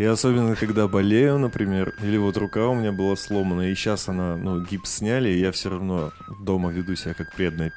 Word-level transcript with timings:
И 0.00 0.04
особенно, 0.04 0.56
когда 0.56 0.88
болею, 0.88 1.38
например, 1.38 1.92
или 2.02 2.16
вот 2.16 2.34
рука 2.38 2.66
у 2.68 2.74
меня 2.74 2.90
была 2.90 3.16
сломана, 3.16 3.70
и 3.70 3.74
сейчас 3.74 4.08
она, 4.08 4.34
ну, 4.36 4.62
гипс 4.64 4.96
сняли, 4.96 5.28
и 5.28 5.38
я 5.40 5.52
все 5.52 5.68
равно 5.68 6.10
дома 6.40 6.70
веду 6.72 6.94
себя 6.96 7.12
как 7.12 7.34
преданный 7.36 7.70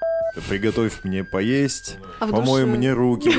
Приготовь 0.50 1.04
мне 1.04 1.24
поесть, 1.26 1.98
А 2.20 2.26
помой 2.28 2.62
душе? 2.64 2.78
мне 2.78 2.94
руки. 2.94 3.30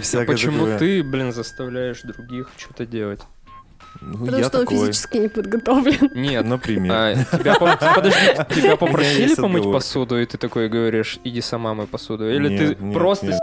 Всякое 0.00 0.26
Почему 0.26 0.78
ты, 0.78 1.02
блин, 1.02 1.32
заставляешь 1.32 2.02
других 2.02 2.48
что-то 2.58 2.84
делать? 2.86 3.22
Ну, 4.02 4.18
Потому 4.26 4.38
я 4.38 4.44
что 4.48 4.58
он 4.60 4.66
такой. 4.66 4.78
физически 4.86 5.16
не 5.16 5.28
подготовлен. 5.28 6.10
Нет, 6.14 6.44
Например. 6.46 6.92
а, 6.94 7.14
тебя, 7.38 7.54
по- 7.54 7.78
подожди, 7.94 8.20
тебя 8.54 8.76
попросили 8.76 9.34
помыть 9.34 9.60
отговорка. 9.62 9.72
посуду, 9.72 10.20
и 10.20 10.26
ты 10.26 10.36
такой 10.36 10.68
говоришь, 10.68 11.18
иди 11.24 11.40
сама 11.40 11.72
мой 11.74 11.86
посуду? 11.86 12.28
Или 12.30 12.48
Нет, 12.50 12.58
ты 12.78 12.84
нет, 12.84 12.94
просто 12.94 13.26
нет. 13.28 13.40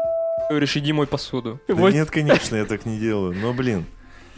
Говоришь, 0.50 0.76
иди 0.78 0.94
мой 0.94 1.08
посуду? 1.08 1.60
Да 1.68 1.76
Вот 1.76 1.94
нет, 1.94 2.10
конечно, 2.12 2.56
я 2.56 2.66
так 2.66 2.86
не 2.86 2.98
делаю. 2.98 3.36
Но, 3.36 3.54
блин, 3.54 3.86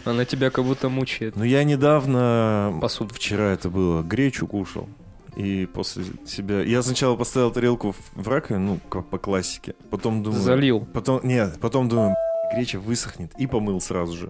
она 0.06 0.26
тебя 0.26 0.50
как 0.52 0.64
будто 0.66 0.90
мучает. 0.90 1.36
ну 1.36 1.44
я 1.44 1.64
недавно, 1.64 2.78
Посуду. 2.82 3.14
вчера 3.14 3.52
это 3.54 3.70
было, 3.70 4.02
гречу 4.04 4.48
кушал. 4.48 4.88
И 5.36 5.66
после 5.74 6.06
себя... 6.26 6.62
Я 6.62 6.82
сначала 6.82 7.18
поставил 7.18 7.52
тарелку 7.52 7.94
в- 8.16 8.28
раковину, 8.28 8.66
ну, 8.76 8.80
как 8.90 9.08
по 9.10 9.18
классике. 9.18 9.76
Потом 9.90 10.24
думаю... 10.24 10.42
Залил. 10.42 10.88
Потом, 10.94 11.20
нет, 11.24 11.58
потом 11.60 11.90
думаю, 11.90 12.12
«Б***ь, 12.12 12.56
греча 12.56 12.80
высохнет. 12.80 13.32
И 13.38 13.46
помыл 13.46 13.82
сразу 13.82 14.16
же. 14.16 14.30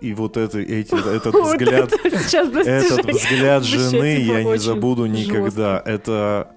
И 0.00 0.14
вот 0.14 0.36
это, 0.36 0.60
эти, 0.60 0.94
этот 0.94 1.32
Вот 1.34 1.54
взгляд... 1.54 1.90
это 1.92 2.60
Этот 2.70 3.06
взгляд 3.06 3.64
жены 3.64 4.16
типа, 4.18 4.32
я 4.34 4.44
не 4.44 4.58
забуду 4.58 5.06
никогда. 5.06 5.82
Это, 5.84 6.48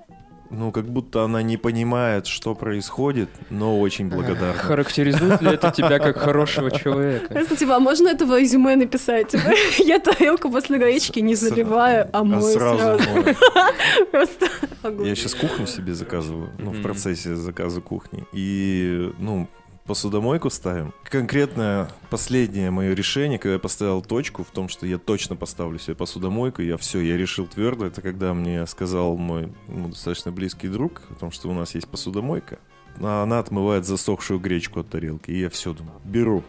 ну, 0.49 0.71
как 0.71 0.85
будто 0.85 1.23
она 1.23 1.41
не 1.41 1.57
понимает, 1.57 2.27
что 2.27 2.55
происходит, 2.55 3.29
но 3.49 3.79
очень 3.79 4.09
благодарна. 4.09 4.53
Характеризует 4.53 5.41
ли 5.41 5.51
это 5.51 5.71
тебя 5.71 5.99
как 5.99 6.17
хорошего 6.17 6.71
человека? 6.71 7.33
Просто, 7.33 7.55
типа, 7.55 7.75
а 7.75 7.79
можно 7.79 8.09
этого 8.09 8.43
изюме 8.43 8.75
написать? 8.75 9.29
Типа, 9.29 9.51
я 9.77 9.99
тарелку 9.99 10.49
после 10.49 10.77
гречки 10.77 11.19
не 11.19 11.35
заливаю, 11.35 12.09
а 12.11 12.19
А 12.19 12.23
мою 12.23 12.41
сразу. 12.41 12.99
Просто 14.11 14.47
огонь. 14.83 15.07
Я 15.07 15.15
сейчас 15.15 15.35
кухню 15.35 15.67
себе 15.67 15.93
заказываю, 15.93 16.49
ну, 16.57 16.71
в 16.71 16.81
процессе 16.81 17.35
заказа 17.35 17.81
кухни. 17.81 18.25
И, 18.33 19.11
ну, 19.19 19.47
посудомойку 19.89 20.51
ставим. 20.51 20.93
Конкретно 21.03 21.89
последнее 22.11 22.69
мое 22.69 22.93
решение, 22.93 23.39
когда 23.39 23.53
я 23.53 23.59
поставил 23.59 24.03
точку 24.03 24.43
в 24.43 24.51
том, 24.51 24.69
что 24.69 24.85
я 24.85 24.99
точно 24.99 25.35
поставлю 25.35 25.79
себе 25.79 25.95
посудомойку, 25.95 26.61
я 26.61 26.77
все, 26.77 26.99
я 26.99 27.17
решил 27.17 27.47
твердо, 27.47 27.87
это 27.87 27.99
когда 28.01 28.35
мне 28.35 28.67
сказал 28.67 29.17
мой 29.17 29.51
ну, 29.67 29.89
достаточно 29.89 30.31
близкий 30.31 30.67
друг 30.67 31.01
о 31.09 31.15
том, 31.15 31.31
что 31.31 31.49
у 31.49 31.53
нас 31.53 31.73
есть 31.73 31.87
посудомойка, 31.87 32.59
а 33.01 33.23
она 33.23 33.39
отмывает 33.39 33.85
засохшую 33.87 34.39
гречку 34.39 34.81
от 34.81 34.89
тарелки. 34.89 35.31
И 35.31 35.39
я 35.39 35.49
все 35.49 35.73
думаю, 35.73 35.99
беру, 36.05 36.43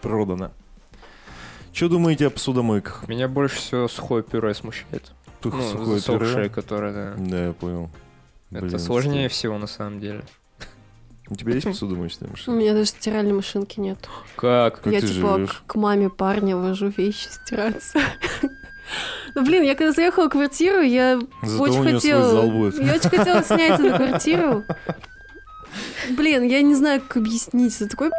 продано. 0.00 0.50
Что 1.74 1.90
думаете 1.90 2.28
о 2.28 2.30
посудомойках? 2.30 3.06
Меня 3.08 3.28
больше 3.28 3.56
всего 3.56 3.88
сухое 3.88 4.22
пюре 4.22 4.54
смущает. 4.54 5.12
Тух, 5.42 5.52
Ну, 5.54 5.60
сухое 5.70 5.98
засохшее, 5.98 6.34
пюре? 6.34 6.48
которое, 6.48 6.92
да. 6.94 7.14
Да, 7.18 7.46
я 7.48 7.52
понял. 7.52 7.90
Это 8.50 8.64
Блин, 8.64 8.78
сложнее 8.78 9.28
что- 9.28 9.36
всего 9.36 9.58
на 9.58 9.66
самом 9.66 10.00
деле. 10.00 10.24
У 11.28 11.34
тебя 11.34 11.54
есть 11.54 11.66
посудомоечная 11.66 12.28
У 12.28 12.32
машина? 12.32 12.54
меня 12.56 12.72
даже 12.72 12.86
стиральной 12.86 13.32
машинки 13.32 13.80
нет. 13.80 13.98
Как? 14.36 14.80
Как 14.80 14.92
я 14.92 15.00
ты 15.00 15.08
типа 15.08 15.36
живешь? 15.36 15.62
к, 15.66 15.72
к 15.72 15.74
маме 15.74 16.08
парня 16.08 16.56
вожу 16.56 16.88
вещи 16.88 17.28
стираться. 17.28 18.00
Ну, 19.34 19.44
блин, 19.44 19.64
я 19.64 19.74
когда 19.74 19.92
заехала 19.92 20.26
в 20.26 20.30
квартиру, 20.30 20.80
я 20.80 21.20
Зато 21.42 21.62
очень 21.62 21.80
у 21.80 21.92
хотела... 21.92 22.72
Я 22.80 22.94
очень 22.94 23.10
хотела 23.10 23.42
снять 23.42 23.80
эту 23.80 23.96
квартиру. 23.96 24.64
Блин, 26.16 26.44
я 26.44 26.62
не 26.62 26.74
знаю, 26.74 27.02
как 27.06 27.18
объяснить. 27.18 27.76
Это 27.80 27.90
такой 27.90 28.10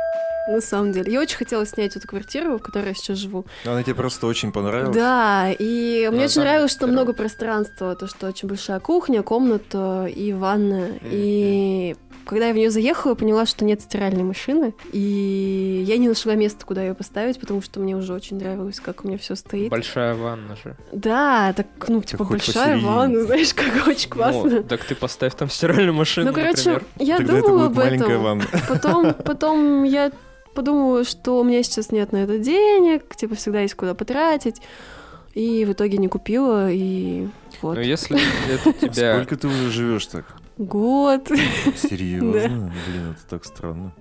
на 0.47 0.61
самом 0.61 0.91
деле. 0.91 1.11
Я 1.11 1.19
очень 1.21 1.37
хотела 1.37 1.65
снять 1.65 1.95
эту 1.95 2.07
квартиру, 2.07 2.57
в 2.57 2.61
которой 2.61 2.89
я 2.89 2.93
сейчас 2.93 3.17
живу. 3.17 3.45
Она 3.65 3.83
тебе 3.83 3.95
просто 3.95 4.27
очень 4.27 4.51
понравилась? 4.51 4.95
Да, 4.95 5.49
и 5.51 6.07
мне 6.11 6.19
Ну, 6.19 6.25
очень 6.25 6.41
нравилось, 6.41 6.71
что 6.71 6.87
много 6.87 7.13
пространства, 7.13 7.95
то, 7.95 8.07
что 8.07 8.27
очень 8.27 8.47
большая 8.47 8.79
кухня, 8.79 9.23
комната 9.23 10.05
и 10.07 10.33
ванная. 10.33 10.99
И 11.03 11.95
когда 12.25 12.47
я 12.47 12.53
в 12.53 12.57
нее 12.57 12.69
заехала, 12.69 13.11
я 13.11 13.15
поняла, 13.15 13.45
что 13.45 13.63
нет 13.63 13.81
стиральной 13.81 14.23
машины, 14.23 14.73
и 14.91 15.83
я 15.87 15.97
не 15.97 16.09
нашла 16.09 16.35
места, 16.35 16.65
куда 16.65 16.81
ее 16.83 16.93
поставить, 16.93 17.39
потому 17.39 17.61
что 17.61 17.79
мне 17.79 17.95
уже 17.95 18.13
очень 18.13 18.37
нравилось, 18.37 18.79
как 18.81 19.05
у 19.05 19.07
меня 19.07 19.17
все 19.17 19.35
стоит. 19.35 19.69
Большая 19.69 20.13
ванна 20.13 20.57
же. 20.61 20.75
Да, 20.91 21.53
так, 21.53 21.67
ну, 21.87 22.01
типа, 22.01 22.25
хоть 22.25 22.39
большая 22.39 22.65
посередине. 22.75 22.91
ванна, 22.91 23.21
знаешь, 23.25 23.53
как 23.53 23.87
очень 23.87 24.09
классно. 24.09 24.43
Ну, 24.49 24.63
так 24.63 24.83
ты 24.83 24.95
поставь 24.95 25.35
там 25.35 25.49
стиральную 25.49 25.93
машину, 25.93 26.27
Ну, 26.27 26.33
короче, 26.33 26.71
например. 26.71 26.83
я 26.99 27.17
Тогда 27.17 27.37
это 27.37 27.47
думала 27.47 27.67
будет 27.69 27.77
об 27.77 27.83
маленькая 27.85 28.09
этом. 28.09 28.23
ванна. 28.23 28.43
Потом, 28.67 29.13
потом 29.13 29.83
я 29.83 30.11
подумала, 30.57 31.03
что 31.03 31.39
у 31.39 31.43
меня 31.43 31.61
сейчас 31.61 31.91
нет 31.91 32.11
на 32.11 32.17
это 32.17 32.39
денег, 32.39 33.15
типа 33.15 33.35
всегда 33.35 33.61
есть 33.61 33.75
куда 33.75 33.93
потратить. 33.93 34.59
И 35.35 35.65
в 35.65 35.73
итоге 35.73 35.99
не 35.99 36.07
купила, 36.07 36.71
и 36.71 37.27
вот. 37.61 37.75
Но 37.75 37.81
если 37.81 38.17
это 38.51 38.73
тебя... 38.89 39.15
Сколько 39.17 39.37
ты 39.37 39.47
уже 39.47 39.69
живешь 39.69 40.07
так? 40.07 40.25
Год. 40.57 41.27
Серьезно? 41.75 42.71
Блин, 42.87 43.11
это 43.11 43.29
так 43.29 43.45
странно. 43.45 43.93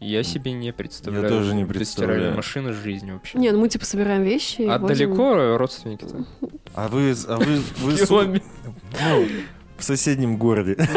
Я 0.00 0.24
себе 0.24 0.50
не 0.50 0.72
представляю. 0.72 1.28
тоже 1.28 1.54
не 1.54 1.64
представляю. 1.64 2.18
стиральной 2.18 2.36
машины 2.36 2.72
жизни 2.72 3.12
вообще. 3.12 3.38
Не, 3.38 3.52
ну 3.52 3.60
мы 3.60 3.68
типа 3.68 3.84
собираем 3.84 4.24
вещи. 4.24 4.62
А 4.62 4.80
возим. 4.80 4.96
далеко 4.96 5.56
родственники-то? 5.56 6.26
А 6.74 6.88
вы, 6.88 7.14
а 7.28 7.36
вы, 7.36 7.62
вы 7.76 7.94
ну, 8.10 9.28
в 9.76 9.84
соседнем 9.84 10.38
городе. 10.38 10.76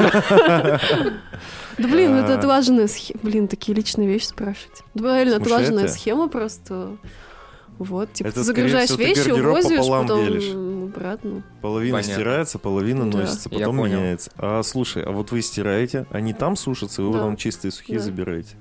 Да 1.77 1.87
блин, 1.87 2.13
это 2.15 2.35
А. 2.35 2.37
отлаженная 2.37 2.87
схема. 2.87 3.19
Блин, 3.23 3.47
такие 3.47 3.73
личные 3.75 4.07
вещи 4.07 4.25
спрашивать. 4.25 4.83
Да, 4.93 5.15
реально 5.15 5.35
Смущает 5.37 5.41
отлаженная 5.61 5.87
схема 5.87 6.27
просто. 6.27 6.97
Вот, 7.77 8.13
типа, 8.13 8.27
Это, 8.27 8.41
ты 8.41 8.43
загружаешь 8.43 8.89
всего, 8.89 9.01
вещи, 9.01 9.29
увозишь, 9.31 9.79
потом 9.87 10.23
делишь. 10.23 10.51
обратно. 10.53 11.43
Половина 11.63 11.97
Понятно. 11.97 12.13
стирается, 12.13 12.59
половина 12.59 13.09
Да. 13.09 13.17
носится, 13.19 13.49
потом 13.49 13.77
меняется. 13.77 14.31
А 14.37 14.61
слушай, 14.61 15.01
а 15.03 15.09
вот 15.11 15.31
вы 15.31 15.41
стираете, 15.41 16.05
они 16.11 16.33
там 16.33 16.55
сушатся, 16.55 17.01
и 17.01 17.05
вы 17.05 17.13
Да. 17.13 17.19
потом 17.19 17.37
чистые 17.37 17.71
сухие 17.71 17.97
Да. 17.97 18.03
забираете. 18.05 18.55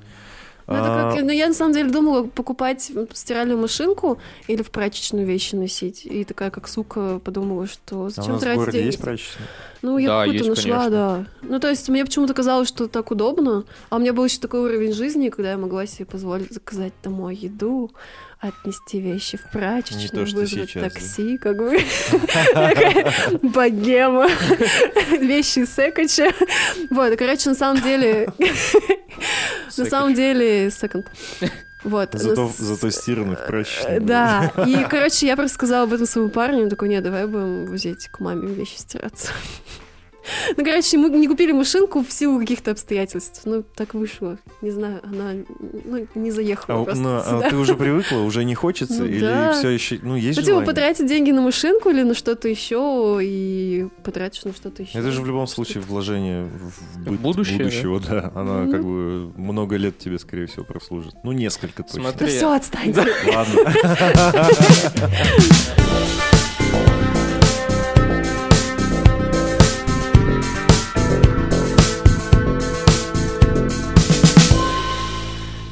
Ну, 0.66 0.74
это 0.74 1.08
А, 1.08 1.12
как, 1.12 1.22
ну, 1.22 1.30
я 1.30 1.48
на 1.48 1.54
самом 1.54 1.72
деле 1.72 1.90
думала 1.90 2.24
покупать 2.24 2.90
стиральную 3.12 3.58
машинку 3.58 4.18
или 4.46 4.62
в 4.62 4.70
прачечную 4.70 5.26
вещи 5.26 5.54
носить. 5.54 6.06
И 6.06 6.24
такая, 6.24 6.50
как 6.50 6.68
сука, 6.68 7.18
подумала, 7.24 7.66
что 7.66 7.96
а 7.96 8.04
у 8.04 8.08
зачем 8.10 8.32
нас 8.32 8.40
в 8.40 8.44
тратить 8.44 8.58
городе 8.58 8.78
деньги? 8.78 8.86
есть 8.92 9.00
прачечная? 9.00 9.46
Ну, 9.82 9.96
я 9.96 10.08
Да, 10.08 10.18
какую-то 10.24 10.44
есть, 10.44 10.56
нашла, 10.56 10.84
конечно. 10.84 10.90
да. 10.90 11.26
Ну, 11.48 11.58
то 11.58 11.70
есть 11.70 11.88
мне 11.88 12.04
почему-то 12.04 12.34
казалось, 12.34 12.68
что 12.68 12.86
так 12.86 13.10
удобно. 13.10 13.64
А 13.88 13.96
у 13.96 13.98
меня 13.98 14.12
был 14.12 14.24
еще 14.24 14.38
такой 14.38 14.60
уровень 14.60 14.92
жизни, 14.92 15.30
когда 15.30 15.52
я 15.52 15.58
могла 15.58 15.86
себе 15.86 16.04
позволить 16.04 16.52
заказать 16.52 16.92
домой 17.02 17.34
еду, 17.34 17.90
отнести 18.40 19.00
вещи 19.00 19.38
в 19.38 19.50
прачечную, 19.50 20.02
Не 20.02 20.08
то, 20.08 20.26
что 20.26 20.36
вызвать 20.36 20.70
сейчас, 20.70 20.82
да. 20.82 20.90
такси, 20.90 21.38
как 21.38 21.56
бы. 21.56 21.78
Богема. 23.42 24.28
Вещи 25.18 25.64
Секача. 25.64 26.32
Вот, 26.90 27.16
короче, 27.18 27.50
на 27.50 27.54
самом 27.54 27.82
деле... 27.82 28.28
На 29.76 29.84
самом 29.86 30.14
деле, 30.14 30.70
секонд. 30.70 31.06
Вот. 31.82 32.10
Зато, 32.12 32.42
нас- 32.42 32.58
зато 32.58 32.90
стираны 32.90 33.36
в 33.36 33.40
Э. 33.86 34.00
Да, 34.00 34.52
и, 34.66 34.84
короче, 34.90 35.26
я 35.26 35.34
просто 35.34 35.54
сказала 35.54 35.84
об 35.84 35.92
этом 35.94 36.06
своему 36.06 36.30
парню, 36.30 36.64
он 36.64 36.68
такой, 36.68 36.90
нет, 36.90 37.02
давай 37.02 37.26
будем 37.26 37.64
возить 37.64 38.08
к 38.08 38.20
маме 38.20 38.48
вещи 38.52 38.76
стираться. 38.76 39.30
Ну, 40.56 40.64
короче, 40.64 40.98
мы 40.98 41.08
не 41.10 41.28
купили 41.28 41.52
машинку 41.52 42.02
в 42.04 42.10
силу 42.12 42.38
каких-то 42.38 42.70
обстоятельств. 42.72 43.42
Ну, 43.44 43.62
так 43.74 43.94
вышло. 43.94 44.38
Не 44.62 44.70
знаю, 44.70 45.00
она 45.04 45.34
ну, 45.84 46.06
не 46.14 46.30
заехала 46.30 46.80
А, 46.82 46.84
просто 46.84 47.02
ну, 47.02 47.16
а 47.16 47.22
сюда. 47.24 47.50
ты 47.50 47.56
уже 47.56 47.74
привыкла, 47.76 48.18
уже 48.18 48.44
не 48.44 48.54
хочется? 48.54 49.00
Ну 49.00 49.06
или 49.06 49.20
да. 49.20 49.52
все 49.52 49.68
еще, 49.70 49.98
ну, 50.02 50.16
есть 50.16 50.38
Ну, 50.38 50.44
типа, 50.44 50.60
потратить 50.62 51.06
деньги 51.06 51.30
на 51.30 51.40
машинку 51.40 51.90
или 51.90 52.02
на 52.02 52.14
что-то 52.14 52.48
еще, 52.48 53.18
и 53.22 53.88
потратишь 54.04 54.44
на 54.44 54.52
что-то 54.52 54.82
еще. 54.82 54.98
Это 54.98 55.10
же 55.10 55.20
в 55.22 55.26
любом 55.26 55.46
случае 55.46 55.82
вложение 55.82 56.44
в 56.44 56.70
в 57.00 57.10
быт 57.10 57.20
будущее, 57.20 57.58
да? 57.58 57.64
будущего, 57.64 58.00
да. 58.00 58.32
Она 58.34 58.62
Мгм. 58.62 58.72
как 58.72 58.84
бы 58.84 59.32
много 59.36 59.76
лет 59.76 59.98
тебе, 59.98 60.18
скорее 60.18 60.46
всего, 60.46 60.64
прослужит. 60.64 61.14
Ну, 61.24 61.32
несколько 61.32 61.82
точно. 61.82 62.02
Да 62.02 62.08
Смотри. 62.10 62.26
все, 62.28 62.52
отстаньте. 62.52 63.06
Ладно. 63.34 63.72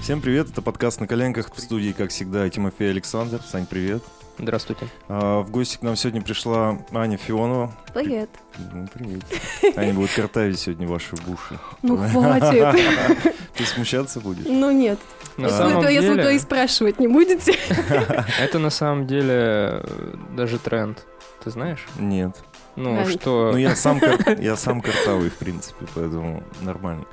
Всем 0.08 0.22
привет, 0.22 0.48
это 0.48 0.62
подкаст 0.62 1.00
«На 1.02 1.06
коленках» 1.06 1.54
в 1.54 1.60
студии, 1.60 1.92
как 1.92 2.08
всегда, 2.08 2.48
Тимофей 2.48 2.88
Александр. 2.92 3.42
Сань, 3.46 3.66
привет. 3.66 4.02
Здравствуйте. 4.38 4.88
А, 5.06 5.42
В 5.42 5.50
гости 5.50 5.76
к 5.76 5.82
нам 5.82 5.96
сегодня 5.96 6.22
пришла 6.22 6.78
Аня 6.92 7.18
Фионова. 7.18 7.76
Привет. 7.92 8.30
Ну, 8.72 8.88
привет. 8.88 9.22
Аня 9.76 9.92
будет 9.92 10.10
картавить 10.12 10.58
сегодня 10.58 10.88
ваши 10.88 11.14
буши. 11.14 11.58
Ну, 11.82 11.98
хватит. 11.98 12.82
Ты 13.54 13.64
смущаться 13.66 14.20
будешь? 14.20 14.46
Ну, 14.46 14.70
нет. 14.70 14.98
На 15.36 15.44
Если 15.44 15.58
самом 15.58 15.82
вы- 15.82 15.92
если 15.92 16.08
вы 16.08 16.16
деле, 16.16 16.36
и 16.36 16.38
спрашивать 16.38 16.98
не 16.98 17.08
будете. 17.08 17.54
это 18.40 18.58
на 18.58 18.70
самом 18.70 19.06
деле 19.06 19.34
э, 19.34 20.14
даже 20.34 20.58
тренд. 20.58 21.04
Ты 21.44 21.50
знаешь? 21.50 21.86
Нет. 21.98 22.34
Ну, 22.78 22.94
Тренд. 23.04 23.20
что... 23.20 23.50
Ну, 23.52 23.58
я 23.58 23.74
сам, 23.76 24.00
я 24.38 24.56
сам 24.56 24.80
картавый, 24.80 25.30
в 25.30 25.36
принципе, 25.36 25.86
поэтому 25.94 26.42
нормально. 26.62 27.04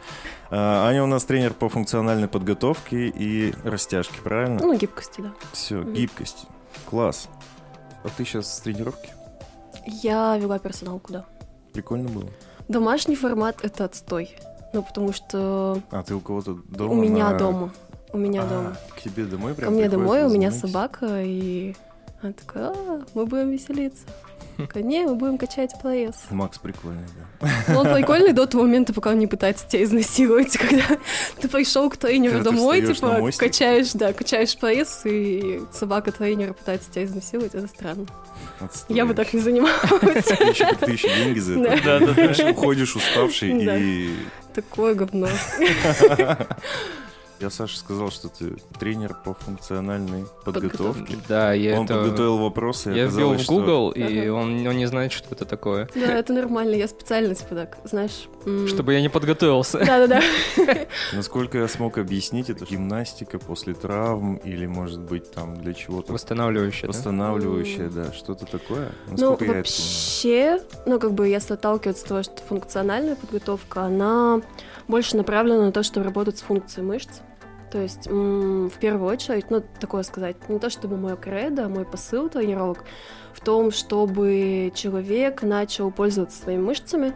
А, 0.52 0.88
Аня 0.88 1.04
у 1.04 1.08
нас 1.08 1.24
тренер 1.26 1.54
по 1.54 1.70
функциональной 1.70 2.28
подготовке 2.28 3.08
и 3.08 3.54
растяжке, 3.64 4.22
правильно? 4.24 4.60
Ну, 4.62 4.78
гибкости, 4.78 5.22
да. 5.22 5.34
Все, 5.54 5.78
мгм. 5.78 5.94
гибкость. 5.94 6.46
Класс. 6.90 7.30
А 8.04 8.10
ты 8.16 8.24
сейчас 8.26 8.56
с 8.56 8.60
тренировки? 8.60 9.10
Я 9.88 10.38
вела 10.38 10.60
персоналку, 10.60 11.14
да. 11.14 11.26
Прикольно 11.74 12.10
было. 12.10 12.30
Домашний 12.68 13.16
формат— 13.16 13.58
это 13.64 13.86
отстой. 13.86 14.36
Ну, 14.74 14.84
потому 14.84 15.14
что 15.14 15.80
А 15.92 16.04
ты 16.04 16.14
у 16.16 16.20
кого-то 16.20 16.54
дома? 16.70 16.92
у 16.92 16.96
меня 16.96 17.32
на- 17.32 17.38
дома. 17.38 17.74
У 18.14 18.18
меня 18.18 18.44
А, 18.44 18.48
дома. 18.48 18.78
К 18.96 19.02
тебе 19.02 19.26
домой 19.26 19.54
прям 19.56 19.70
Ко 19.70 19.76
мне 19.76 19.90
домой, 19.90 20.24
у 20.24 20.30
меня 20.30 20.52
собака, 20.52 21.22
и 21.24 21.76
она 22.22 22.34
такая, 22.34 22.70
а, 22.72 23.02
мы 23.14 23.26
будем 23.26 23.50
веселиться. 23.52 24.04
Не, 24.76 25.06
мы 25.06 25.16
будем 25.16 25.38
качать 25.38 25.74
пресс. 25.82 26.16
Макс 26.30 26.58
прикольный, 26.58 27.04
да. 27.40 27.78
Он 27.78 27.94
прикольный 27.94 28.34
до 28.34 28.46
того 28.46 28.64
момента, 28.64 28.94
пока 28.94 29.12
он 29.12 29.20
не 29.20 29.28
пытается 29.28 29.68
тебя 29.68 29.84
изнасиловать, 29.84 30.58
когда 30.58 30.84
ты 31.40 31.48
пришел 31.48 31.90
к 31.90 31.98
тренеру 31.98 32.36
Когда 32.36 32.52
домой, 32.52 32.82
типа, 32.82 33.30
качаешь, 33.38 33.92
да, 33.94 34.14
качаешь 34.14 34.56
пресс, 34.58 35.02
и 35.06 35.62
собака 35.72 36.12
тренера 36.12 36.54
пытается 36.54 36.92
тебя 36.92 37.06
изнасиловать, 37.06 37.56
это 37.56 37.68
странно. 37.68 38.06
Отстой. 38.60 38.96
Я 38.96 39.06
бы 39.06 39.14
так 39.14 39.34
не 39.34 39.42
занималась. 39.42 39.76
Ты 40.82 40.92
еще, 40.92 41.08
деньги 41.16 41.40
за 41.40 41.60
это. 41.60 41.84
Да. 41.84 42.00
Да-да-да. 42.00 42.52
Уходишь 42.52 42.96
уставший 42.96 43.66
Да. 43.66 43.78
и... 43.78 44.10
Такое 44.54 44.94
говно. 44.96 45.28
Я 47.46 47.52
Саше 47.52 47.78
сказал, 47.78 48.10
что 48.10 48.28
ты 48.28 48.56
тренер 48.80 49.16
по 49.24 49.36
функциональной 49.36 50.26
подготовке. 50.44 51.16
Да, 51.30 51.54
я 51.54 51.78
Он 51.78 51.86
это... 51.86 51.94
подготовил 52.00 52.40
вопросы, 52.40 52.90
Я 52.90 53.06
ввел 53.06 53.34
в 53.34 53.40
что- 53.40 53.54
Google, 53.54 53.92
и 53.92 54.02
Ага. 54.22 54.34
он, 54.34 54.66
он 54.66 54.76
не 54.78 54.88
знает, 54.88 55.12
что 55.12 55.28
это 55.30 55.46
такое. 55.46 55.88
Да, 55.94 56.12
это 56.18 56.34
нормально, 56.34 56.74
я 56.74 56.88
специально, 56.88 57.36
типа, 57.36 57.54
так, 57.54 57.78
знаешь... 57.84 58.28
м, 58.48 58.68
Чтобы 58.68 58.94
я 58.94 59.02
не 59.02 59.10
подготовился. 59.10 59.78
Да-да-да. 59.78 60.22
Насколько 61.14 61.60
я 61.60 61.68
смог 61.68 62.00
объяснить, 62.00 62.50
это 62.50 62.66
гимнастика 62.66 63.38
после 63.38 63.76
травм 63.76 64.38
или, 64.38 64.66
может 64.66 65.02
быть, 65.02 65.30
там 65.32 65.56
для 65.56 65.76
чего-то 65.76 66.14
Восстанавливающее, 66.14 66.84
да? 66.84 66.88
восстанавливающее, 66.88 67.90
да, 67.90 68.12
что-то 68.12 68.48
такое. 68.48 68.90
Ну, 69.16 69.38
вообще, 69.40 70.60
ну, 70.88 71.00
как 71.00 71.14
бы, 71.14 71.28
если 71.28 71.54
отталкиваться 71.54 72.02
от 72.06 72.10
того, 72.10 72.24
что 72.24 72.38
функциональная 72.48 73.16
подготовка, 73.16 73.84
она 73.84 74.42
больше 74.88 75.16
направлена 75.16 75.66
на 75.66 75.72
то, 75.72 75.84
чтобы 75.84 76.06
работать 76.08 76.40
с 76.40 76.42
функцией 76.42 76.88
мышц. 76.88 77.10
То 77.76 77.82
есть, 77.82 78.08
в 78.08 78.72
первую 78.80 79.12
очередь, 79.12 79.52
ну, 79.52 79.62
такое 79.82 80.04
сказать, 80.04 80.48
не 80.48 80.60
то 80.60 80.70
чтобы 80.70 80.96
мой 80.96 81.18
кредо, 81.18 81.66
а 81.66 81.68
мой 81.68 81.84
посыл 81.84 82.30
тренировок 82.30 82.86
в 83.34 83.42
том, 83.42 83.70
чтобы 83.72 84.72
человек 84.74 85.42
начал 85.44 85.92
пользоваться 85.92 86.42
своими 86.42 86.62
мышцами 86.62 87.14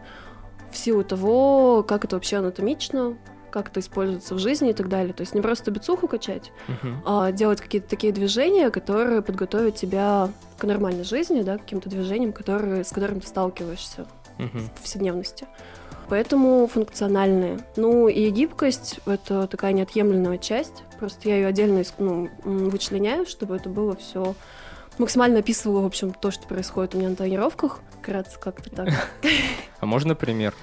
в 0.70 0.76
силу 0.76 1.06
того, 1.06 1.82
как 1.88 2.04
это 2.04 2.18
вообще 2.18 2.40
анатомично, 2.40 3.18
как 3.52 3.70
это 3.70 3.80
используется 3.80 4.36
в 4.36 4.40
жизни 4.40 4.72
и 4.72 4.74
так 4.74 4.90
далее. 4.90 5.14
То 5.14 5.22
есть 5.22 5.34
не 5.34 5.40
просто 5.40 5.72
бицуху 5.72 6.10
качать, 6.10 6.52
Мгм. 6.68 7.04
а 7.06 7.32
делать 7.32 7.62
какие-то 7.62 7.88
такие 7.88 8.12
движения, 8.12 8.70
которые 8.70 9.22
подготовят 9.22 9.78
тебя 9.78 10.28
к 10.58 10.66
нормальной 10.66 11.06
жизни, 11.06 11.42
да, 11.42 11.58
к 11.58 11.62
каким-то 11.62 11.90
движениям, 11.90 12.34
которые, 12.34 12.84
с 12.84 12.90
которыми 12.90 13.20
ты 13.20 13.28
сталкиваешься 13.28 14.08
Мгм. 14.38 14.60
в 14.60 14.72
повседневности. 14.82 15.48
Поэтому 16.10 16.68
функциональные. 16.68 17.60
Ну 17.76 18.08
и 18.08 18.30
гибкость— 18.30 19.00
это 19.06 19.48
такая 19.48 19.74
неотъемлемая 19.74 20.38
часть. 20.38 20.84
Просто 20.98 21.30
я 21.30 21.36
ее 21.36 21.48
отдельно 21.48 21.84
ну, 22.00 22.30
вычленяю, 22.44 23.26
чтобы 23.26 23.56
это 23.56 23.70
было 23.70 23.96
все 23.96 24.36
максимально 25.00 25.40
описывало, 25.40 25.82
в 25.82 25.86
общем, 25.86 26.12
то, 26.12 26.30
что 26.30 26.48
происходит 26.48 26.94
у 26.94 27.00
меня 27.00 27.10
на 27.10 27.16
тренировках. 27.16 27.80
Вкратце 28.00 28.40
как-то 28.40 28.70
так. 28.70 28.90
А 29.80 29.86
можно 29.86 30.14
пример? 30.14 30.54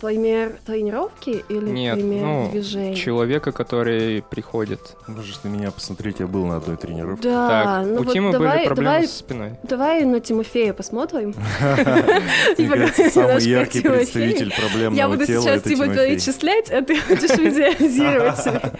Пример 0.00 0.58
тренировки 0.66 1.42
или 1.48 1.70
Нет, 1.70 1.94
пример 1.94 2.22
ну, 2.22 2.50
движения? 2.50 2.94
Человека, 2.94 3.50
который 3.50 4.22
приходит. 4.22 4.80
Можешь 5.06 5.42
на 5.42 5.48
меня 5.48 5.70
посмотреть, 5.70 6.20
я 6.20 6.26
был 6.26 6.44
на 6.44 6.56
одной 6.56 6.76
тренировке. 6.76 7.28
Да, 7.28 7.48
так, 7.48 7.86
ну 7.86 8.00
у 8.00 8.04
вот 8.04 8.12
Тимы 8.12 8.32
давай, 8.32 8.56
были 8.58 8.66
проблемы 8.66 8.90
давай 8.90 9.08
с 9.08 9.16
спиной. 9.16 9.52
Давай 9.62 10.04
на 10.04 10.20
Тимофея 10.20 10.74
посмотрим. 10.74 11.32
Типа, 12.56 12.76
самый 13.10 13.42
яркий 13.42 13.80
представитель 13.80 14.50
Я 14.50 14.60
проблемного 14.60 15.12
буду 15.12 15.26
тела 15.26 15.42
сейчас 15.42 15.60
это 15.60 15.68
типа 15.70 15.84
Тимофей. 15.84 16.10
перечислять, 16.10 16.70
а 16.70 16.82
ты 16.82 17.00
будешь 17.08 17.38
визуализировать. 17.38 18.72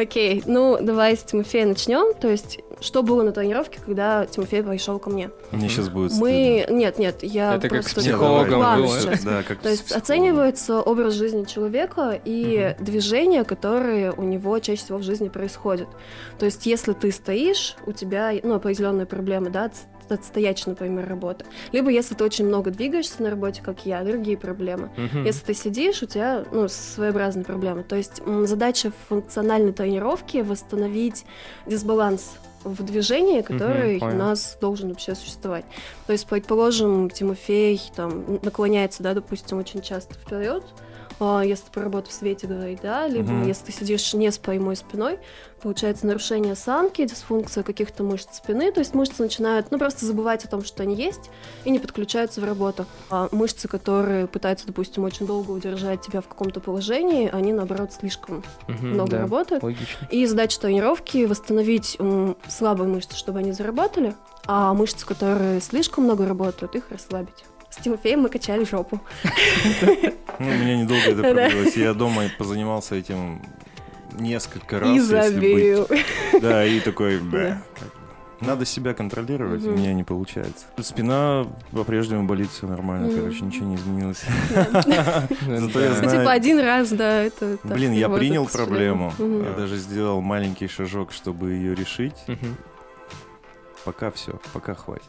Окей, 0.00 0.42
ну 0.46 0.78
давай 0.80 1.14
с 1.16 1.22
Тимофея 1.22 1.66
начнем. 1.66 2.14
То 2.14 2.28
есть, 2.28 2.60
что 2.80 3.02
было 3.02 3.22
на 3.22 3.32
тренировке, 3.32 3.80
когда 3.84 4.24
Тимофей 4.24 4.62
пришел 4.62 4.98
ко 4.98 5.10
мне? 5.10 5.30
Мне 5.52 5.68
сейчас 5.68 5.90
будет 5.90 6.12
Мы... 6.12 6.64
Нет, 6.70 6.98
нет, 6.98 7.22
я 7.22 7.56
Это 7.56 7.68
как 7.68 7.82
с 7.82 7.92
просто... 7.92 8.00
стыдно. 8.00 8.18
психологом 8.18 8.76
было. 8.76 8.98
сейчас. 8.98 9.22
Да, 9.24 9.42
как 9.42 9.58
То 9.58 9.68
есть 9.68 9.92
оценивается 9.92 10.80
образ 10.80 11.14
жизни 11.14 11.44
человека 11.44 12.18
и 12.24 12.74
движения, 12.80 13.44
которые 13.44 14.12
у 14.12 14.22
него 14.22 14.58
чаще 14.60 14.82
всего 14.82 14.98
в 14.98 15.02
жизни 15.02 15.28
происходят. 15.28 15.88
То 16.38 16.46
есть 16.46 16.64
если 16.64 16.94
ты 16.94 17.12
стоишь, 17.12 17.76
у 17.86 17.92
тебя 17.92 18.32
ну, 18.42 18.54
определенные 18.54 19.06
проблемы, 19.06 19.50
да, 19.50 19.70
от, 20.10 20.20
от 20.20 20.24
стоячей, 20.24 20.64
например, 20.66 21.08
работы. 21.08 21.44
Либо 21.72 21.90
если 21.90 22.14
ты 22.14 22.24
очень 22.24 22.46
много 22.46 22.70
двигаешься 22.70 23.22
на 23.22 23.30
работе, 23.30 23.62
как 23.62 23.86
я, 23.86 24.02
другие 24.04 24.36
проблемы. 24.36 24.90
Мгм. 24.96 25.24
Если 25.24 25.44
ты 25.44 25.54
сидишь, 25.54 26.02
у 26.02 26.06
тебя 26.06 26.44
ну, 26.52 26.68
своеобразные 26.68 27.44
проблемы. 27.44 27.82
То 27.82 27.96
есть 27.96 28.22
задача 28.44 28.92
функциональной 29.08 29.72
тренировки 29.72 30.38
восстановить 30.38 31.24
дисбаланс 31.66 32.32
в 32.64 32.82
движении, 32.82 33.40
который 33.40 33.96
у 33.96 34.00
понял. 34.00 34.16
нас 34.16 34.58
должен 34.60 34.90
вообще 34.90 35.14
существовать. 35.14 35.64
То 36.06 36.12
есть, 36.12 36.26
предположим, 36.26 37.08
Тимофей 37.08 37.80
там 37.96 38.38
наклоняется, 38.42 39.02
да, 39.02 39.14
допустим, 39.14 39.58
очень 39.58 39.80
часто 39.80 40.14
вперед, 40.14 40.62
если 41.20 41.70
по 41.70 41.82
работе 41.82 42.10
в 42.10 42.14
свете 42.14 42.46
говорить, 42.46 42.80
да, 42.82 43.06
либо 43.06 43.30
Мгм. 43.32 43.46
если 43.46 43.66
ты 43.66 43.72
сидишь 43.72 44.14
не 44.14 44.30
с 44.30 44.38
прямой 44.38 44.76
спиной, 44.76 45.18
получается 45.62 46.06
нарушение 46.06 46.54
осанки, 46.54 47.04
дисфункция 47.04 47.62
каких-то 47.62 48.02
мышц 48.02 48.36
спины, 48.36 48.72
то 48.72 48.80
есть 48.80 48.94
мышцы 48.94 49.22
начинают, 49.22 49.70
ну, 49.70 49.78
просто 49.78 50.06
забывать 50.06 50.44
о 50.44 50.48
том, 50.48 50.64
что 50.64 50.82
они 50.82 50.94
есть, 50.94 51.30
и 51.64 51.70
не 51.70 51.78
подключаются 51.78 52.40
в 52.40 52.44
работу. 52.44 52.86
А 53.10 53.28
мышцы, 53.32 53.68
которые 53.68 54.26
пытаются, 54.26 54.66
допустим, 54.66 55.04
очень 55.04 55.26
долго 55.26 55.50
удержать 55.50 56.00
тебя 56.00 56.20
в 56.22 56.28
каком-то 56.28 56.60
положении, 56.60 57.28
они, 57.30 57.52
наоборот, 57.52 57.92
слишком 57.92 58.42
Мгм, 58.68 58.92
много 58.94 59.10
да. 59.12 59.18
работают. 59.20 59.62
Логично. 59.62 60.08
И 60.10 60.24
задача 60.26 60.58
тренировки 60.60 61.26
восстановить 61.26 61.96
м, 61.98 62.36
слабые 62.48 62.88
мышцы, 62.88 63.14
чтобы 63.16 63.40
они 63.40 63.52
заработали, 63.52 64.14
а 64.46 64.72
мышцы, 64.72 65.04
которые 65.04 65.60
слишком 65.60 66.04
много 66.04 66.26
работают, 66.26 66.74
их 66.74 66.90
расслабить. 66.90 67.44
С 67.68 67.76
Тимофеем 67.76 68.20
мы 68.22 68.28
качали 68.30 68.64
жопу. 68.64 69.00
Ну, 70.40 70.46
у 70.46 70.54
меня 70.54 70.76
недолго 70.78 71.04
это 71.04 71.20
продлилось. 71.22 71.76
Я 71.76 71.94
дома 71.94 72.22
позанимался 72.38 72.94
этим 72.96 73.40
несколько 74.18 74.80
раз, 74.80 74.88
И 74.90 74.94
если 74.94 75.20
забил. 75.30 75.86
быть. 75.86 76.04
Да, 76.42 76.64
и 76.64 76.80
такой... 76.80 77.20
Надо 78.40 78.64
себя 78.64 78.94
контролировать, 78.94 79.62
у 79.64 79.70
Мгм. 79.70 79.78
меня 79.78 79.92
не 79.92 80.02
получается. 80.02 80.64
Спина 80.80 81.46
по-прежнему 81.72 82.26
болит, 82.26 82.48
все 82.50 82.66
нормально, 82.66 83.08
Мгм. 83.08 83.16
короче, 83.20 83.44
ничего 83.44 83.66
не 83.66 83.74
изменилось. 83.74 84.22
Зато 84.48 84.90
я 84.90 85.10
Ну, 85.46 85.68
знаю- 85.68 86.10
типа 86.20 86.32
один 86.32 86.58
раз, 86.58 86.88
да, 86.88 87.20
это 87.24 87.58
Блин, 87.64 87.92
я 87.92 88.08
принял 88.08 88.46
проблему. 88.46 89.12
Я 89.18 89.52
даже 89.58 89.76
сделал 89.76 90.22
маленький 90.22 90.68
шажок, 90.68 91.12
чтобы 91.12 91.50
ее 91.50 91.74
решить. 91.74 92.14
Пока 93.84 94.10
все, 94.10 94.40
пока 94.54 94.74
хватит. 94.74 95.04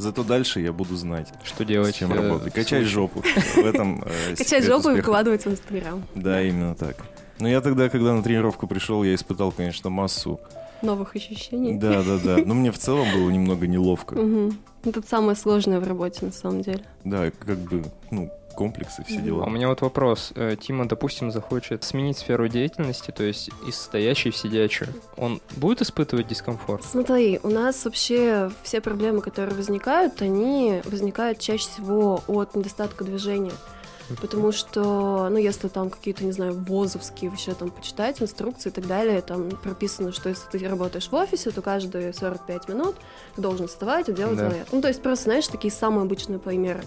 Зато 0.00 0.24
дальше 0.24 0.60
я 0.60 0.72
буду 0.72 0.96
знать, 0.96 1.28
Что 1.44 1.62
с 1.64 1.66
делать? 1.66 1.94
чем 1.94 2.12
э, 2.12 2.16
работать. 2.16 2.52
Качать 2.54 2.84
жопу. 2.86 3.20
В 3.22 3.58
этом 3.58 4.02
э, 4.02 4.06
Качать 4.30 4.48
секрет 4.48 4.64
жопу 4.64 4.74
и 4.74 4.92
успеха. 4.92 4.96
выкладывать 4.96 5.44
в 5.44 5.50
Инстаграм. 5.50 6.02
Да, 6.14 6.42
именно 6.42 6.74
так. 6.74 6.96
Но 7.38 7.48
я 7.48 7.60
тогда, 7.60 7.88
когда 7.88 8.14
на 8.14 8.22
тренировку 8.22 8.66
пришел, 8.66 9.02
я 9.04 9.14
испытал, 9.14 9.52
конечно, 9.52 9.90
массу. 9.90 10.40
Новых 10.82 11.14
ощущений. 11.14 11.74
Да, 11.76 12.02
да, 12.02 12.18
да. 12.24 12.36
Но 12.44 12.54
мне 12.54 12.72
в 12.72 12.78
целом 12.78 13.06
было 13.12 13.28
немного 13.30 13.66
неловко. 13.66 14.16
Это 14.84 15.02
самое 15.06 15.36
сложное 15.36 15.78
в 15.80 15.86
работе, 15.86 16.24
на 16.26 16.32
самом 16.32 16.62
деле. 16.62 16.82
Да, 17.04 17.30
как 17.30 17.58
бы, 17.58 17.84
ну, 18.10 18.30
комплексы, 18.60 19.02
все 19.04 19.22
дела. 19.22 19.44
А 19.44 19.46
у 19.46 19.50
меня 19.50 19.68
вот 19.68 19.80
вопрос. 19.80 20.32
Э, 20.36 20.54
Тима, 20.54 20.86
допустим, 20.86 21.30
захочет 21.30 21.82
сменить 21.82 22.18
сферу 22.18 22.46
деятельности, 22.46 23.10
то 23.10 23.22
есть 23.22 23.48
из 23.66 23.76
стоящей 23.76 24.30
в 24.30 24.36
сидячую. 24.36 24.90
Он 25.16 25.40
будет 25.56 25.80
испытывать 25.80 26.28
дискомфорт? 26.28 26.84
Смотри, 26.84 27.40
у 27.42 27.48
нас 27.48 27.82
вообще 27.86 28.50
все 28.62 28.82
проблемы, 28.82 29.22
которые 29.22 29.56
возникают, 29.56 30.20
они 30.20 30.82
возникают 30.84 31.38
чаще 31.38 31.70
всего 31.70 32.22
от 32.26 32.54
недостатка 32.54 33.02
движения. 33.02 33.52
Потому 34.20 34.50
что, 34.52 35.28
ну, 35.30 35.36
если 35.36 35.68
там 35.68 35.90
какие-то, 35.90 36.24
не 36.24 36.32
знаю, 36.32 36.54
ВОЗовские 36.54 37.30
вообще 37.30 37.54
там 37.54 37.70
почитать, 37.70 38.20
инструкции 38.20 38.70
и 38.70 38.72
так 38.72 38.86
далее, 38.86 39.20
там 39.20 39.50
прописано, 39.50 40.12
что 40.12 40.28
если 40.28 40.48
ты 40.50 40.68
работаешь 40.68 41.08
в 41.08 41.14
офисе, 41.14 41.50
то 41.50 41.62
каждые 41.62 42.12
45 42.12 42.68
минут 42.68 42.96
ты 43.36 43.42
должен 43.42 43.68
вставать 43.68 44.08
и 44.08 44.12
делать 44.12 44.36
Да. 44.36 44.50
зарядку. 44.50 44.76
Ну, 44.76 44.82
то 44.82 44.88
есть 44.88 45.02
просто, 45.02 45.24
знаешь, 45.24 45.46
такие 45.46 45.72
самые 45.72 46.02
обычные 46.02 46.38
примеры. 46.38 46.82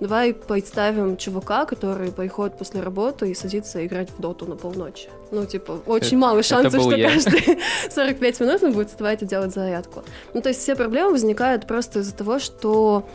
Давай 0.00 0.32
представим 0.34 1.16
чувака, 1.16 1.64
который 1.64 2.12
приходит 2.12 2.58
после 2.58 2.80
работы 2.82 3.30
и 3.30 3.34
садится 3.34 3.84
играть 3.86 4.10
в 4.10 4.20
доту 4.20 4.46
на 4.46 4.54
полночи. 4.56 5.08
Ну, 5.30 5.44
типа, 5.46 5.80
очень 5.86 6.08
Это- 6.08 6.16
мало 6.18 6.42
шансов, 6.42 6.80
что 6.82 6.94
я. 6.94 7.10
каждые 7.10 7.58
45 7.90 8.40
минут 8.40 8.62
он 8.62 8.72
будет 8.72 8.88
вставать 8.90 9.22
и 9.22 9.26
делать 9.26 9.52
зарядку. 9.52 10.02
Ну, 10.34 10.40
то 10.42 10.50
есть 10.50 10.60
все 10.60 10.76
проблемы 10.76 11.12
возникают 11.12 11.66
просто 11.66 12.00
из-за 12.00 12.14
того, 12.14 12.38
что 12.38 13.08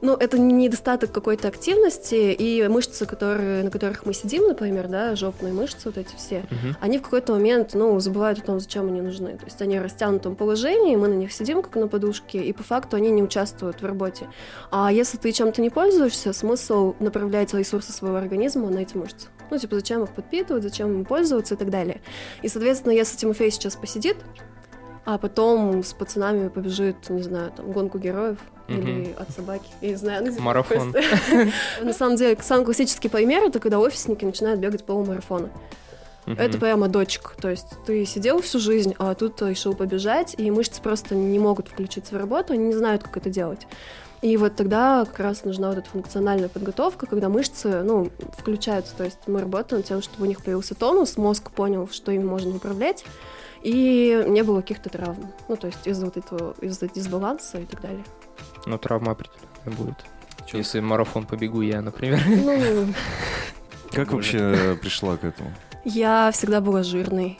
Ну, 0.00 0.14
это 0.14 0.38
не 0.38 0.52
недостаток 0.52 1.10
какой-то 1.10 1.48
активности, 1.48 2.32
и 2.32 2.68
мышцы, 2.68 3.04
которые, 3.04 3.64
на 3.64 3.70
которых 3.70 4.06
мы 4.06 4.14
сидим, 4.14 4.46
например, 4.46 4.86
да, 4.86 5.16
жопные 5.16 5.52
мышцы, 5.52 5.80
вот 5.86 5.98
эти 5.98 6.14
все, 6.14 6.44
Мгм. 6.50 6.76
они 6.80 6.98
в 6.98 7.02
какой-то 7.02 7.32
момент, 7.32 7.74
ну, 7.74 7.98
забывают 7.98 8.38
о 8.38 8.42
том, 8.42 8.60
зачем 8.60 8.86
они 8.86 9.00
нужны. 9.00 9.36
То 9.36 9.44
есть 9.46 9.60
они 9.60 9.78
в 9.78 9.82
растянутом 9.82 10.36
положении, 10.36 10.94
мы 10.94 11.08
на 11.08 11.14
них 11.14 11.32
сидим, 11.32 11.62
как 11.62 11.74
на 11.74 11.88
подушке, 11.88 12.38
и 12.38 12.52
по 12.52 12.62
факту 12.62 12.96
они 12.96 13.10
не 13.10 13.24
участвуют 13.24 13.82
в 13.82 13.84
работе. 13.86 14.28
А 14.70 14.92
если 14.92 15.18
ты 15.18 15.32
чем-то 15.32 15.60
не 15.60 15.70
пользуешься, 15.70 16.32
смысл 16.32 16.94
направлять 17.00 17.52
ресурсы 17.52 17.92
своего 17.92 18.18
организма 18.18 18.70
на 18.70 18.78
эти 18.78 18.96
мышцы. 18.96 19.26
Ну, 19.50 19.58
типа, 19.58 19.76
зачем 19.76 20.04
их 20.04 20.10
подпитывать, 20.10 20.62
зачем 20.62 20.92
им 20.92 21.04
пользоваться 21.04 21.54
и 21.54 21.56
так 21.56 21.70
далее. 21.70 22.00
И, 22.42 22.48
соответственно, 22.48 22.92
если 22.92 23.16
Тимофей 23.16 23.50
сейчас 23.50 23.74
посидит, 23.74 24.16
а 25.04 25.18
потом 25.18 25.82
с 25.82 25.92
пацанами 25.92 26.48
побежит, 26.48 27.08
не 27.08 27.22
знаю, 27.22 27.50
там, 27.56 27.72
гонку 27.72 27.98
героев 27.98 28.38
или 28.68 29.14
от 29.18 29.30
собаки, 29.30 29.68
я 29.80 29.90
не 29.90 29.96
знаю. 29.96 30.24
ну, 30.24 30.30
типа, 30.30 30.42
Марафон. 30.42 30.94
На 31.82 31.92
самом 31.92 32.16
деле, 32.16 32.36
самый 32.42 32.64
классический 32.64 33.08
пример— 33.08 33.44
это 33.44 33.60
когда 33.60 33.78
офисники 33.78 34.24
начинают 34.24 34.60
бегать 34.60 34.84
полумарафоны. 34.84 35.48
Мгм. 36.26 36.38
Это 36.38 36.58
прямо 36.58 36.88
дочка. 36.88 37.30
То 37.40 37.48
есть 37.48 37.66
ты 37.86 38.04
сидел 38.04 38.42
всю 38.42 38.58
жизнь, 38.58 38.94
а 38.98 39.14
тут 39.14 39.40
решил 39.40 39.74
побежать, 39.74 40.34
и 40.36 40.50
мышцы 40.50 40.82
просто 40.82 41.14
не 41.14 41.38
могут 41.38 41.68
включиться 41.68 42.14
в 42.14 42.18
работу, 42.18 42.52
они 42.52 42.66
не 42.66 42.74
знают, 42.74 43.02
как 43.02 43.16
это 43.16 43.30
делать. 43.30 43.66
И 44.20 44.36
вот 44.36 44.56
тогда 44.56 45.04
как 45.04 45.20
раз 45.20 45.44
нужна 45.44 45.68
вот 45.68 45.78
эта 45.78 45.88
функциональная 45.88 46.48
подготовка, 46.48 47.06
когда 47.06 47.28
мышцы, 47.28 47.82
ну, 47.82 48.10
включаются. 48.36 48.94
То 48.96 49.04
есть 49.04 49.18
мы 49.26 49.40
работаем 49.40 49.80
над 49.80 49.86
тем, 49.86 50.02
чтобы 50.02 50.24
у 50.24 50.26
них 50.26 50.42
появился 50.42 50.74
тонус, 50.74 51.16
мозг 51.16 51.50
понял, 51.50 51.88
что 51.90 52.10
им 52.10 52.26
можно 52.26 52.56
управлять, 52.56 53.04
и 53.62 54.24
не 54.26 54.42
было 54.42 54.60
каких-то 54.60 54.90
травм. 54.90 55.32
Ну, 55.48 55.56
то 55.56 55.68
есть 55.68 55.86
из-за 55.86 56.06
вот 56.06 56.16
этого, 56.16 56.54
из-за 56.60 56.88
дисбаланса 56.88 57.58
и 57.58 57.64
так 57.64 57.80
далее. 57.80 58.04
Но 58.66 58.78
травма 58.78 59.12
определенно 59.12 59.76
будет. 59.84 59.96
Чё? 60.46 60.58
Если 60.58 60.80
марафон 60.80 61.26
побегу 61.26 61.60
я, 61.62 61.80
например. 61.80 62.20
Ну, 62.26 62.92
Как 63.92 64.12
вообще 64.12 64.78
пришла 64.80 65.16
к 65.16 65.24
этому? 65.24 65.52
я 65.84 66.30
всегда 66.32 66.60
была 66.60 66.82
жирной. 66.82 67.38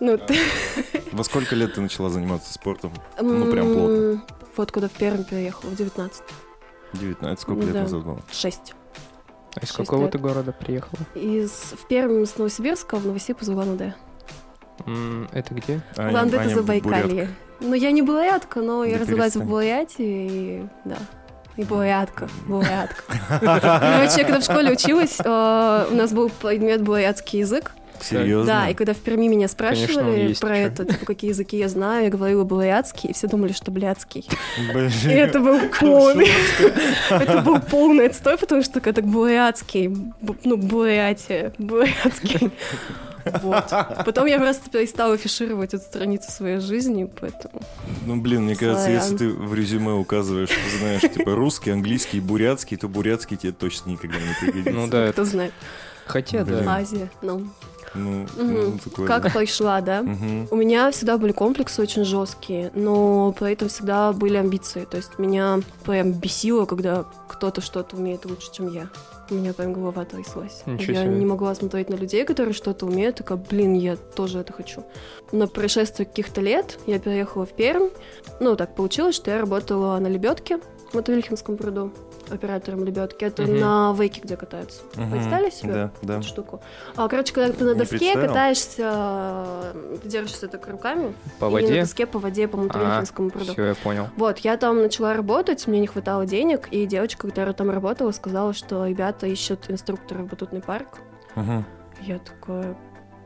Ну, 0.00 0.16
ты- 0.18 0.38
Во 1.12 1.24
сколько 1.24 1.54
лет 1.56 1.74
ты 1.74 1.80
начала 1.80 2.10
заниматься 2.10 2.52
спортом? 2.52 2.92
Ну, 3.20 3.50
прям 3.50 3.72
плотно. 3.72 4.22
Вот 4.56 4.72
куда 4.72 4.88
в 4.88 4.92
Пермь 4.92 5.24
переехала, 5.24 5.70
в 5.70 5.76
19. 5.76 6.22
19, 6.94 7.40
сколько 7.40 7.62
лет 7.62 7.72
Да. 7.72 7.80
назад 7.82 8.04
было? 8.04 8.22
6. 8.32 8.74
А 9.54 9.60
из 9.60 9.72
какого 9.72 10.02
лет. 10.04 10.12
ты 10.12 10.18
города 10.18 10.52
приехала? 10.52 10.98
Из, 11.14 11.50
в 11.50 11.86
Пермь 11.88 12.24
с 12.24 12.36
Новосибирска, 12.38 12.96
в 12.96 13.06
Новосиб 13.06 13.40
из 13.42 13.48
Улан-Удэ. 13.48 13.94
Это 15.32 15.54
где? 15.54 15.80
Аня- 15.96 16.10
Улан-Удэ 16.10 16.36
это 16.36 16.44
Аня 16.46 16.54
Забайкалье. 16.54 17.28
Ну, 17.60 17.74
я 17.74 17.90
не 17.90 18.02
бурятка, 18.02 18.60
но 18.60 18.84
я 18.84 18.98
Да 18.98 19.04
перестань. 19.06 19.42
в 19.42 19.46
Бурятии, 19.48 19.98
и 20.30 20.62
да. 20.84 20.96
И 21.56 21.64
бурятка, 21.64 22.28
бурятка. 22.46 23.02
Короче, 23.40 24.20
я 24.20 24.24
когда 24.24 24.38
в 24.40 24.44
школе 24.44 24.70
училась, 24.70 25.18
э, 25.22 25.86
у 25.90 25.94
нас 25.94 26.12
был 26.12 26.28
предмет 26.30 26.82
бурятский 26.82 27.40
язык. 27.40 27.72
Серьезно? 28.00 28.46
Да, 28.46 28.68
и 28.68 28.74
когда 28.74 28.92
в 28.94 28.98
Перми 28.98 29.26
меня 29.26 29.48
Конечно, 29.48 29.48
спрашивали 29.86 30.28
есть 30.28 30.40
про 30.40 30.56
это, 30.56 30.84
типа, 30.84 31.04
какие 31.04 31.30
языки 31.30 31.56
я 31.56 31.68
знаю, 31.68 32.04
я 32.04 32.10
говорила 32.10 32.44
бурятский, 32.44 33.10
и 33.10 33.12
все 33.12 33.26
думали, 33.26 33.50
что 33.50 33.72
блядский. 33.72 34.24
Блин. 34.72 34.88
И 35.04 35.08
это 35.14 35.40
был 35.40 35.58
полный, 35.80 36.28
это 37.10 37.38
был 37.40 37.58
полный 37.58 38.06
отстой, 38.06 38.38
потому 38.38 38.62
что 38.62 38.78
это 38.78 39.02
бурятский, 39.02 39.86
бу- 39.88 40.36
ну, 40.44 40.56
Бурятия, 40.56 41.52
бурятский. 41.58 42.52
Вот. 43.42 43.64
Потом 44.04 44.26
я 44.26 44.38
просто 44.38 44.70
перестала 44.70 45.14
афишировать 45.14 45.74
эту 45.74 45.84
страницу 45.84 46.30
своей 46.30 46.60
жизни, 46.60 47.10
поэтому... 47.20 47.60
Ну, 48.06 48.16
блин, 48.20 48.42
мне 48.44 48.56
кажется, 48.56 48.90
если 48.90 49.16
ты 49.16 49.28
в 49.30 49.54
резюме 49.54 49.92
указываешь, 49.92 50.48
что 50.50 50.78
знаешь, 50.78 51.00
типа, 51.02 51.34
русский, 51.34 51.70
английский, 51.70 52.20
бурятский, 52.20 52.76
то 52.76 52.88
бурятский 52.88 53.36
тебе 53.36 53.52
точно 53.52 53.90
никогда 53.90 54.16
не 54.18 54.34
пригодится. 54.40 54.70
Ну 54.72 54.86
да, 54.88 55.12
Кто 55.12 55.24
знает. 55.24 55.52
хотя 56.06 56.44
Блин. 56.44 56.64
да. 56.64 56.74
Азия, 56.76 57.10
ну. 57.22 57.48
Ну, 57.94 58.26
Мгм. 58.36 58.54
ну, 58.72 58.78
такое. 58.84 59.06
Как 59.06 59.32
пришла, 59.32 59.80
да? 59.80 60.02
Мгм. 60.02 60.48
У 60.50 60.56
меня 60.56 60.90
всегда 60.90 61.16
были 61.16 61.32
комплексы 61.32 61.80
очень 61.80 62.04
жесткие, 62.04 62.70
но 62.74 63.32
при 63.32 63.54
этом 63.54 63.68
всегда 63.68 64.12
были 64.12 64.36
амбиции. 64.36 64.84
То 64.84 64.98
есть 64.98 65.18
меня 65.18 65.60
прям 65.84 66.12
бесило, 66.12 66.66
когда 66.66 67.06
кто-то 67.28 67.62
что-то 67.62 67.96
умеет 67.96 68.26
лучше, 68.26 68.52
чем 68.52 68.68
я. 68.70 68.88
У 69.30 69.34
меня 69.34 69.52
прям 69.52 69.72
голова 69.72 70.04
тряслась. 70.04 70.62
Ничего 70.66 70.92
я 70.92 71.04
себе. 71.04 71.14
не 71.14 71.26
могла 71.26 71.54
смотреть 71.54 71.90
на 71.90 71.96
людей, 71.96 72.24
которые 72.24 72.54
что-то 72.54 72.86
умеют, 72.86 73.16
такая, 73.16 73.38
блин, 73.38 73.74
я 73.74 73.96
тоже 73.96 74.38
это 74.38 74.52
хочу. 74.52 74.84
На 75.32 75.46
прошествии 75.46 76.04
каких-то 76.04 76.40
лет 76.40 76.78
я 76.86 76.98
переехала 76.98 77.44
в 77.44 77.50
Пермь. 77.50 77.90
Ну, 78.40 78.56
так 78.56 78.74
получилось, 78.74 79.14
что 79.14 79.30
я 79.30 79.40
работала 79.40 79.98
на 79.98 80.06
лебедке 80.06 80.58
в 80.90 80.94
Мотовилихинском 80.94 81.56
пруду 81.56 81.92
оператором 82.30 82.84
лебедки. 82.84 83.24
Это 83.24 83.42
Мгм. 83.42 83.60
на 83.60 83.94
вейке, 83.98 84.20
где 84.20 84.36
катаются. 84.36 84.82
Мгм. 84.96 85.10
Представили 85.12 85.50
себе? 85.50 85.72
Да, 85.72 85.90
да. 86.02 86.14
эту 86.18 86.26
штуку. 86.26 86.60
А, 86.96 87.08
короче, 87.08 87.32
когда 87.32 87.52
ты 87.52 87.64
на 87.64 87.72
Не 87.72 87.78
доске 87.78 87.98
представил. 87.98 88.26
катаешься, 88.28 89.72
ты 90.02 90.08
держишься 90.08 90.48
так 90.48 90.66
руками, 90.68 91.14
По 91.38 91.46
и 91.46 91.48
на 91.48 91.52
воде? 91.54 91.80
доске 91.80 92.06
по 92.06 92.18
воде, 92.18 92.48
по 92.48 92.56
Мотовилихинскому 92.56 93.30
пруду. 93.30 93.52
Все, 93.52 93.64
я 93.64 93.74
понял. 93.74 94.08
Вот, 94.16 94.38
я 94.38 94.56
там 94.56 94.82
начала 94.82 95.14
работать, 95.14 95.66
мне 95.66 95.80
не 95.80 95.86
хватало 95.86 96.26
денег, 96.26 96.68
и 96.70 96.86
девочка, 96.86 97.26
которая 97.28 97.54
там 97.54 97.70
работала, 97.70 98.10
сказала, 98.12 98.52
что 98.52 98.86
ребята 98.86 99.26
ищут 99.26 99.70
инструктора 99.70 100.22
в 100.22 100.26
батутный 100.26 100.60
парк. 100.60 100.98
Мгм. 101.34 101.64
Я 102.02 102.18
такая, 102.20 102.76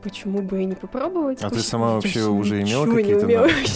почему 0.03 0.41
бы 0.41 0.61
и 0.61 0.65
не 0.65 0.75
попробовать? 0.75 1.37
А 1.39 1.49
ты 1.49 1.55
Потому 1.55 1.61
сама 1.63 1.93
вообще 1.95 2.23
уже 2.23 2.61
имела 2.61 2.85
какие-то 2.85 3.25
умела, 3.25 3.47
навыки? 3.47 3.71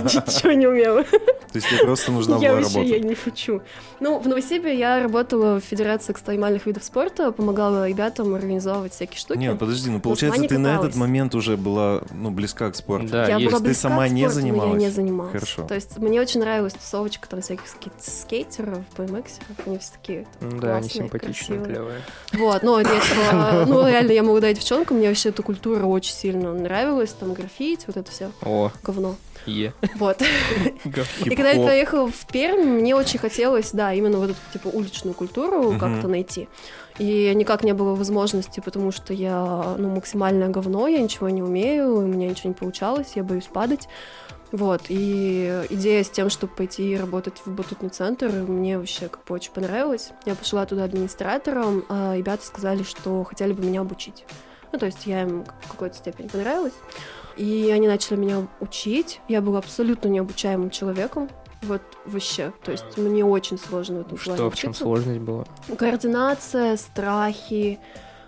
вообще 0.00 0.18
Ничего 0.26 0.52
не 0.52 0.66
умела. 0.66 1.02
То 1.04 1.58
есть 1.58 1.68
тебе 1.68 1.78
просто 1.84 2.12
нужна 2.12 2.36
Я 2.38 2.50
была 2.50 2.62
вообще 2.62 2.82
я 2.84 2.94
работа? 2.94 3.08
не 3.08 3.14
шучу. 3.14 3.62
Ну, 4.00 4.18
в 4.18 4.26
Новосибе 4.28 4.76
я 4.76 5.02
работала 5.02 5.60
в 5.60 5.64
Федерации 5.64 6.12
экстремальных 6.12 6.66
видов 6.66 6.82
спорта, 6.84 7.32
помогала 7.32 7.88
ребятам 7.88 8.34
организовывать 8.34 8.92
всякие 8.92 9.18
штуки. 9.18 9.38
Нет, 9.38 9.58
подожди, 9.58 9.90
ну 9.90 10.00
получается, 10.00 10.42
ты 10.42 10.58
на 10.58 10.76
этот 10.76 10.96
момент 10.96 11.34
уже 11.34 11.56
была, 11.56 12.02
ну, 12.12 12.30
близка 12.30 12.70
к 12.70 12.76
спорту. 12.76 13.08
Да, 13.08 13.28
я 13.28 13.38
была 13.38 13.58
Ты 13.58 13.64
близка 13.64 13.88
сама 13.88 14.08
к 14.08 14.10
не 14.10 14.28
спорту, 14.28 14.40
но 14.40 14.46
я 14.46 14.52
занималась? 14.52 14.82
не 14.82 14.90
занималась. 14.90 15.32
Хорошо. 15.32 15.62
То 15.66 15.74
есть 15.74 15.98
мне 15.98 16.20
очень 16.20 16.40
нравилась 16.40 16.74
тусовочка 16.74 17.28
там 17.28 17.40
всяких 17.40 17.64
скейтеров, 17.98 18.78
BMX-еров, 18.96 19.66
они 19.66 19.78
все 19.78 19.92
такие 19.92 20.26
там, 20.40 20.60
Да, 20.60 20.76
они 20.76 20.88
классные, 20.88 21.02
симпатичные, 21.04 21.64
клевые. 21.64 22.00
Вот, 22.32 22.62
ну, 22.62 22.78
это 22.78 22.90
ну, 23.66 23.86
реально, 23.86 24.12
я 24.12 24.22
молодая 24.22 24.54
девчонка, 24.54 24.94
мне 24.94 25.08
вообще 25.08 25.28
эта 25.30 25.42
культура 25.64 25.86
очень 25.86 26.12
сильно 26.12 26.52
нравилась, 26.52 27.10
там, 27.12 27.32
граффити, 27.32 27.84
вот 27.86 27.96
это 27.96 28.10
все 28.10 28.30
О, 28.42 28.70
говно. 28.82 29.16
е. 29.46 29.72
Вот. 29.96 30.20
И 31.24 31.30
когда 31.30 31.50
я 31.50 31.66
приехала 31.66 32.10
в 32.10 32.26
Пермь, 32.26 32.80
мне 32.80 32.94
очень 32.94 33.18
хотелось, 33.18 33.70
да, 33.72 33.94
именно 33.94 34.18
вот 34.18 34.30
эту, 34.30 34.38
типа, 34.52 34.68
уличную 34.68 35.14
культуру 35.14 35.76
как-то 35.78 36.08
найти. 36.08 36.48
И 36.98 37.32
никак 37.34 37.64
не 37.64 37.72
было 37.72 37.94
возможности, 37.94 38.60
потому 38.60 38.92
что 38.92 39.14
я, 39.14 39.74
ну, 39.78 39.88
максимальное 39.88 40.48
говно, 40.48 40.86
я 40.86 41.00
ничего 41.00 41.28
не 41.30 41.42
умею, 41.42 41.96
у 41.96 42.02
меня 42.02 42.28
ничего 42.28 42.50
не 42.50 42.54
получалось, 42.54 43.12
я 43.14 43.24
боюсь 43.24 43.48
падать. 43.52 43.88
Вот, 44.52 44.82
и 44.88 45.64
идея 45.70 46.04
с 46.04 46.10
тем, 46.10 46.30
чтобы 46.30 46.54
пойти 46.54 46.96
работать 46.96 47.40
в 47.44 47.50
батутный 47.50 47.88
центр, 47.88 48.28
мне 48.28 48.78
вообще 48.78 49.08
как 49.08 49.24
бы 49.24 49.34
очень 49.34 49.50
понравилась. 49.50 50.10
Я 50.26 50.36
пошла 50.36 50.64
туда 50.66 50.84
администратором, 50.84 51.84
а 51.88 52.14
ребята 52.16 52.46
сказали, 52.46 52.84
что 52.84 53.24
хотели 53.24 53.52
бы 53.52 53.64
меня 53.64 53.80
обучить. 53.80 54.24
Ну, 54.74 54.80
то 54.80 54.86
есть 54.86 55.06
я 55.06 55.22
им 55.22 55.44
в 55.60 55.68
какой-то 55.68 55.96
степени 55.96 56.26
понравилась. 56.26 56.72
И 57.36 57.70
они 57.72 57.86
начали 57.86 58.16
меня 58.16 58.48
учить. 58.58 59.20
Я 59.28 59.40
была 59.40 59.60
абсолютно 59.60 60.08
необучаемым 60.08 60.70
человеком. 60.70 61.30
Вот 61.62 61.80
вообще. 62.04 62.52
То 62.64 62.72
есть 62.72 62.96
мне 62.96 63.24
очень 63.24 63.56
сложно 63.56 63.98
в 63.98 64.00
этом 64.00 64.18
плане 64.18 64.36
Что, 64.36 64.50
в 64.50 64.56
чем 64.56 64.74
сложность 64.74 65.20
была? 65.20 65.44
Координация, 65.78 66.76
страхи, 66.76 67.78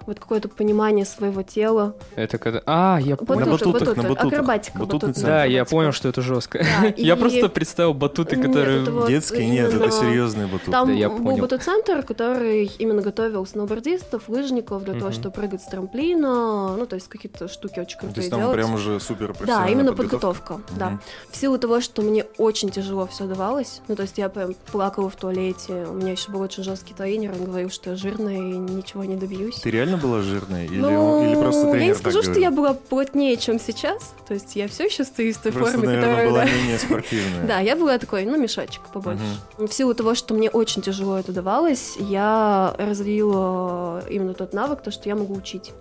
вот 0.07 0.21
какое-то 0.21 0.49
понимание 0.49 1.05
своего 1.05 1.43
тела. 1.43 1.95
Это 2.15 2.39
когда... 2.39 2.63
А, 2.67 2.99
я 3.01 3.11
На 3.11 3.17
понял. 3.17 3.41
это, 3.43 3.51
батутах, 3.69 3.97
на 3.97 4.03
батутах. 4.05 4.27
Акробатика. 4.33 4.79
Батутный 4.79 5.13
центр. 5.13 5.29
Да, 5.31 5.45
я 5.45 5.65
понял, 5.65 5.93
что 5.93 6.09
это 6.09 6.23
жестко. 6.23 6.59
Да, 6.59 6.87
Я 6.97 7.17
просто 7.17 7.49
представил 7.49 7.95
батуты, 7.95 8.37
которые... 8.37 8.85
вот 8.85 9.09
Детский? 9.09 9.47
Нет, 9.47 9.69
это 9.69 9.77
именно- 9.77 9.91
серьезный 9.91 10.47
батут. 10.47 10.71
Там 10.71 10.89
Да, 10.89 10.93
я 10.95 11.09
был 11.09 11.19
понял. 11.25 11.43
батут-центр, 11.43 12.03
который 12.03 12.65
именно 12.79 13.03
готовил 13.03 13.45
сноубордистов, 13.47 14.29
лыжников 14.29 14.85
для 14.85 14.95
того, 14.95 15.11
чтобы 15.13 15.31
прыгать 15.35 15.63
с 15.63 15.67
трамплина, 15.67 16.77
ну, 16.77 16.87
то 16.87 16.95
есть 16.95 17.09
какие-то 17.09 17.49
штуки 17.49 17.81
очень 17.81 17.99
То 17.99 18.07
крутые 18.07 18.23
есть 18.23 18.31
там 18.31 18.41
делать. 18.41 18.55
прям 18.57 18.75
уже 18.75 19.01
супер 19.01 19.35
Да, 19.47 19.67
именно 19.69 19.93
подготовка, 19.93 20.61
да. 20.79 20.99
В 21.31 21.37
силу 21.37 21.59
того, 21.59 21.81
что 21.81 22.03
мне 22.03 22.25
очень 22.39 22.71
тяжело 22.71 23.07
все 23.07 23.25
давалось, 23.25 23.81
ну, 23.89 23.97
то 23.97 24.03
есть 24.03 24.19
я 24.19 24.29
прям 24.29 24.55
плакала 24.73 25.09
в 25.11 25.17
туалете, 25.17 25.87
у 25.91 25.95
меня 25.95 26.13
еще 26.13 26.31
был 26.31 26.41
очень 26.41 26.63
жесткий 26.63 26.95
тренер, 26.95 27.33
он 27.39 27.45
говорил, 27.47 27.71
что 27.71 27.91
я 27.91 27.97
жирная 27.97 28.37
и 28.37 28.57
ничего 28.59 29.05
не 29.05 29.17
добьюсь. 29.17 29.57
Ты 29.57 29.71
реально 29.71 29.96
была 29.97 30.23
жирная? 30.23 30.67
Или, 30.67 30.79
ну, 30.79 31.25
или 31.25 31.35
просто 31.35 31.63
тренер 31.63 31.81
я 31.81 31.87
не 31.89 31.95
скажу, 31.95 32.23
что 32.23 32.39
я 32.39 32.51
была 32.51 32.75
плотнее, 32.75 33.37
чем 33.37 33.59
сейчас, 33.59 34.15
то 34.27 34.35
есть 34.35 34.57
я 34.57 34.69
все 34.69 34.87
еще 34.87 35.05
стою 35.05 35.33
в 35.33 35.39
той 35.39 35.53
Просто, 35.53 35.79
форме, 35.79 35.89
наверное, 35.89 36.11
которая... 36.11 36.31
была 36.31 36.45
да. 36.45 36.51
менее 36.51 36.79
спортивная. 36.79 37.47
Да, 37.47 37.61
я 37.61 37.77
была 37.77 37.99
такой, 37.99 38.25
ну, 38.25 38.37
мешочек 38.41 38.83
побольше. 38.93 39.23
В 39.59 39.73
силу 39.73 39.95
того, 39.95 40.15
что 40.15 40.35
мне 40.35 40.51
очень 40.51 40.83
тяжело 40.83 41.19
это 41.19 41.33
давалось, 41.33 41.97
я 41.99 42.75
развила 42.79 44.03
именно 44.09 44.35
тот 44.35 44.53
навык, 44.53 44.83
то, 44.83 44.91
что 44.91 45.09
я 45.09 45.17
могу 45.17 45.35
учить. 45.35 45.73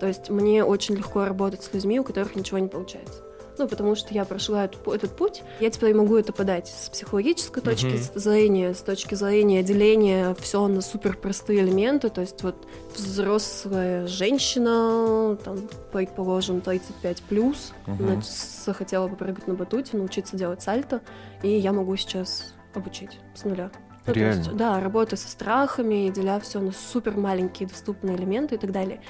То 0.00 0.06
есть 0.06 0.30
мне 0.30 0.64
очень 0.64 0.94
легко 0.94 1.24
работать 1.24 1.62
с 1.62 1.72
людьми, 1.72 1.98
у 1.98 2.04
которых 2.04 2.36
ничего 2.36 2.58
не 2.58 2.68
получается. 2.68 3.22
Ну, 3.58 3.66
потому 3.66 3.96
что 3.96 4.14
я 4.14 4.24
прошла 4.24 4.64
этот, 4.66 4.86
этот 4.86 5.16
путь. 5.16 5.42
Я 5.58 5.70
теперь 5.70 5.94
могу 5.94 6.16
это 6.16 6.32
подать 6.32 6.68
с 6.68 6.88
психологической 6.90 7.62
точки 7.62 7.86
Мгм. 7.86 8.20
зрения, 8.20 8.72
с 8.74 8.80
точки 8.82 9.14
зрения 9.16 9.62
деления 9.64 10.34
все 10.40 10.66
на 10.68 10.80
супер 10.80 11.16
простые 11.16 11.60
элементы. 11.60 12.08
То 12.08 12.20
есть 12.20 12.42
вот 12.42 12.68
взрослая 12.96 14.06
женщина, 14.06 15.36
там, 15.44 15.68
предположим, 15.92 16.60
35 16.60 17.22
плюс, 17.22 17.72
Мгм. 17.86 18.22
захотела 18.22 19.08
попрыгать 19.08 19.46
на 19.48 19.54
батуте, 19.54 19.96
научиться 19.96 20.36
делать 20.36 20.62
сальто, 20.62 21.00
и 21.42 21.48
я 21.48 21.72
могу 21.72 21.96
сейчас 21.96 22.54
обучить 22.74 23.18
с 23.34 23.44
нуля. 23.44 23.70
Ну, 24.08 24.14
то 24.14 24.20
Реально? 24.20 24.38
есть, 24.38 24.56
да, 24.56 24.80
работа 24.80 25.16
со 25.16 25.28
страхами, 25.28 26.10
деля 26.14 26.40
все 26.40 26.60
на 26.60 26.72
супер 26.72 27.16
маленькие 27.16 27.68
доступные 27.68 28.16
элементы 28.16 28.54
и 28.54 28.58
так 28.58 28.72
далее. 28.72 29.00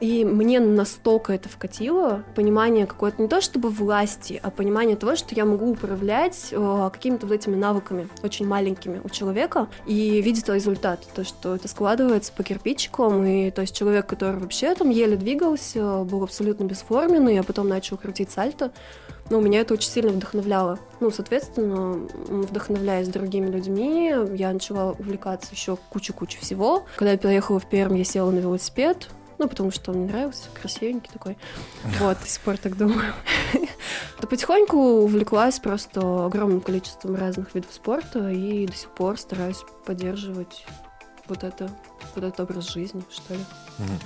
И 0.00 0.24
мне 0.24 0.60
настолько 0.60 1.32
это 1.32 1.48
вкатило, 1.48 2.24
понимание 2.34 2.86
какое-то 2.86 3.22
не 3.22 3.28
то 3.28 3.40
чтобы 3.40 3.70
власти, 3.70 4.40
а 4.42 4.50
понимание 4.50 4.96
того, 4.96 5.14
что 5.16 5.34
я 5.34 5.44
могу 5.44 5.70
управлять 5.70 6.48
э, 6.50 6.90
какими-то 6.92 7.26
вот 7.26 7.34
этими 7.34 7.54
навыками, 7.54 8.08
очень 8.22 8.46
маленькими 8.46 9.00
у 9.02 9.08
человека, 9.08 9.68
и 9.86 10.20
видеть 10.20 10.48
результат, 10.48 11.06
то, 11.14 11.24
что 11.24 11.54
это 11.54 11.68
складывается 11.68 12.32
по 12.32 12.42
кирпичикам, 12.42 13.24
и 13.24 13.50
то 13.50 13.62
есть 13.62 13.74
человек, 13.74 14.06
который 14.06 14.40
вообще 14.40 14.74
там 14.74 14.90
еле 14.90 15.16
двигался, 15.16 16.02
был 16.04 16.22
абсолютно 16.24 16.64
бесформенный, 16.64 17.38
а 17.38 17.44
потом 17.44 17.68
начал 17.68 17.96
крутить 17.96 18.30
сальто, 18.30 18.72
ну, 19.30 19.40
меня 19.40 19.60
это 19.60 19.74
очень 19.74 19.90
сильно 19.90 20.12
вдохновляло. 20.12 20.78
Ну, 21.00 21.10
соответственно, 21.10 22.06
вдохновляясь 22.28 23.08
другими 23.08 23.46
людьми, 23.46 24.12
я 24.34 24.52
начала 24.52 24.92
увлекаться 24.92 25.48
еще 25.52 25.76
кучу-кучу 25.90 26.38
всего. 26.40 26.84
Когда 26.96 27.12
я 27.12 27.18
переехала 27.18 27.58
в 27.58 27.68
Пермь, 27.68 27.96
я 27.96 28.04
села 28.04 28.30
на 28.30 28.38
велосипед, 28.38 29.08
ну, 29.38 29.48
потому 29.48 29.70
что 29.70 29.90
он 29.90 29.98
мне 29.98 30.06
нравился, 30.12 30.48
красивенький 30.54 31.10
такой. 31.12 31.36
Вот, 32.00 32.18
до 32.20 32.26
сих 32.26 32.40
пор 32.42 32.58
так 32.58 32.76
думаю. 32.76 33.12
Да 34.20 34.28
потихоньку 34.28 34.78
увлеклась 34.78 35.58
просто 35.58 36.26
огромным 36.26 36.60
количеством 36.60 37.14
разных 37.16 37.54
видов 37.54 37.70
спорта 37.72 38.30
и 38.30 38.66
до 38.66 38.74
сих 38.74 38.88
пор 38.90 39.18
стараюсь 39.18 39.62
поддерживать 39.84 40.64
вот 41.26 41.44
это, 41.44 41.68
вот 42.14 42.24
этот 42.24 42.40
образ 42.40 42.70
жизни, 42.72 43.02
что 43.10 43.34
ли. 43.34 43.40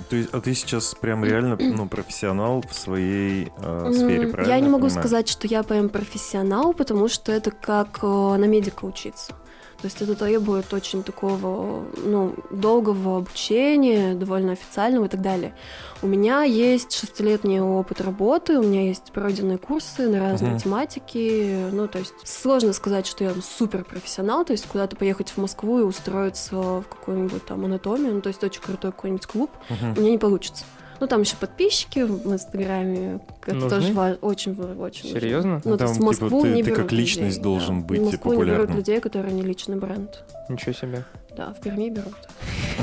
То 0.09 0.15
есть, 0.15 0.29
а 0.33 0.41
ты 0.41 0.53
сейчас 0.53 0.95
прям 0.95 1.23
реально 1.25 1.55
ну, 1.59 1.87
профессионал 1.87 2.61
в 2.67 2.73
своей 2.73 3.51
э, 3.57 3.91
сфере, 3.93 4.23
М, 4.25 4.31
правильно? 4.31 4.53
Я 4.53 4.59
не 4.59 4.69
могу 4.69 4.85
понимаю? 4.85 5.01
сказать, 5.01 5.27
что 5.29 5.47
я 5.47 5.63
прям 5.63 5.89
профессионал, 5.89 6.73
потому 6.73 7.07
что 7.07 7.31
это 7.31 7.51
как 7.51 7.99
э, 8.01 8.07
на 8.07 8.45
медика 8.45 8.85
учиться. 8.85 9.33
То 9.81 9.85
есть 9.85 10.01
это 10.01 10.13
требует 10.13 10.73
очень 10.73 11.03
такого, 11.03 11.85
ну, 12.03 12.35
долгого 12.49 13.17
обучения, 13.17 14.13
довольно 14.13 14.51
официального 14.51 15.05
и 15.05 15.07
так 15.07 15.21
далее. 15.21 15.53
У 16.01 16.07
меня 16.07 16.43
есть 16.43 16.91
шестилетний 16.91 17.61
опыт 17.61 18.01
работы, 18.01 18.59
у 18.59 18.63
меня 18.63 18.83
есть 18.87 19.11
пройденные 19.13 19.57
курсы 19.57 20.09
на 20.09 20.19
разные 20.19 20.51
Мгм. 20.51 20.59
тематики. 20.59 21.69
Ну, 21.71 21.87
то 21.87 21.99
есть 21.99 22.13
сложно 22.25 22.73
сказать, 22.73 23.07
что 23.07 23.23
я 23.23 23.33
супер 23.41 23.85
профессионал, 23.85 24.43
то 24.43 24.51
есть 24.51 24.65
куда-то 24.67 24.97
поехать 24.97 25.29
в 25.29 25.37
Москву 25.37 25.79
и 25.79 25.83
устроиться 25.83 26.55
в 26.57 26.83
какую-нибудь 26.89 27.45
там 27.45 27.63
анатомию, 27.63 28.15
ну, 28.15 28.21
то 28.21 28.27
есть 28.27 28.43
очень 28.43 28.61
крутой 28.61 28.91
какой-нибудь 28.91 29.27
клуб, 29.27 29.49
Мгм. 29.69 29.93
у 29.97 30.01
меня 30.01 30.11
не 30.11 30.17
получится. 30.17 30.65
Ну, 30.99 31.07
там 31.07 31.21
еще 31.21 31.35
подписчики 31.37 31.99
в 31.99 32.33
Инстаграме. 32.33 33.19
Это 33.45 33.55
Нужны? 33.55 33.69
тоже 33.69 33.93
ва- 33.93 34.17
очень, 34.21 34.51
очень 34.51 34.75
важно. 34.75 35.09
Серьезно? 35.19 35.61
Ну, 35.63 35.71
то 35.71 35.77
Там, 35.77 35.87
есть 35.87 35.99
в 35.99 36.03
типа, 36.03 36.05
Москву 36.23 36.41
ты- 36.41 36.49
не 36.49 36.63
ты 36.63 36.71
как 36.71 36.91
личность 36.91 37.37
людей, 37.37 37.41
должен 37.43 37.81
да. 37.81 37.87
быть 37.87 37.99
В 38.01 38.05
Москву 38.05 38.31
не 38.33 38.37
берут 38.37 38.47
популярным. 38.49 38.77
людей, 38.77 38.99
которые 38.99 39.33
не 39.33 39.41
личный 39.41 39.77
бренд. 39.77 40.23
Ничего 40.49 40.73
себе. 40.73 41.03
Да, 41.37 41.53
в 41.53 41.61
Перми 41.61 41.89
берут. 41.89 42.13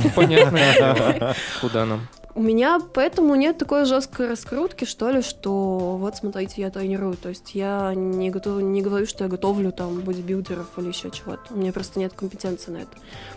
Ну, 0.03 0.11
понятно. 0.15 1.35
Куда 1.61 1.85
нам? 1.85 2.09
У 2.37 2.43
меня 2.43 2.83
поэтому 2.93 3.35
нет 3.35 3.57
такой 3.57 3.87
жесткой 3.87 4.29
раскрутки, 4.29 4.85
что 4.85 5.09
ли, 5.09 5.23
что 5.23 5.97
вот 5.97 6.17
смотрите, 6.17 6.61
я 6.61 6.71
тренирую. 6.71 7.17
То 7.17 7.31
есть 7.31 7.55
я 7.55 7.95
не, 7.95 8.29
готов, 8.29 8.61
не 8.61 8.83
говорю, 8.83 9.07
что 9.07 9.25
я 9.25 9.31
готовлю 9.31 9.73
там 9.73 10.01
бодибилдеров 10.01 10.67
или 10.77 10.89
еще 10.89 11.11
чего-то. 11.11 11.55
У 11.55 11.57
меня 11.57 11.73
просто 11.73 11.99
нет 11.99 12.13
компетенции 12.13 12.71
на 12.73 12.77
это. 12.77 12.91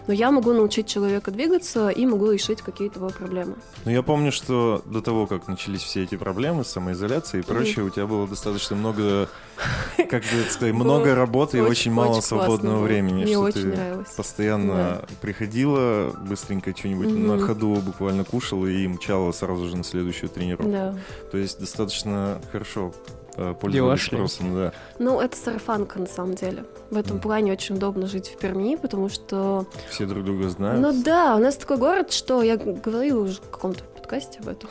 Но 0.07 0.13
я 0.13 0.31
могу 0.31 0.51
научить 0.51 0.87
человека 0.87 1.31
двигаться 1.31 1.87
и 1.87 2.05
могу 2.05 2.29
решить 2.29 2.61
какие-то 2.61 2.99
его 2.99 3.07
проблемы. 3.07 3.55
Ну, 3.85 3.91
я 3.91 4.03
помню, 4.03 4.33
что 4.33 4.81
до 4.83 5.01
того, 5.01 5.27
как 5.27 5.47
начались 5.47 5.81
все 5.81 6.03
эти 6.03 6.17
проблемы 6.17 6.65
с 6.65 6.67
самоизоляцией 6.67 7.41
и 7.41 7.47
прочее, 7.47 7.85
у 7.85 7.89
тебя 7.89 8.05
было 8.05 8.27
достаточно 8.27 8.75
много, 8.75 9.29
как 10.09 10.23
бы 10.23 10.43
сказать, 10.49 10.73
много 10.73 11.15
работы 11.15 11.59
и 11.59 11.61
очень 11.61 11.93
мало 11.93 12.19
свободного 12.19 12.83
времени. 12.83 13.23
Мне 13.23 13.39
очень 13.39 13.67
нравилось. 13.67 14.09
постоянно 14.09 15.05
приходила, 15.21 16.13
быстренько 16.27 16.75
что-нибудь 16.75 17.13
на 17.13 17.39
ходу 17.39 17.75
буквально 17.75 18.25
кушала 18.25 18.65
и 18.65 18.88
мчала 18.89 19.31
сразу 19.31 19.67
же 19.67 19.77
на 19.77 19.83
следующую 19.83 20.29
тренировку. 20.29 20.71
Да. 20.71 20.95
То 21.31 21.37
есть 21.37 21.59
достаточно 21.59 22.41
хорошо 22.51 22.93
э, 23.35 23.53
пользовались 23.59 24.03
спросом, 24.03 24.55
да. 24.55 24.73
Ну, 24.99 25.19
это 25.21 25.37
сарафанка 25.37 25.99
на 25.99 26.07
самом 26.07 26.35
деле. 26.35 26.65
В 26.89 26.97
этом 26.97 27.13
Мгм. 27.17 27.21
плане 27.21 27.53
очень 27.53 27.75
удобно 27.75 28.07
жить 28.07 28.27
в 28.29 28.37
Перми, 28.37 28.75
потому 28.75 29.09
что 29.09 29.65
Все 29.89 30.05
друг 30.05 30.25
друга 30.25 30.49
знают. 30.49 30.81
Ну 30.81 31.03
да, 31.03 31.35
у 31.35 31.39
нас 31.39 31.55
такой 31.55 31.77
город, 31.77 32.11
что 32.11 32.41
я 32.41 32.57
говорила 32.57 33.21
уже 33.23 33.35
в 33.41 33.49
каком-то 33.49 33.83
подкасте 34.09 34.39
об 34.39 34.47
этом. 34.47 34.69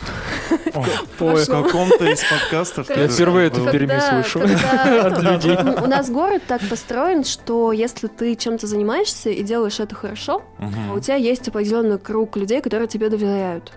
В 1.19 1.47
каком-то 1.47 2.05
из 2.11 2.23
подкастов. 2.25 2.91
Я 2.91 3.09
впервые 3.09 3.47
это 3.49 3.61
в 3.61 3.71
Перми 3.71 3.99
слышу. 4.01 4.41
У 4.41 5.87
нас 5.87 6.11
город 6.11 6.43
так 6.47 6.61
построен, 6.69 7.25
что 7.25 7.73
если 7.73 8.09
ты 8.09 8.35
чем-то 8.35 8.67
занимаешься 8.67 9.31
и 9.31 9.43
делаешь 9.43 9.79
это 9.81 9.95
хорошо, 9.95 10.43
у 10.95 10.99
тебя 10.99 11.15
есть 11.15 11.47
определенный 11.49 11.99
круг 11.99 12.37
людей, 12.37 12.61
которые 12.61 12.89
тебе 12.89 13.09
доверяют. 13.09 13.73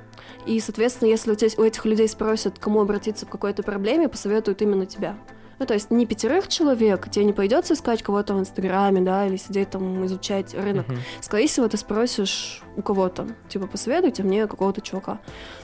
И, 0.48 0.60
соответственно, 0.60 1.10
если 1.10 1.32
у, 1.32 1.36
тебя, 1.36 1.50
у 1.58 1.64
этих 1.64 1.86
людей 1.86 2.08
спросят, 2.08 2.58
к 2.58 2.62
кому 2.64 2.82
обратиться 2.82 3.28
в 3.28 3.30
какой-то 3.30 3.62
проблеме, 3.62 4.10
посоветуют 4.10 4.64
именно 4.64 4.88
тебя. 4.88 5.16
Ну, 5.62 5.68
то 5.68 5.76
есть 5.76 5.92
не 5.92 6.08
пятерых 6.08 6.48
человек, 6.48 7.08
тебе 7.12 7.24
не 7.24 7.34
пойдется 7.34 7.76
искать 7.76 8.02
кого-то 8.02 8.34
в 8.34 8.40
Инстаграме, 8.40 9.00
да, 9.02 9.28
или 9.28 9.38
сидеть 9.38 9.70
там, 9.70 10.04
изучать 10.08 10.56
рынок. 10.56 10.88
Мгм. 10.88 10.98
Скорее 11.22 11.46
всего, 11.46 11.68
ты 11.68 11.78
спросишь 11.78 12.64
у 12.78 12.82
кого-то, 12.82 13.28
типа, 13.48 13.68
посоветуйте 13.68 14.24
мне 14.24 14.48
какого-то 14.48 14.82
чувака. 14.82 15.20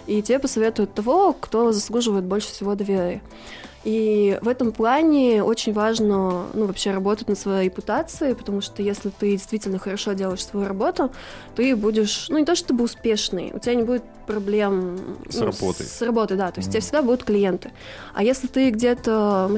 И 0.06 0.22
тебе 0.22 0.38
посоветуют 0.38 0.94
того, 0.94 1.34
кто 1.34 1.72
заслуживает 1.72 2.26
больше 2.26 2.50
всего 2.50 2.76
доверия. 2.76 3.24
И 3.86 4.38
в 4.44 4.48
этом 4.48 4.72
плане 4.72 5.42
очень 5.42 5.74
важно, 5.74 6.46
ну, 6.54 6.68
вообще 6.68 6.92
работать 6.92 7.28
над 7.28 7.40
своей 7.40 7.66
репутацией, 7.66 8.36
потому 8.36 8.62
что 8.62 8.84
если 8.84 9.10
ты 9.10 9.32
действительно 9.32 9.80
хорошо 9.80 10.14
делаешь 10.14 10.46
свою 10.46 10.68
работу, 10.68 11.12
ты 11.56 11.76
будешь, 11.76 12.28
ну, 12.30 12.38
не 12.38 12.46
то 12.46 12.54
чтобы 12.54 12.84
успешный, 12.84 13.52
у 13.52 13.58
тебя 13.58 13.74
не 13.74 13.84
будет 13.84 14.04
проблем 14.28 15.18
С 15.28 15.40
ну, 15.40 15.46
работой. 15.46 15.88
С 15.88 16.02
работой, 16.04 16.38
да, 16.38 16.52
то 16.52 16.60
есть 16.60 16.70
у 16.70 16.72
тебя 16.74 16.82
всегда 16.82 17.02
будут 17.02 17.24
клиенты. 17.24 17.72
А 18.14 18.24
если 18.24 18.46
ты 18.46 18.70
где-то 18.70 19.58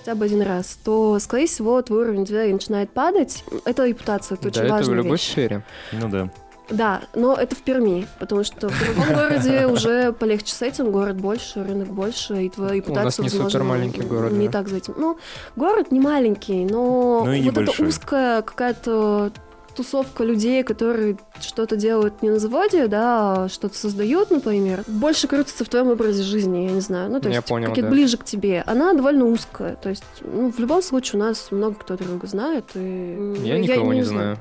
хотя 0.00 0.14
бы 0.14 0.24
один 0.24 0.42
раз, 0.42 0.78
то, 0.84 1.18
скорее 1.18 1.46
всего, 1.46 1.80
твой 1.82 2.00
уровень 2.02 2.24
доверия 2.24 2.52
начинает 2.52 2.90
падать. 2.90 3.44
Это 3.64 3.86
репутация, 3.86 4.36
это 4.36 4.44
Да, 4.44 4.48
очень 4.48 4.60
это 4.62 4.68
в 4.68 4.76
важная 4.76 4.94
любой 4.96 5.10
вещь. 5.12 5.30
сфере. 5.30 5.62
Ну 5.92 6.08
да. 6.08 6.30
Да, 6.70 7.00
но 7.16 7.34
это 7.34 7.56
в 7.56 7.62
Перми, 7.62 8.06
потому 8.20 8.44
что 8.44 8.68
в 8.68 8.84
другом 8.84 9.12
городе 9.14 9.66
уже 9.66 10.12
полегче 10.12 10.54
с 10.54 10.62
этим, 10.62 10.92
город 10.92 11.16
больше, 11.16 11.64
рынок 11.64 11.88
больше, 11.88 12.44
и 12.44 12.48
твоя 12.48 12.74
репутация, 12.74 13.04
нас 13.04 13.18
не 13.18 13.24
возможно, 13.24 13.50
супер 13.50 13.64
маленький 13.64 14.02
город, 14.02 14.32
не 14.32 14.46
да. 14.46 14.52
так 14.52 14.68
за 14.68 14.76
этим. 14.76 14.94
Ну, 14.96 15.18
город 15.56 15.90
не 15.90 15.98
маленький, 15.98 16.64
но 16.64 17.24
Ну 17.26 17.32
и 17.32 17.42
вот 17.42 17.50
эта 17.52 17.60
небольшой. 17.62 17.88
узкая 17.88 18.42
какая-то 18.42 19.32
тусовка 19.74 20.24
людей, 20.24 20.62
которые 20.62 21.16
что-то 21.40 21.76
делают 21.76 22.22
не 22.22 22.30
на 22.30 22.38
заводе, 22.38 22.86
да, 22.86 23.44
а 23.44 23.48
что-то 23.48 23.76
создают, 23.76 24.30
например, 24.30 24.84
больше 24.86 25.28
крутится 25.28 25.64
в 25.64 25.68
твоем 25.68 25.88
образе 25.88 26.22
жизни, 26.22 26.64
я 26.66 26.70
не 26.70 26.80
знаю. 26.80 27.10
Ну, 27.10 27.20
то 27.20 27.28
Я 27.28 27.36
есть 27.36 27.46
какие-то 27.46 27.82
да. 27.82 27.88
ближе 27.88 28.16
к 28.16 28.24
тебе. 28.24 28.62
Она 28.66 28.92
довольно 28.92 29.26
узкая. 29.26 29.76
То 29.76 29.88
есть, 29.88 30.04
ну, 30.20 30.50
в 30.50 30.58
любом 30.58 30.82
случае, 30.82 31.20
у 31.20 31.24
нас 31.24 31.48
много 31.50 31.74
кто 31.76 31.96
друга 31.96 32.26
знает. 32.26 32.64
И... 32.74 33.38
Я 33.42 33.54
ну, 33.54 33.60
никого 33.60 33.94
не 33.94 34.02
знаю. 34.02 34.38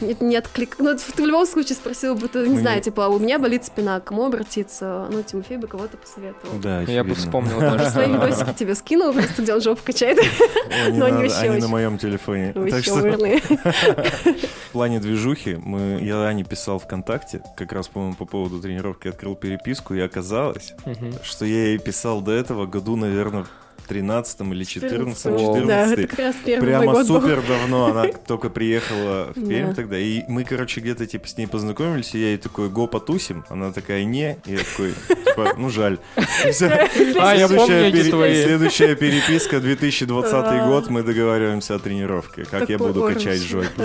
Нет, 0.00 0.20
не 0.20 0.36
отклик. 0.38 0.76
Ну, 0.78 0.96
ты 0.96 1.22
в 1.22 1.26
любом 1.26 1.46
случае 1.46 1.76
спросил 1.76 2.14
бы, 2.14 2.28
ты, 2.28 2.40
не 2.48 2.54
Ну, 2.56 2.60
знаю, 2.60 2.80
типа, 2.82 3.02
у 3.08 3.18
меня 3.18 3.38
болит 3.38 3.64
спина, 3.64 4.00
к 4.00 4.04
кому 4.04 4.26
обратиться? 4.26 5.06
Ну, 5.10 5.22
Тимофей 5.22 5.56
бы 5.58 5.66
кого-то 5.66 5.96
посоветовал. 5.96 6.58
Да, 6.60 6.80
Я 6.82 7.02
бы 7.04 7.10
очевидно. 7.10 7.14
вспомнил 7.14 7.60
Я 7.60 7.70
даже. 7.76 7.90
свои 7.90 8.08
видосики 8.12 8.52
тебе 8.58 8.74
скинул, 8.74 9.12
просто 9.12 9.42
где 9.42 9.54
он 9.54 9.60
жопу 9.60 9.82
качает. 9.84 10.18
Но 10.92 11.06
они 11.06 11.16
вообще 11.28 11.50
они 11.50 11.60
на 11.60 11.68
моем 11.68 11.98
телефоне. 11.98 12.52
Так 12.52 12.82
что 12.84 12.94
в 14.68 14.72
плане 14.72 15.00
движухи 15.00 15.56
мы, 15.62 15.98
я 16.02 16.16
Ане 16.22 16.44
писал 16.44 16.78
ВКонтакте, 16.78 17.42
как 17.56 17.72
раз, 17.72 17.88
по-моему, 17.88 18.14
по 18.14 18.24
поводу 18.24 18.60
тренировки 18.60 19.08
открыл 19.08 19.34
переписку, 19.34 19.94
и 19.94 20.00
оказалось, 20.00 20.74
что 21.22 21.44
я 21.44 21.66
ей 21.68 21.78
писал 21.78 22.20
до 22.20 22.32
этого 22.32 22.66
году, 22.66 22.96
наверное, 22.96 23.46
13 23.90 24.40
или 24.52 24.64
14 24.64 25.24
Воу. 25.26 25.54
Да, 25.66 25.88
14 25.90 25.98
это 25.98 26.06
как 26.08 26.18
раз 26.20 26.36
первый 26.44 26.60
мой 26.60 26.68
Прямо 26.80 26.92
год 26.92 27.08
был. 27.08 27.20
супер 27.20 27.42
давно, 27.46 27.86
она 27.86 28.06
только 28.26 28.48
приехала 28.50 29.32
в 29.34 29.48
Пермь 29.48 29.68
Да. 29.70 29.74
тогда, 29.74 29.98
и 29.98 30.22
мы, 30.28 30.44
короче, 30.44 30.80
где-то, 30.80 31.06
типа, 31.06 31.26
с 31.26 31.36
ней 31.36 31.46
познакомились, 31.46 32.14
и 32.14 32.18
я 32.20 32.26
ей 32.28 32.38
такой, 32.38 32.68
го 32.68 32.86
потусим, 32.86 33.44
она 33.48 33.72
такая, 33.72 34.04
не, 34.04 34.38
и 34.46 34.52
я 34.52 34.58
такой, 34.58 34.94
типа, 35.08 35.54
ну, 35.58 35.70
жаль. 35.70 35.98
А, 36.16 37.34
я 37.34 37.48
Следующая 37.48 38.10
помню. 38.10 38.44
Следующая 38.44 38.94
переписка, 38.94 39.60
2020 39.60 40.32
Да. 40.32 40.66
год, 40.68 40.88
мы 40.88 41.02
договариваемся 41.02 41.74
о 41.74 41.78
тренировке, 41.78 42.44
как 42.44 42.68
я 42.70 42.78
буду 42.78 43.02
качать 43.02 43.42
жопу. 43.42 43.66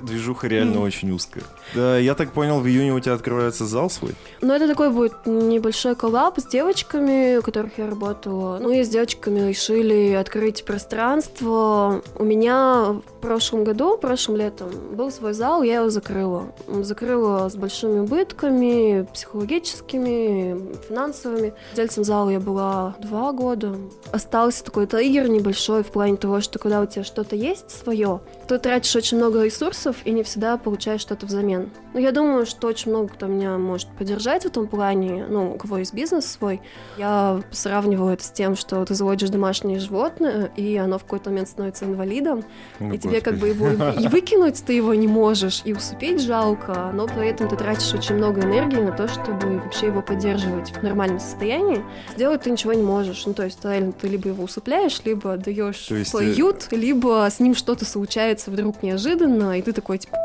Движуха 0.00 0.46
реально 0.46 0.80
очень 0.80 1.10
узкая. 1.10 1.44
Да, 1.74 1.98
я 1.98 2.14
так 2.14 2.32
понял, 2.32 2.60
в 2.60 2.66
июне 2.66 2.92
у 2.92 3.00
тебя 3.00 3.14
открывается 3.14 3.66
зал 3.66 3.90
свой? 3.90 4.14
Ну, 4.40 4.52
это 4.52 4.68
такой 4.68 4.90
будет 4.90 5.26
небольшой 5.26 5.94
коллаб 5.94 6.38
с 6.38 6.46
девочками. 6.46 7.36
на 7.36 7.42
которых 7.42 7.78
я 7.78 7.86
работала. 7.86 8.58
Ну 8.58 8.70
и 8.70 8.82
с 8.82 8.88
девочками 8.88 9.48
решили 9.48 10.12
открыть 10.12 10.64
пространство. 10.64 12.02
У 12.16 12.24
меня 12.24 13.00
прошлом 13.22 13.64
году, 13.64 13.96
прошлым 13.96 14.36
летом, 14.36 14.70
был 14.92 15.10
свой 15.10 15.32
зал, 15.32 15.62
я 15.62 15.76
его 15.76 15.88
закрыла. 15.88 16.52
Закрыла 16.66 17.48
с 17.48 17.56
большими 17.56 18.00
убытками, 18.00 19.06
психологическими, 19.14 20.76
финансовыми. 20.88 21.54
Владельцем 21.70 22.04
зала 22.04 22.28
я 22.28 22.40
была 22.40 22.96
два 22.98 23.32
года. 23.32 23.76
Остался 24.12 24.64
такой 24.64 24.86
триггер 24.86 25.28
небольшой 25.28 25.82
в 25.82 25.92
плане 25.92 26.16
того, 26.16 26.40
что 26.40 26.58
когда 26.58 26.82
у 26.82 26.86
тебя 26.86 27.04
что-то 27.04 27.36
есть 27.36 27.70
свое, 27.70 28.20
ты 28.48 28.58
тратишь 28.58 28.96
очень 28.96 29.16
много 29.16 29.44
ресурсов 29.44 29.96
и 30.04 30.10
не 30.10 30.22
всегда 30.22 30.58
получаешь 30.58 31.00
что-то 31.00 31.24
взамен. 31.26 31.70
Но 31.94 32.00
я 32.00 32.12
думаю, 32.12 32.46
что 32.46 32.68
очень 32.68 32.90
много 32.90 33.08
кто 33.08 33.26
меня 33.26 33.58
может 33.58 33.88
поддержать 33.88 34.44
в 34.44 34.46
этом 34.46 34.66
плане, 34.66 35.26
ну, 35.28 35.52
у 35.52 35.56
кого 35.56 35.78
есть 35.78 35.92
бизнес 35.92 36.26
свой. 36.26 36.60
Я 36.96 37.42
сравнивала 37.50 38.10
это 38.10 38.24
с 38.24 38.30
тем, 38.30 38.56
что 38.56 38.84
ты 38.84 38.94
заводишь 38.94 39.28
домашнее 39.30 39.78
животное, 39.78 40.50
и 40.56 40.76
оно 40.76 40.98
в 40.98 41.04
какой-то 41.04 41.30
момент 41.30 41.48
становится 41.48 41.84
инвалидом, 41.84 42.44
Ну, 42.80 42.94
и 42.94 42.98
тебе 42.98 43.20
как 43.20 43.38
господи. 43.38 43.58
бы 43.58 43.66
его 43.66 43.88
и 44.00 44.08
выкинуть 44.08 44.62
ты 44.64 44.72
его 44.72 44.94
не 44.94 45.08
можешь, 45.08 45.62
и 45.64 45.72
усыпить 45.72 46.22
жалко, 46.22 46.90
но 46.94 47.06
при 47.06 47.28
этом 47.28 47.48
ты 47.48 47.56
тратишь 47.56 47.92
очень 47.94 48.16
много 48.16 48.42
энергии 48.42 48.80
на 48.80 48.92
то, 48.92 49.08
чтобы 49.08 49.58
вообще 49.58 49.86
его 49.86 50.02
поддерживать 50.02 50.72
в 50.72 50.82
нормальном 50.82 51.20
состоянии. 51.20 51.84
Сделать 52.14 52.42
ты 52.42 52.50
ничего 52.50 52.72
не 52.72 52.82
можешь. 52.82 53.24
Ну, 53.26 53.34
то 53.34 53.44
есть, 53.44 53.64
реально, 53.64 53.92
ты 53.92 54.08
либо 54.08 54.28
его 54.28 54.44
усыпляешь, 54.44 55.00
либо 55.04 55.34
отдаешь 55.34 55.78
То 55.86 55.96
есть, 55.96 56.12
в 56.12 56.16
э, 56.16 56.76
либо 56.76 57.28
с 57.30 57.40
ним 57.40 57.54
что-то 57.54 57.84
случается 57.84 58.50
вдруг 58.50 58.82
неожиданно, 58.82 59.58
и 59.58 59.62
ты 59.62 59.72
такой, 59.72 59.98
типа, 59.98 60.18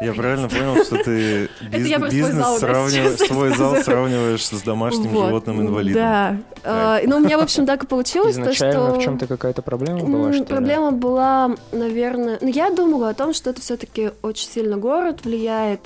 Я 0.00 0.12
правильно 0.12 0.48
понял, 0.48 0.84
что 0.84 1.02
ты 1.02 1.48
бизнес 1.60 2.58
сравниваешь, 2.58 3.18
свой 3.18 3.56
зал 3.56 3.76
сравниваешь 3.82 4.44
с 4.44 4.62
домашним 4.62 5.08
вот, 5.08 5.26
животным 5.26 5.60
инвалидом. 5.60 6.02
Да. 6.02 6.36
А, 6.64 7.00
Ну, 7.04 7.16
у 7.16 7.20
меня, 7.20 7.38
в 7.38 7.42
общем, 7.42 7.66
так 7.66 7.84
и 7.84 7.86
получилось, 7.86 8.36
то, 8.36 8.42
Изначально 8.42 8.90
что... 8.90 9.00
в 9.00 9.02
чем-то 9.02 9.26
какая-то 9.26 9.62
проблема 9.62 10.00
была, 10.04 10.32
что 10.32 10.42
ли? 10.42 10.46
Проблема 10.46 10.92
была, 10.92 11.50
наверное... 11.72 12.38
Ну, 12.40 12.48
я 12.48 12.70
думала 12.70 13.08
о 13.10 13.14
том, 13.14 13.34
что 13.34 13.50
это 13.50 13.60
все 13.60 13.76
таки 13.76 14.10
очень 14.22 14.48
сильно 14.48 14.76
город 14.76 15.24
влияет, 15.24 15.80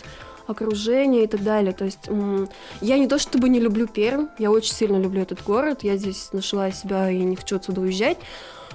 окружение 0.46 1.24
и 1.24 1.26
так 1.26 1.42
далее. 1.42 1.72
То 1.72 1.84
есть 1.84 2.08
м, 2.08 2.48
я 2.80 2.98
не 2.98 3.06
то 3.06 3.18
чтобы 3.18 3.48
не 3.48 3.60
люблю 3.60 3.86
Пермь, 3.86 4.26
я 4.38 4.50
очень 4.50 4.72
сильно 4.72 4.96
люблю 4.96 5.22
этот 5.22 5.42
город, 5.42 5.80
я 5.82 5.96
здесь 5.96 6.30
нашла 6.32 6.70
себя 6.70 7.10
и 7.10 7.18
не 7.18 7.36
хочу 7.36 7.56
отсюда 7.56 7.80
уезжать. 7.80 8.18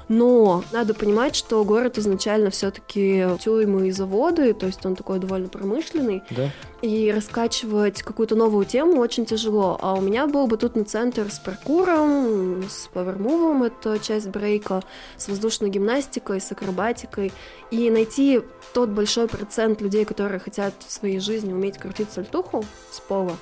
Но 0.09 0.63
надо 0.71 0.93
понимать, 0.93 1.35
что 1.35 1.63
город 1.65 1.97
изначально 1.97 2.49
все-таки 2.49 3.25
тюрьмы 3.41 3.89
и 3.89 3.91
заводы, 3.91 4.53
то 4.53 4.65
есть 4.65 4.85
он 4.85 4.95
такой 4.95 5.19
довольно 5.19 5.49
промышленный, 5.49 6.23
Да? 6.29 6.49
и 6.81 7.11
раскачивать 7.11 8.03
какую-то 8.03 8.35
новую 8.35 8.65
тему 8.65 8.99
очень 8.99 9.25
тяжело. 9.25 9.77
А 9.81 9.95
у 9.95 10.01
меня 10.01 10.27
был 10.27 10.47
батутный 10.47 10.83
центр 10.83 11.29
с 11.29 11.39
паркуром, 11.39 12.63
с 12.69 12.87
павермувом, 12.93 13.63
это 13.63 13.99
часть 13.99 14.27
брейка, 14.27 14.83
с 15.17 15.27
воздушной 15.27 15.69
гимнастикой, 15.69 16.39
с 16.39 16.51
акробатикой. 16.51 17.33
И 17.71 17.89
найти 17.89 18.41
тот 18.73 18.89
большой 18.89 19.27
процент 19.27 19.81
людей, 19.81 20.05
которые 20.05 20.39
хотят 20.39 20.73
в 20.85 20.91
своей 20.91 21.19
жизни 21.19 21.51
уметь 21.51 21.77
крутить 21.77 22.11
сальтуху 22.11 22.63
с 22.91 22.99
пола, 22.99 23.35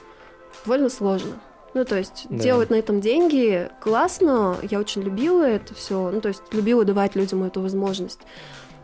довольно 0.65 0.89
сложно. 0.89 1.33
Ну, 1.75 1.83
то 1.83 1.97
есть 1.97 2.25
Да. 2.29 2.41
делать 2.41 2.69
на 2.69 2.75
этом 2.75 3.01
деньги 3.01 3.69
классно, 3.81 4.55
я 4.71 4.79
очень 4.79 5.01
любила 5.01 5.43
это 5.43 5.75
все, 5.75 6.09
ну, 6.09 6.21
то 6.21 6.29
есть 6.29 6.41
любила 6.51 6.85
давать 6.85 7.15
людям 7.15 7.43
эту 7.43 7.59
возможность. 7.59 8.19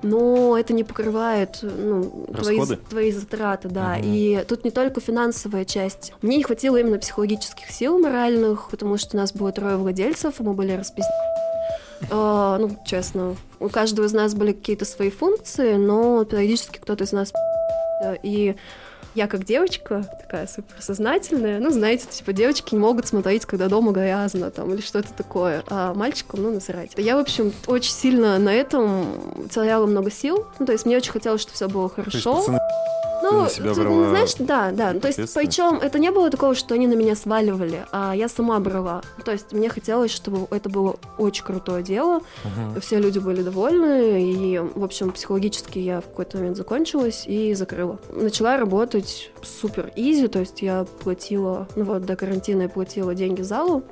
Но 0.03 0.57
это 0.57 0.73
не 0.73 0.83
покрывает 0.83 1.59
ну, 1.61 2.25
твои, 2.35 2.57
Расходы? 2.57 2.81
твои 2.89 3.11
затраты, 3.11 3.69
да. 3.69 3.95
Мгм. 3.95 4.01
И 4.03 4.43
тут 4.45 4.65
не 4.65 4.71
только 4.71 4.99
финансовая 4.99 5.63
часть. 5.63 6.11
Мне 6.21 6.37
не 6.37 6.43
хватило 6.43 6.75
именно 6.75 6.97
психологических 6.97 7.69
сил 7.71 7.97
моральных, 7.97 8.69
потому 8.69 8.97
что 8.97 9.15
у 9.15 9.19
нас 9.19 9.31
было 9.31 9.53
трое 9.53 9.77
владельцев, 9.77 10.39
и 10.39 10.43
мы 10.43 10.53
были 10.53 10.73
расписаны. 10.73 11.13
ну, 12.09 12.77
честно, 12.83 13.37
у 13.59 13.69
каждого 13.69 14.07
из 14.07 14.11
нас 14.13 14.33
были 14.33 14.51
какие-то 14.51 14.85
свои 14.85 15.11
функции, 15.11 15.75
но 15.75 16.25
периодически 16.25 16.79
кто-то 16.79 17.03
из 17.03 17.11
нас 17.11 17.31
и 18.23 18.55
я 19.15 19.27
как 19.27 19.43
девочка, 19.45 20.03
такая 20.21 20.47
суперсознательная, 20.47 21.59
ну, 21.59 21.69
знаете, 21.69 22.05
типа, 22.09 22.33
девочки 22.33 22.73
не 22.75 22.79
могут 22.81 23.07
смотреть, 23.07 23.45
когда 23.45 23.67
дома 23.67 23.91
грязно, 23.91 24.51
там, 24.51 24.73
или 24.73 24.81
что-то 24.81 25.09
такое, 25.13 25.63
а 25.67 25.93
мальчикам, 25.93 26.43
ну, 26.43 26.51
насрать. 26.53 26.91
Я, 26.97 27.17
в 27.17 27.19
общем, 27.19 27.53
очень 27.67 27.91
сильно 27.91 28.37
на 28.39 28.53
этом 28.53 29.05
теряла 29.49 29.85
много 29.85 30.11
сил, 30.11 30.45
ну, 30.59 30.65
то 30.65 30.71
есть 30.71 30.85
мне 30.85 30.97
очень 30.97 31.11
хотелось, 31.11 31.41
чтобы 31.41 31.55
все 31.55 31.67
было 31.67 31.89
хорошо. 31.89 32.35
пацаны, 32.37 32.59
Ну, 33.23 33.47
себя 33.49 33.73
брала 33.75 34.09
знаешь, 34.09 34.33
да, 34.39 34.71
да. 34.71 34.93
То 34.99 35.07
есть, 35.07 35.33
причем 35.35 35.75
это 35.75 35.99
не 35.99 36.09
было 36.11 36.31
такого, 36.31 36.55
что 36.55 36.73
они 36.73 36.87
на 36.87 36.93
меня 36.95 37.15
сваливали, 37.15 37.85
а 37.91 38.13
я 38.15 38.27
сама 38.27 38.59
брала. 38.59 39.03
То 39.23 39.31
есть, 39.31 39.53
мне 39.53 39.69
хотелось, 39.69 40.09
чтобы 40.11 40.47
это 40.49 40.69
было 40.69 40.95
очень 41.19 41.43
крутое 41.43 41.83
дело, 41.83 42.21
Мгм. 42.43 42.81
все 42.81 42.97
люди 42.97 43.19
были 43.19 43.43
довольны, 43.43 44.23
и, 44.23 44.57
в 44.57 44.83
общем, 44.83 45.11
психологически 45.11 45.77
я 45.77 46.01
в 46.01 46.05
какой-то 46.05 46.37
момент 46.37 46.57
закончилась 46.57 47.23
и 47.27 47.53
закрыла. 47.53 47.99
Начала 48.11 48.57
работать 48.57 49.00
супер 49.41 49.91
изи, 49.95 50.27
то 50.27 50.39
есть 50.39 50.61
я 50.61 50.85
платила, 51.03 51.67
ну 51.75 51.83
вот 51.85 52.05
до 52.05 52.15
карантина 52.15 52.63
я 52.63 52.69
платила 52.69 53.15
деньги 53.15 53.41
залу, 53.41 53.83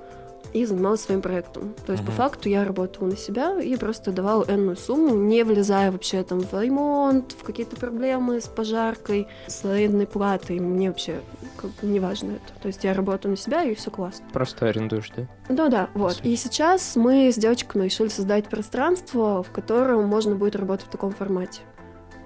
и 0.51 0.65
занималась 0.65 1.01
своим 1.01 1.21
проектом. 1.21 1.75
То 1.85 1.91
есть, 1.91 2.03
по 2.03 2.09
Мгм. 2.09 2.17
факту, 2.17 2.49
я 2.49 2.63
работала 2.65 3.07
на 3.09 3.15
себя 3.17 3.59
и 3.61 3.75
просто 3.75 4.11
давала 4.11 4.43
энную 4.47 4.77
сумму, 4.77 5.13
не 5.13 5.43
влезая 5.43 5.91
вообще 5.91 6.23
там 6.23 6.39
в 6.39 6.51
ремонт, 6.59 7.33
в 7.33 7.43
какие-то 7.43 7.75
проблемы 7.75 8.41
с 8.41 8.47
пожаркой, 8.47 9.27
с 9.45 9.63
арендной 9.63 10.07
платой. 10.07 10.59
Мне 10.59 10.87
вообще 10.87 11.19
как 11.57 11.69
бы 11.69 11.87
не 11.87 11.99
важно 11.99 12.31
это. 12.31 12.59
То 12.63 12.67
есть, 12.67 12.83
я 12.83 12.95
работаю 12.95 13.31
на 13.31 13.37
себя, 13.37 13.61
и 13.63 13.75
все 13.75 13.91
классно. 13.91 14.25
Просто 14.33 14.67
арендуешь, 14.67 15.11
да? 15.15 15.27
Ну 15.49 15.69
да, 15.69 15.89
вот. 15.93 16.19
И 16.23 16.35
сейчас 16.35 16.95
мы 16.95 17.31
с 17.31 17.35
девочками 17.35 17.83
решили 17.83 18.07
создать 18.07 18.47
пространство, 18.47 19.43
в 19.43 19.51
котором 19.51 20.05
можно 20.05 20.33
будет 20.33 20.55
работать 20.55 20.87
в 20.87 20.89
таком 20.89 21.11
формате. 21.11 21.61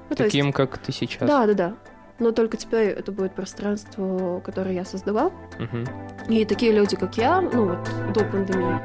Ну, 0.10 0.16
то 0.16 0.24
есть- 0.24 0.32
Таким, 0.34 0.54
как 0.54 0.78
ты 0.78 0.94
сейчас. 0.94 1.28
Да, 1.28 1.46
да, 1.46 1.54
да. 1.54 1.74
Но 2.20 2.32
только 2.32 2.58
теперь 2.58 2.90
это 2.90 3.12
будет 3.12 3.34
пространство, 3.34 4.40
которое 4.46 4.76
я 4.76 4.86
создала. 4.86 5.32
Мгм. 5.60 5.88
И 6.30 6.46
такие 6.46 6.72
люди, 6.72 6.96
как 6.96 7.18
я, 7.18 7.42
ну 7.42 7.70
вот 7.70 8.14
до 8.14 8.24
пандемии, 8.24 8.80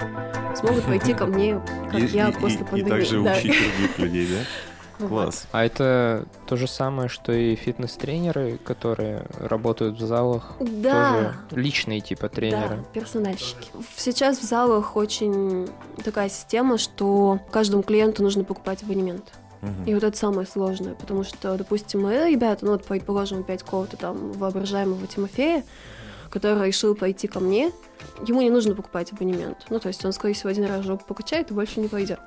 смогут 0.56 0.84
пойти 0.84 1.12
ко 1.14 1.26
мне, 1.26 1.60
как 1.90 2.00
И, 2.00 2.06
я 2.06 2.28
и- 2.28 2.32
после 2.32 2.60
и- 2.60 2.62
и 2.62 2.64
пандемии. 2.64 2.88
также 2.90 3.22
да. 3.22 3.32
учить 3.32 3.44
других 3.52 3.98
людей, 3.98 4.26
да? 4.28 4.44
Класс. 5.08 5.46
А 5.52 5.64
это 5.64 6.26
то 6.48 6.56
же 6.56 6.66
самое, 6.66 7.08
что 7.08 7.30
и 7.32 7.54
фитнес-тренеры, 7.54 8.58
которые 8.64 9.26
работают 9.38 9.96
в 10.00 10.04
залах. 10.04 10.54
Да. 10.58 11.34
Тоже 11.48 11.62
личные 11.62 12.00
типа 12.00 12.28
тренеры. 12.28 12.78
Да, 12.78 12.84
персональщики. 12.92 13.70
Сейчас 13.96 14.38
в 14.38 14.42
залах 14.42 14.96
очень 14.96 15.68
такая 16.04 16.28
система, 16.28 16.78
что 16.78 17.38
каждому 17.52 17.84
клиенту 17.84 18.24
нужно 18.24 18.42
покупать 18.42 18.82
абонемент. 18.82 19.32
И 19.86 19.94
вот 19.94 20.04
это 20.04 20.16
самое 20.16 20.46
сложное, 20.46 20.94
потому 20.94 21.24
что, 21.24 21.56
допустим, 21.56 22.02
мои 22.02 22.32
ребята, 22.32 22.64
ну 22.64 22.72
вот, 22.72 22.84
предположим, 22.84 23.40
опять 23.40 23.62
кого-то 23.62 23.96
там 23.96 24.32
воображаемого 24.32 25.06
Тимофея, 25.06 25.64
который 26.30 26.66
решил 26.66 26.94
пойти 26.94 27.26
ко 27.26 27.40
мне, 27.40 27.72
ему 28.26 28.42
не 28.42 28.50
нужно 28.50 28.74
покупать 28.74 29.12
абонемент. 29.12 29.66
Ну, 29.70 29.80
то 29.80 29.88
есть 29.88 30.04
он, 30.04 30.12
скорее 30.12 30.34
всего, 30.34 30.50
один 30.50 30.66
раз 30.66 30.84
жопу 30.84 31.04
покачает 31.04 31.50
и 31.50 31.54
больше 31.54 31.80
не 31.80 31.88
пойдет. 31.88 32.20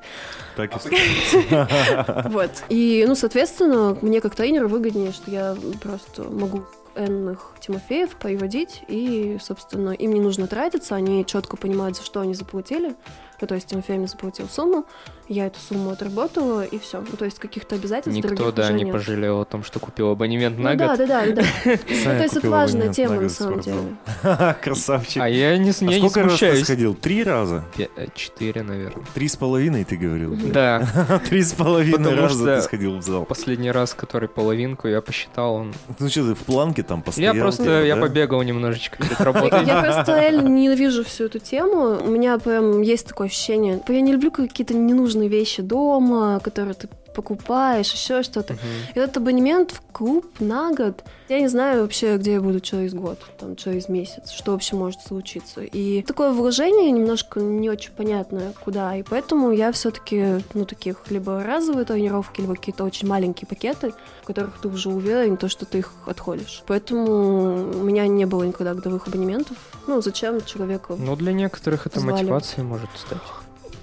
Так 0.56 0.76
и 0.76 0.80
случилось. 0.80 2.26
Вот. 2.32 2.52
И, 2.70 3.06
ну, 3.08 3.16
соответственно, 3.16 3.98
мне 4.02 4.22
как 4.22 4.36
тренеру 4.36 4.68
выгоднее, 4.68 5.12
что 5.12 5.30
я 5.32 5.56
просто 5.82 6.24
могу 6.24 6.64
энных 6.96 7.54
Тимофеев 7.62 8.16
приводить, 8.16 8.84
и, 8.88 9.38
собственно, 9.42 9.92
им 9.92 10.14
не 10.14 10.20
нужно 10.20 10.48
тратиться, 10.48 10.96
они 10.96 11.26
четко 11.26 11.56
понимают, 11.56 11.98
за 11.98 12.04
что 12.04 12.20
они 12.22 12.34
заплатили. 12.34 12.96
Ну, 13.42 13.48
то 13.48 13.56
есть 13.56 13.74
мне 13.74 14.08
заплатил 14.08 14.48
сумму, 14.48 14.86
я 15.28 15.48
эту 15.48 15.60
сумму 15.60 15.90
отработала, 15.90 16.64
и 16.64 16.78
все. 16.78 17.02
Ну, 17.02 17.18
то 17.18 17.26
есть 17.26 17.40
каких-то 17.40 17.76
обязательств 17.76 18.16
Никто, 18.16 18.36
других 18.36 18.54
да, 18.54 18.64
уже 18.66 18.74
не 18.74 18.84
нет. 18.84 18.94
пожалел 18.94 19.42
о 19.42 19.46
том, 19.46 19.64
что 19.64 19.80
купил 19.80 20.12
абонемент 20.12 20.58
Ну 20.58 20.64
на 20.64 20.76
да, 20.76 20.90
год. 20.90 21.08
да, 21.08 21.26
да, 21.26 21.32
да. 21.32 21.42
Ну, 21.66 21.78
то 21.78 22.24
есть 22.24 22.36
это 22.36 22.50
важная 22.50 22.94
тема 22.94 23.16
на 23.16 23.22
на 23.22 23.30
самом 23.30 23.62
деле. 23.62 23.96
Красавчик. 24.62 25.22
А 25.22 25.30
я 25.30 25.58
не, 25.58 25.72
А 25.72 25.92
я 25.92 26.00
не 26.00 26.10
сколько 26.10 26.24
раз 26.24 26.38
ты 26.38 26.64
сходил? 26.64 26.94
Три 26.96 27.24
раза? 27.24 27.64
Э, 27.78 28.08
Четыре, 28.14 28.62
наверное. 28.62 29.04
Три 29.14 29.28
с 29.28 29.36
половиной, 29.36 29.86
ты 29.86 29.98
говорил? 29.98 30.36
Да. 30.36 30.86
Три 31.30 31.42
с 31.42 31.54
половиной 31.54 32.14
раза 32.16 32.58
ты 32.58 32.62
сходил 32.62 32.98
в 32.98 33.02
зал. 33.02 33.26
Последний 33.26 33.72
раз, 33.72 33.94
который 33.94 34.30
половинку, 34.30 34.88
я 34.88 35.02
посчитал, 35.02 35.56
он... 35.56 35.74
Ну 36.00 36.10
что, 36.10 36.28
ты 36.28 36.36
в 36.36 36.40
планке 36.46 36.84
там 36.84 37.02
постоял? 37.02 37.34
Я 37.34 37.42
просто, 37.42 37.64
типа, 37.64 37.86
я 37.86 37.96
да? 37.96 38.02
побегал 38.02 38.42
немножечко 38.44 38.98
перед 38.98 39.20
работой. 39.20 39.66
Я 39.66 39.82
просто 39.82 40.30
ненавижу 40.30 41.04
всю 41.04 41.26
эту 41.26 41.40
тему. 41.40 42.00
У 42.04 42.10
меня 42.10 42.38
прям 42.38 42.82
есть 42.82 43.08
такое 43.08 43.30
ощущение. 43.32 43.82
Я 43.88 44.02
не 44.02 44.12
люблю 44.12 44.30
какие-то 44.30 44.74
ненужные 44.74 45.30
вещи 45.30 45.62
дома, 45.62 46.40
которые 46.44 46.74
ты 46.76 46.90
покупаешь, 47.14 47.92
еще 47.92 48.24
что-то. 48.24 48.54
Мгм. 48.54 48.62
Этот 48.96 49.18
абонемент 49.18 49.72
в 49.72 49.82
клуб 49.92 50.26
на 50.40 50.72
год. 50.74 51.04
Я 51.30 51.40
не 51.40 51.48
знаю 51.48 51.82
вообще, 51.82 52.18
где 52.18 52.34
я 52.34 52.42
буду 52.42 52.60
через 52.60 52.94
год, 52.94 53.20
там, 53.40 53.56
через 53.56 53.88
месяц, 53.90 54.32
что 54.32 54.52
вообще 54.52 54.76
может 54.76 55.02
случиться. 55.02 55.62
И 55.62 56.02
такое 56.02 56.32
вложение 56.32 56.92
немножко 56.92 57.40
не 57.40 57.70
очень 57.70 57.92
понятно 57.92 58.54
куда. 58.64 58.96
И 58.96 59.04
поэтому 59.04 59.52
я 59.52 59.72
все-таки, 59.72 60.44
ну, 60.54 60.66
таких 60.66 61.10
либо 61.10 61.44
разовые 61.44 61.86
тренировки, 61.86 62.42
либо 62.42 62.56
какие-то 62.56 62.84
очень 62.84 63.08
маленькие 63.08 63.48
пакеты, 63.48 63.94
в 64.24 64.28
которых 64.28 64.60
ты 64.62 64.68
уже 64.68 64.90
уверен, 64.90 65.38
то, 65.38 65.48
что 65.50 65.66
ты 65.66 65.80
их 65.80 65.94
отходишь. 66.06 66.64
Поэтому 66.68 67.72
у 67.72 67.84
меня 67.84 68.08
не 68.08 68.26
было 68.26 68.44
никогда 68.44 68.74
годовых 68.74 69.08
абонементов. 69.08 69.58
Ну, 69.88 70.02
зачем 70.02 70.44
человеку? 70.46 70.96
Ну, 70.98 71.16
для 71.16 71.34
некоторых 71.34 71.88
это 71.88 72.00
Звали. 72.00 72.24
мотивацией 72.24 72.64
может 72.64 72.90
стать. 72.96 73.20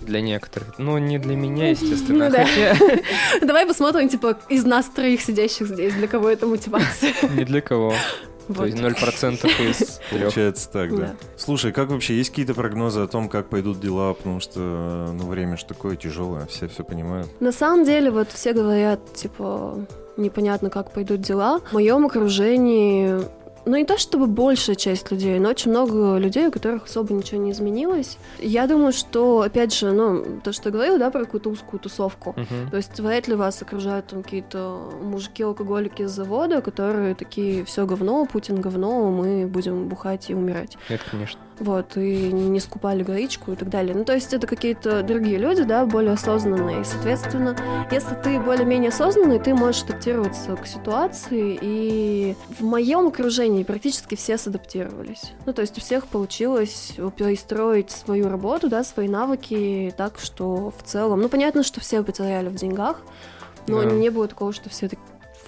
Для 0.08 0.22
некоторых. 0.22 0.78
Ну, 0.78 0.96
не 0.96 1.18
для 1.18 1.36
меня, 1.36 1.68
естественно. 1.68 2.26
Ну 2.26 2.32
да. 2.32 2.46
Хотя 2.46 2.76
Давай 3.46 3.66
посмотрим, 3.66 4.08
типа, 4.08 4.38
из 4.48 4.64
нас 4.64 4.86
троих 4.86 5.20
сидящих 5.20 5.66
здесь, 5.68 5.92
для 5.92 6.08
кого 6.08 6.30
это 6.30 6.46
мотивация. 6.46 7.12
ни 7.36 7.44
для 7.44 7.60
кого. 7.60 7.92
То 8.54 8.64
есть 8.64 8.78
0% 8.78 9.70
из. 9.70 10.00
Получается 10.10 10.70
так, 10.70 10.90
да. 10.90 10.96
Да. 10.96 11.14
Слушай, 11.36 11.72
как 11.72 11.90
вообще, 11.90 12.16
есть 12.16 12.30
какие-то 12.30 12.54
прогнозы 12.54 13.00
о 13.00 13.06
том, 13.06 13.28
как 13.28 13.50
пойдут 13.50 13.80
дела? 13.80 14.14
Потому 14.14 14.40
что, 14.40 14.60
ну, 15.12 15.26
время 15.26 15.58
же 15.58 15.66
такое 15.66 15.96
тяжелое, 15.96 16.46
все 16.46 16.68
все 16.68 16.84
понимают. 16.84 17.28
На 17.40 17.52
самом 17.52 17.84
деле, 17.84 18.10
вот 18.10 18.30
все 18.32 18.54
говорят, 18.54 19.12
типа, 19.12 19.86
непонятно, 20.16 20.70
как 20.70 20.92
пойдут 20.92 21.20
дела. 21.20 21.60
В 21.60 21.74
моем 21.74 22.06
окружении, 22.06 23.20
ну 23.68 23.76
не 23.76 23.84
то 23.84 23.98
чтобы 23.98 24.26
большая 24.26 24.76
часть 24.76 25.10
людей, 25.10 25.38
но 25.38 25.50
очень 25.50 25.70
много 25.70 26.16
людей, 26.16 26.48
у 26.48 26.50
которых 26.52 26.84
особо 26.84 27.12
ничего 27.12 27.40
не 27.40 27.52
изменилось. 27.52 28.18
Я 28.38 28.66
думаю, 28.66 28.92
что, 28.92 29.42
опять 29.42 29.74
же, 29.74 29.92
ну, 29.92 30.40
то, 30.42 30.52
что 30.52 30.68
я 30.68 30.72
говорила, 30.72 30.98
да, 30.98 31.10
про 31.10 31.24
какую-то 31.24 31.50
узкую 31.50 31.80
тусовку. 31.80 32.34
Мгм. 32.36 32.70
То 32.70 32.76
есть 32.76 32.98
вряд 33.00 33.28
ли 33.28 33.34
вас 33.34 33.60
окружают 33.62 34.06
там 34.06 34.22
какие-то 34.22 34.90
мужики-алкоголики 35.02 36.06
с 36.06 36.10
завода, 36.10 36.60
которые 36.60 37.14
такие, 37.14 37.64
все 37.64 37.86
говно, 37.86 38.26
Путин 38.26 38.60
говно, 38.60 39.10
мы 39.10 39.46
будем 39.46 39.88
бухать 39.88 40.30
и 40.30 40.34
умирать. 40.34 40.76
Нет, 40.88 41.00
конечно. 41.10 41.40
Вот, 41.60 41.96
и 41.96 42.30
не 42.32 42.60
скупали 42.60 43.02
горичку 43.02 43.52
и 43.52 43.56
так 43.56 43.68
далее. 43.68 43.94
Ну, 43.94 44.04
то 44.04 44.14
есть 44.14 44.32
это 44.32 44.46
какие-то 44.46 45.02
другие 45.02 45.38
люди, 45.38 45.64
да, 45.64 45.84
более 45.86 46.12
осознанные. 46.12 46.82
И, 46.82 46.84
соответственно, 46.84 47.56
если 47.90 48.14
ты 48.14 48.38
более-менее 48.38 48.90
осознанный, 48.90 49.40
ты 49.40 49.54
можешь 49.54 49.82
адаптироваться 49.82 50.54
к 50.56 50.66
ситуации. 50.66 51.58
И 51.60 52.36
в 52.58 52.64
моем 52.64 53.08
окружении 53.08 53.64
практически 53.64 54.14
все 54.14 54.38
садаптировались. 54.38 55.32
Ну, 55.46 55.52
то 55.52 55.62
есть 55.62 55.76
у 55.78 55.80
всех 55.80 56.06
получилось 56.06 56.92
перестроить 57.16 57.90
свою 57.90 58.28
работу, 58.28 58.68
да, 58.68 58.84
свои 58.84 59.08
навыки 59.08 59.92
так, 59.96 60.18
что 60.18 60.72
в 60.78 60.82
целом... 60.84 61.20
Ну, 61.20 61.28
понятно, 61.28 61.62
что 61.62 61.80
все 61.80 62.02
потеряли 62.02 62.48
в 62.48 62.54
деньгах, 62.54 63.00
но 63.66 63.82
Да. 63.82 63.90
не 63.90 64.10
было 64.10 64.28
такого, 64.28 64.52
что 64.52 64.70
все 64.70 64.88
так 64.88 64.98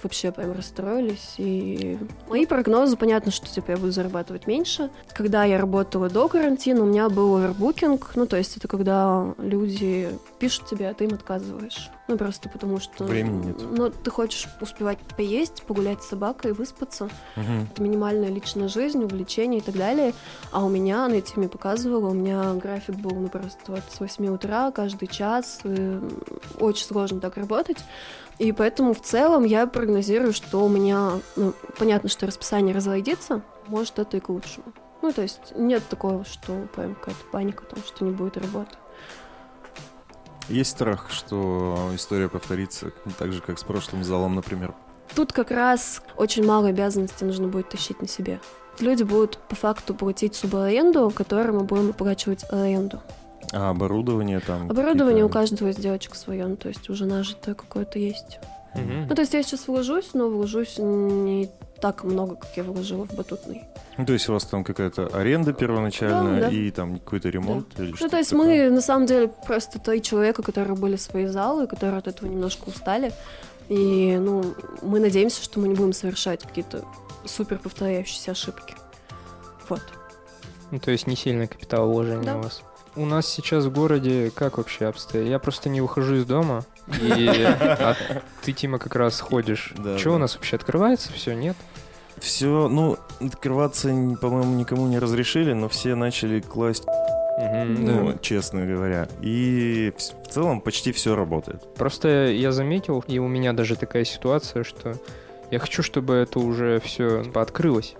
вообще 0.03 0.31
прям 0.31 0.51
расстроились. 0.53 1.35
И 1.37 1.97
мои 2.27 2.45
прогнозы, 2.45 2.97
понятно, 2.97 3.31
что 3.31 3.47
типа 3.47 3.71
я 3.71 3.77
буду 3.77 3.91
зарабатывать 3.91 4.47
меньше. 4.47 4.89
Когда 5.13 5.43
я 5.43 5.57
работала 5.57 6.09
до 6.09 6.27
карантина, 6.27 6.83
у 6.83 6.85
меня 6.85 7.09
был 7.09 7.35
овербукинг. 7.35 8.11
Ну, 8.15 8.25
то 8.25 8.37
есть 8.37 8.57
это 8.57 8.67
когда 8.67 9.33
люди 9.37 10.09
пишут 10.39 10.67
тебе, 10.67 10.89
а 10.89 10.93
ты 10.93 11.05
им 11.05 11.13
отказываешь. 11.13 11.89
Ну, 12.07 12.17
просто 12.17 12.49
потому 12.49 12.79
что... 12.79 13.05
Времени 13.05 13.47
нет. 13.47 13.57
Ну, 13.71 13.89
ты 13.89 14.11
хочешь 14.11 14.49
успевать 14.59 14.97
поесть, 15.15 15.63
погулять 15.63 16.03
с 16.03 16.09
собакой, 16.09 16.51
выспаться. 16.51 17.09
Мгм. 17.37 17.69
Это 17.71 17.81
минимальная 17.81 18.29
личная 18.29 18.67
жизнь, 18.67 19.01
увлечения 19.01 19.59
и 19.59 19.61
так 19.61 19.75
далее. 19.75 20.13
А 20.51 20.65
у 20.65 20.69
меня, 20.69 21.07
на 21.07 21.13
эти 21.13 21.37
мне 21.37 21.47
показывала, 21.47 22.09
у 22.09 22.13
меня 22.13 22.53
график 22.55 22.95
был, 22.95 23.11
ну, 23.11 23.29
просто 23.29 23.59
вот 23.67 23.83
с 23.89 23.99
8 23.99 24.27
утра, 24.27 24.71
каждый 24.71 25.07
час. 25.07 25.61
и 25.63 25.99
очень 26.59 26.85
сложно 26.85 27.21
так 27.21 27.37
работать. 27.37 27.77
И 28.41 28.51
поэтому 28.53 28.95
в 28.95 29.01
целом 29.01 29.43
я 29.43 29.67
прогнозирую, 29.67 30.33
что 30.33 30.65
у 30.65 30.67
меня, 30.67 31.19
ну, 31.35 31.53
понятно, 31.77 32.09
что 32.09 32.25
расписание 32.25 32.73
разойдется, 32.73 33.43
может, 33.67 33.99
это 33.99 34.17
и 34.17 34.19
к 34.19 34.29
лучшему. 34.29 34.73
Ну, 35.03 35.11
то 35.13 35.21
есть 35.21 35.53
нет 35.55 35.83
такого, 35.87 36.25
что 36.25 36.67
прям 36.75 36.95
какая-то 36.95 37.23
паника, 37.31 37.63
там, 37.65 37.83
что 37.85 38.03
не 38.03 38.09
будет 38.09 38.37
работы. 38.37 38.71
Есть 40.49 40.71
страх, 40.71 41.11
что 41.11 41.91
история 41.93 42.29
повторится 42.29 42.91
так 43.19 43.31
же, 43.31 43.41
как 43.41 43.59
с 43.59 43.63
прошлым 43.63 44.03
залом, 44.03 44.33
например. 44.33 44.73
Тут 45.15 45.33
как 45.33 45.51
раз 45.51 46.01
очень 46.17 46.43
мало 46.43 46.69
обязанностей 46.69 47.25
нужно 47.25 47.47
будет 47.47 47.69
тащить 47.69 48.01
на 48.01 48.07
себе. 48.07 48.39
Люди 48.79 49.03
будут 49.03 49.37
по 49.49 49.55
факту 49.55 49.93
платить 49.93 50.33
субаренду, 50.33 51.11
которую 51.11 51.59
мы 51.59 51.63
будем 51.65 51.91
оплачивать 51.91 52.43
аренду. 52.51 53.03
А 53.51 53.69
оборудование 53.71 54.39
там? 54.39 54.69
Оборудование 54.69 55.25
у 55.25 55.29
каждого 55.29 55.69
из 55.69 55.75
девочек 55.75 56.15
свое, 56.15 56.45
ну, 56.47 56.55
то 56.55 56.69
есть 56.69 56.89
уже 56.89 57.05
нажитое 57.05 57.53
какое-то 57.55 57.99
есть. 57.99 58.39
Мгм. 58.73 59.07
Ну, 59.09 59.15
то 59.15 59.21
есть 59.21 59.33
я 59.33 59.43
сейчас 59.43 59.67
вложусь, 59.67 60.11
но 60.13 60.29
вложусь 60.29 60.77
не 60.77 61.49
так 61.81 62.03
много, 62.03 62.35
как 62.35 62.49
я 62.55 62.63
вложила 62.63 63.05
в 63.05 63.13
батутный. 63.13 63.63
Ну, 63.97 64.05
то 64.05 64.13
есть 64.13 64.29
у 64.29 64.33
вас 64.33 64.45
там 64.45 64.63
какая-то 64.63 65.07
аренда 65.07 65.51
первоначальная 65.51 66.41
Да, 66.41 66.47
да. 66.47 66.53
и 66.55 66.71
там 66.71 66.99
какой-то 66.99 67.27
ремонт 67.29 67.67
или 67.77 67.93
Ну, 67.99 68.07
то 68.09 68.17
есть 68.17 68.29
такое? 68.29 68.69
мы, 68.69 68.75
на 68.75 68.81
самом 68.81 69.05
деле, 69.07 69.27
просто 69.27 69.79
три 69.79 70.01
человека, 70.01 70.43
которые 70.43 70.77
были 70.77 70.95
свои 70.95 71.25
залы, 71.25 71.67
которые 71.67 71.97
от 71.97 72.07
этого 72.07 72.29
немножко 72.29 72.69
устали. 72.69 73.11
И, 73.67 74.17
ну, 74.17 74.43
мы 74.81 74.99
надеемся, 74.99 75.43
что 75.43 75.59
мы 75.59 75.67
не 75.67 75.75
будем 75.75 75.91
совершать 75.93 76.43
какие-то 76.43 76.85
супер 77.25 77.57
повторяющиеся 77.57 78.31
ошибки. 78.31 78.75
Вот. 79.67 79.81
Ну, 80.71 80.79
то 80.79 80.91
есть 80.91 81.07
не 81.07 81.15
сильное 81.17 81.47
капиталовложение 81.47 82.23
Да. 82.25 82.37
у 82.37 82.41
вас. 82.43 82.61
У 82.95 83.05
нас 83.05 83.27
сейчас 83.27 83.65
в 83.65 83.71
городе 83.73 84.31
как 84.35 84.57
вообще 84.57 84.85
обстоит? 84.87 85.27
Я 85.27 85.39
просто 85.39 85.69
не 85.69 85.79
выхожу 85.81 86.15
из 86.15 86.25
дома. 86.25 86.65
И 87.01 87.27
а 87.59 87.95
ты, 88.41 88.51
Тима, 88.51 88.79
как 88.79 88.95
раз 88.95 89.19
ходишь. 89.21 89.73
Да, 89.77 89.97
Что 89.97 90.09
да. 90.09 90.15
у 90.15 90.19
нас 90.19 90.35
вообще 90.35 90.57
открывается? 90.57 91.11
Все, 91.13 91.33
нет? 91.33 91.55
Все, 92.17 92.67
ну, 92.67 92.97
открываться, 93.19 93.87
по-моему, 94.21 94.55
никому 94.55 94.87
не 94.87 94.99
разрешили, 94.99 95.53
но 95.53 95.69
все 95.69 95.95
начали 95.95 96.39
класть, 96.39 96.83
Мгм, 97.39 97.85
ну, 97.85 98.11
да. 98.11 98.17
честно 98.21 98.65
говоря. 98.65 99.07
И 99.21 99.93
в 99.97 100.27
целом 100.29 100.61
почти 100.61 100.91
все 100.91 101.15
работает. 101.15 101.73
Просто 101.75 102.27
я 102.27 102.51
заметил, 102.51 103.03
и 103.07 103.17
у 103.19 103.27
меня 103.27 103.53
даже 103.53 103.75
такая 103.75 104.03
ситуация, 104.03 104.63
что 104.63 104.93
я 105.49 105.59
хочу, 105.59 105.81
чтобы 105.81 106.13
это 106.15 106.39
уже 106.39 106.79
все 106.81 107.23
открылось. 107.33 107.95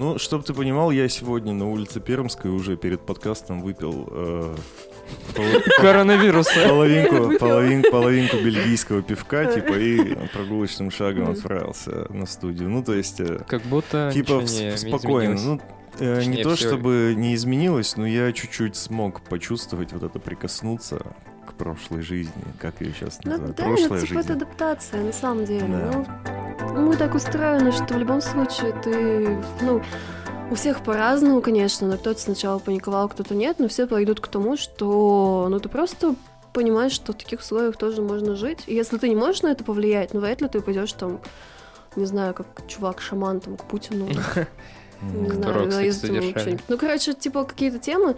Ну, 0.00 0.18
чтобы 0.18 0.42
ты 0.44 0.54
понимал, 0.54 0.90
я 0.90 1.08
сегодня 1.10 1.52
на 1.52 1.68
улице 1.70 2.00
Пермской 2.00 2.50
уже 2.50 2.74
перед 2.78 3.02
подкастом 3.02 3.60
выпил 3.60 4.08
э, 4.10 4.54
пол- 5.36 5.62
Коронавируса. 5.78 6.68
половинку, 6.68 7.36
половин- 7.38 7.82
половинку 7.90 8.36
бельгийского 8.38 9.02
пивка, 9.02 9.44
типа, 9.44 9.74
и 9.74 10.14
прогулочным 10.32 10.90
шагом 10.90 11.30
отправился 11.30 12.06
на 12.08 12.24
студию. 12.24 12.70
Ну, 12.70 12.82
то 12.82 12.94
есть... 12.94 13.20
э, 13.20 13.44
Как 13.46 13.60
будто 13.64 14.10
Типа 14.14 14.40
не 14.42 14.74
спокойно. 14.78 15.38
Ну, 15.38 15.60
э, 15.98 16.24
не 16.24 16.42
то 16.42 16.56
всё. 16.56 16.68
чтобы 16.68 17.12
не 17.14 17.34
изменилось, 17.34 17.98
но 17.98 18.06
я 18.06 18.32
чуть-чуть 18.32 18.76
смог 18.76 19.20
почувствовать 19.20 19.92
вот 19.92 20.02
это 20.02 20.18
прикоснуться 20.18 21.02
прошлой 21.64 22.02
жизни, 22.02 22.32
как 22.58 22.80
ее 22.80 22.92
сейчас 22.92 23.18
Ну, 23.24 23.30
называют. 23.32 23.56
да, 23.56 23.62
Прошлая 23.64 23.98
это 23.98 24.06
типа 24.06 24.18
это 24.18 24.28
жизнь. 24.28 24.32
адаптация, 24.42 25.02
на 25.02 25.12
самом 25.12 25.44
деле. 25.44 25.66
Да. 25.66 26.06
Ну, 26.74 26.86
мы 26.88 26.96
так 26.96 27.14
устроены, 27.14 27.72
что 27.72 27.94
в 27.94 27.98
любом 27.98 28.20
случае 28.20 28.72
ты, 28.82 29.38
ну, 29.60 29.82
у 30.50 30.54
всех 30.54 30.82
по-разному, 30.82 31.40
конечно, 31.42 31.86
но 31.86 31.96
кто-то 31.96 32.18
сначала 32.20 32.58
паниковал, 32.58 33.08
кто-то 33.08 33.34
нет, 33.34 33.58
но 33.58 33.68
все 33.68 33.86
пойдут 33.86 34.20
к 34.20 34.28
тому, 34.28 34.56
что, 34.56 35.46
ну, 35.50 35.60
ты 35.60 35.68
просто 35.68 36.14
понимаешь, 36.52 36.92
что 36.92 37.12
в 37.12 37.16
таких 37.16 37.40
условиях 37.40 37.76
тоже 37.76 38.02
можно 38.02 38.34
жить. 38.34 38.64
И 38.66 38.74
если 38.74 38.98
ты 38.98 39.08
не 39.08 39.14
можешь 39.16 39.42
на 39.42 39.48
это 39.48 39.62
повлиять, 39.64 40.12
ну, 40.14 40.20
вряд 40.20 40.40
ли 40.40 40.48
ты 40.48 40.60
пойдешь 40.60 40.92
там, 40.94 41.20
не 41.96 42.06
знаю, 42.06 42.34
как 42.34 42.46
чувак-шаман 42.66 43.40
там 43.40 43.56
к 43.56 43.64
Путину 43.64 44.06
не 45.02 45.28
знаю, 45.30 45.70
задержали. 45.70 46.30
что-нибудь. 46.32 46.64
Ну, 46.68 46.76
короче, 46.78 47.14
типа 47.14 47.44
какие-то 47.44 47.78
темы. 47.78 48.16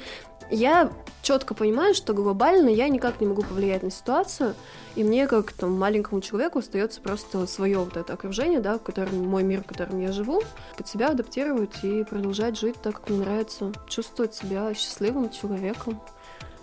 Я 0.52 0.92
четко 1.22 1.54
понимаю, 1.54 1.94
что 1.94 2.12
глобально 2.12 2.68
я 2.68 2.90
никак 2.90 3.22
не 3.22 3.26
могу 3.26 3.42
повлиять 3.42 3.82
на 3.82 3.90
ситуацию, 3.90 4.54
и 4.96 5.02
мне, 5.02 5.26
как 5.26 5.50
там 5.52 5.78
маленькому 5.78 6.20
человеку, 6.20 6.58
остается 6.58 7.00
просто 7.00 7.46
свое 7.46 7.78
вот 7.78 7.96
это 7.96 8.12
окружение, 8.12 8.60
да, 8.60 8.76
в 8.76 8.82
котором 8.82 9.26
мой 9.26 9.44
мир, 9.44 9.62
в 9.62 9.66
котором 9.66 9.98
я 9.98 10.12
живу, 10.12 10.42
под 10.76 10.86
себя 10.86 11.08
адаптировать 11.08 11.82
и 11.82 12.04
продолжать 12.04 12.58
жить 12.58 12.76
так, 12.82 12.96
как 13.00 13.08
мне 13.08 13.20
нравится, 13.20 13.72
чувствовать 13.88 14.34
себя 14.34 14.74
счастливым 14.74 15.30
человеком. 15.30 15.98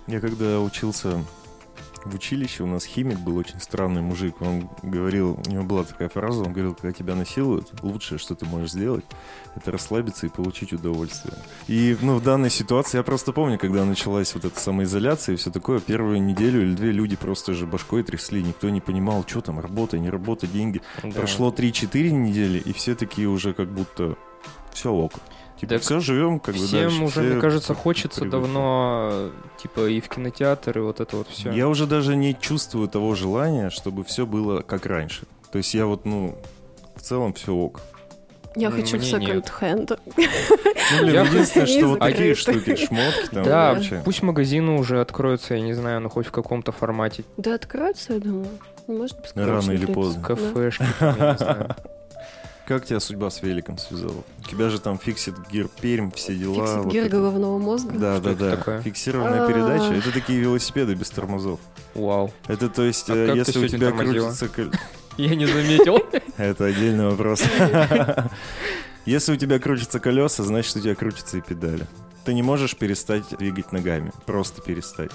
Я 0.06 0.19
когда 0.19 0.62
учился 0.62 1.23
в 2.05 2.15
училище, 2.15 2.63
у 2.63 2.67
нас 2.67 2.85
химик 2.85 3.19
был 3.19 3.38
очень 3.38 3.59
странный 3.59 4.01
мужик. 4.01 4.41
Он 4.41 4.69
говорил, 4.81 5.39
у 5.45 5.49
него 5.49 5.63
была 5.63 5.83
такая 5.83 6.09
фраза, 6.09 6.43
он 6.43 6.53
говорил, 6.53 6.73
когда 6.73 6.91
тебя 6.91 7.15
насилуют, 7.15 7.69
лучшее, 7.81 8.19
что 8.19 8.35
ты 8.35 8.45
можешь 8.45 8.71
сделать, 8.71 9.05
это 9.55 9.71
расслабиться 9.71 10.25
и 10.25 10.29
получить 10.29 10.73
удовольствие. 10.73 11.35
И, 11.67 11.97
ну, 12.01 12.15
в 12.15 12.23
данной 12.23 12.49
ситуации, 12.49 12.97
я 12.97 13.03
просто 13.03 13.33
помню, 13.33 13.57
когда 13.57 13.85
началась 13.85 14.33
вот 14.33 14.45
эта 14.45 14.59
самоизоляция 14.59 15.33
и 15.33 15.38
все 15.38 15.51
такое, 15.51 15.79
первую 15.79 16.21
неделю 16.21 16.62
или 16.62 16.73
две 16.75 16.91
люди 16.91 17.15
просто 17.15 17.53
же 17.53 17.65
башкой 17.65 18.03
трясли, 18.03 18.43
никто 18.43 18.69
не 18.69 18.81
понимал, 18.81 19.25
что 19.27 19.41
там, 19.41 19.59
работа, 19.59 19.97
не 19.99 20.09
работа, 20.09 20.47
деньги. 20.47 20.81
Да. 21.03 21.12
Прошло 21.12 21.51
3-4 21.51 22.09
недели, 22.12 22.59
и 22.59 22.73
все 22.73 22.95
такие 22.95 23.27
уже 23.27 23.53
как 23.53 23.69
будто 23.69 24.15
все 24.73 24.91
ок. 24.91 25.13
Типа, 25.60 25.74
Так 25.74 25.82
все, 25.82 26.00
живем, 26.00 26.39
как 26.39 26.56
бы 26.56 26.65
Всем 26.65 26.82
дальше. 26.89 27.02
уже, 27.04 27.10
все 27.12 27.22
мне 27.22 27.41
кажется, 27.41 27.74
хочется 27.74 28.22
привыкли. 28.22 28.32
давно, 28.39 29.30
типа, 29.62 29.89
и 29.89 30.00
в 30.00 30.08
кинотеатр, 30.08 30.78
и 30.78 30.82
вот 30.82 31.02
это 31.02 31.17
вот 31.17 31.28
все. 31.28 31.52
Я 31.52 31.67
уже 31.67 31.86
даже 31.86 32.15
не 32.15 32.34
чувствую 32.39 32.88
того 32.88 33.13
желания, 33.15 33.69
чтобы 33.69 34.04
все 34.06 34.26
было 34.26 34.62
как 34.62 34.86
раньше. 34.86 35.24
То 35.52 35.58
есть 35.58 35.74
я 35.74 35.86
вот, 35.86 36.06
ну, 36.06 36.38
в 36.95 37.02
целом 37.02 37.34
все 37.34 37.54
ок. 37.54 37.82
Я 38.56 38.69
Мне 38.69 38.82
хочу 38.82 38.98
в 38.98 39.04
секонд-хенд. 39.04 39.91
Ну, 40.17 41.02
блин, 41.04 41.24
единственное, 41.26 41.67
что 41.67 41.88
вот 41.88 42.00
такие 42.00 42.34
штуки, 42.36 42.76
шмотки 42.76 43.28
там 43.32 43.43
Да, 43.43 43.74
вообще. 43.74 44.02
пусть 44.04 44.24
магазины 44.24 44.72
уже 44.80 45.02
откроются, 45.02 45.54
я 45.56 45.62
не 45.62 45.74
знаю, 45.74 46.00
ну 46.02 46.10
хоть 46.10 46.26
в 46.28 46.32
каком-то 46.32 46.72
формате, 46.72 47.26
Да 47.38 47.56
откроются, 47.56 48.13
я 48.13 48.19
думаю. 48.19 48.48
Может, 48.88 49.17
Рано 49.36 49.72
или 49.72 49.86
поздно. 49.86 50.24
Кафешки, 50.24 50.84
я 51.00 51.12
не 51.32 51.38
знаю. 51.38 51.76
Как 52.69 52.86
тебя 52.86 52.99
судьба 52.99 53.32
с 53.32 53.41
великом 53.41 53.79
связала? 53.79 54.23
У 54.45 54.47
тебя 54.47 54.69
же 54.69 54.79
там 54.79 54.99
фиксит 54.99 55.34
гир 55.51 55.67
Пермь, 55.82 56.12
все 56.12 56.36
дела. 56.36 56.53
Фиксит 56.53 56.77
вот 56.84 56.93
гир 56.93 57.05
это. 57.08 57.15
головного 57.17 57.58
мозга. 57.58 57.97
Да, 57.97 58.17
Что 58.17 58.23
да, 58.25 58.32
это 58.32 58.39
да. 58.39 58.58
такое? 58.58 58.82
Фиксированная 58.84 59.43
А. 59.43 59.47
передача. 59.47 59.93
Это 59.95 60.12
такие 60.13 60.39
велосипеды 60.39 60.93
без 60.93 61.10
тормозов. 61.10 61.60
Вау. 61.95 62.32
Это 62.47 62.69
то 62.69 62.84
есть, 62.84 63.10
А 63.10 63.15
э, 63.15 63.36
если 63.36 63.65
у 63.65 63.67
тебя 63.67 63.88
тормозила? 63.88 64.27
крутится... 64.27 64.71
Я 65.17 65.34
не 65.34 65.47
заметил. 65.47 65.97
Это 66.38 66.65
отдельный 66.65 67.10
вопрос. 67.10 67.41
Если 69.08 69.34
у 69.34 69.36
тебя 69.36 69.58
крутятся 69.58 69.99
колеса, 69.99 70.43
значит 70.43 70.75
у 70.75 70.79
тебя 70.79 70.93
крутятся 70.93 71.39
и 71.39 71.41
педали. 71.41 71.88
Ты 72.23 72.36
не 72.36 72.43
можешь 72.43 72.75
перестать 72.77 73.23
двигать 73.39 73.71
ногами. 73.71 74.12
Просто 74.27 74.62
перестать. 74.62 75.10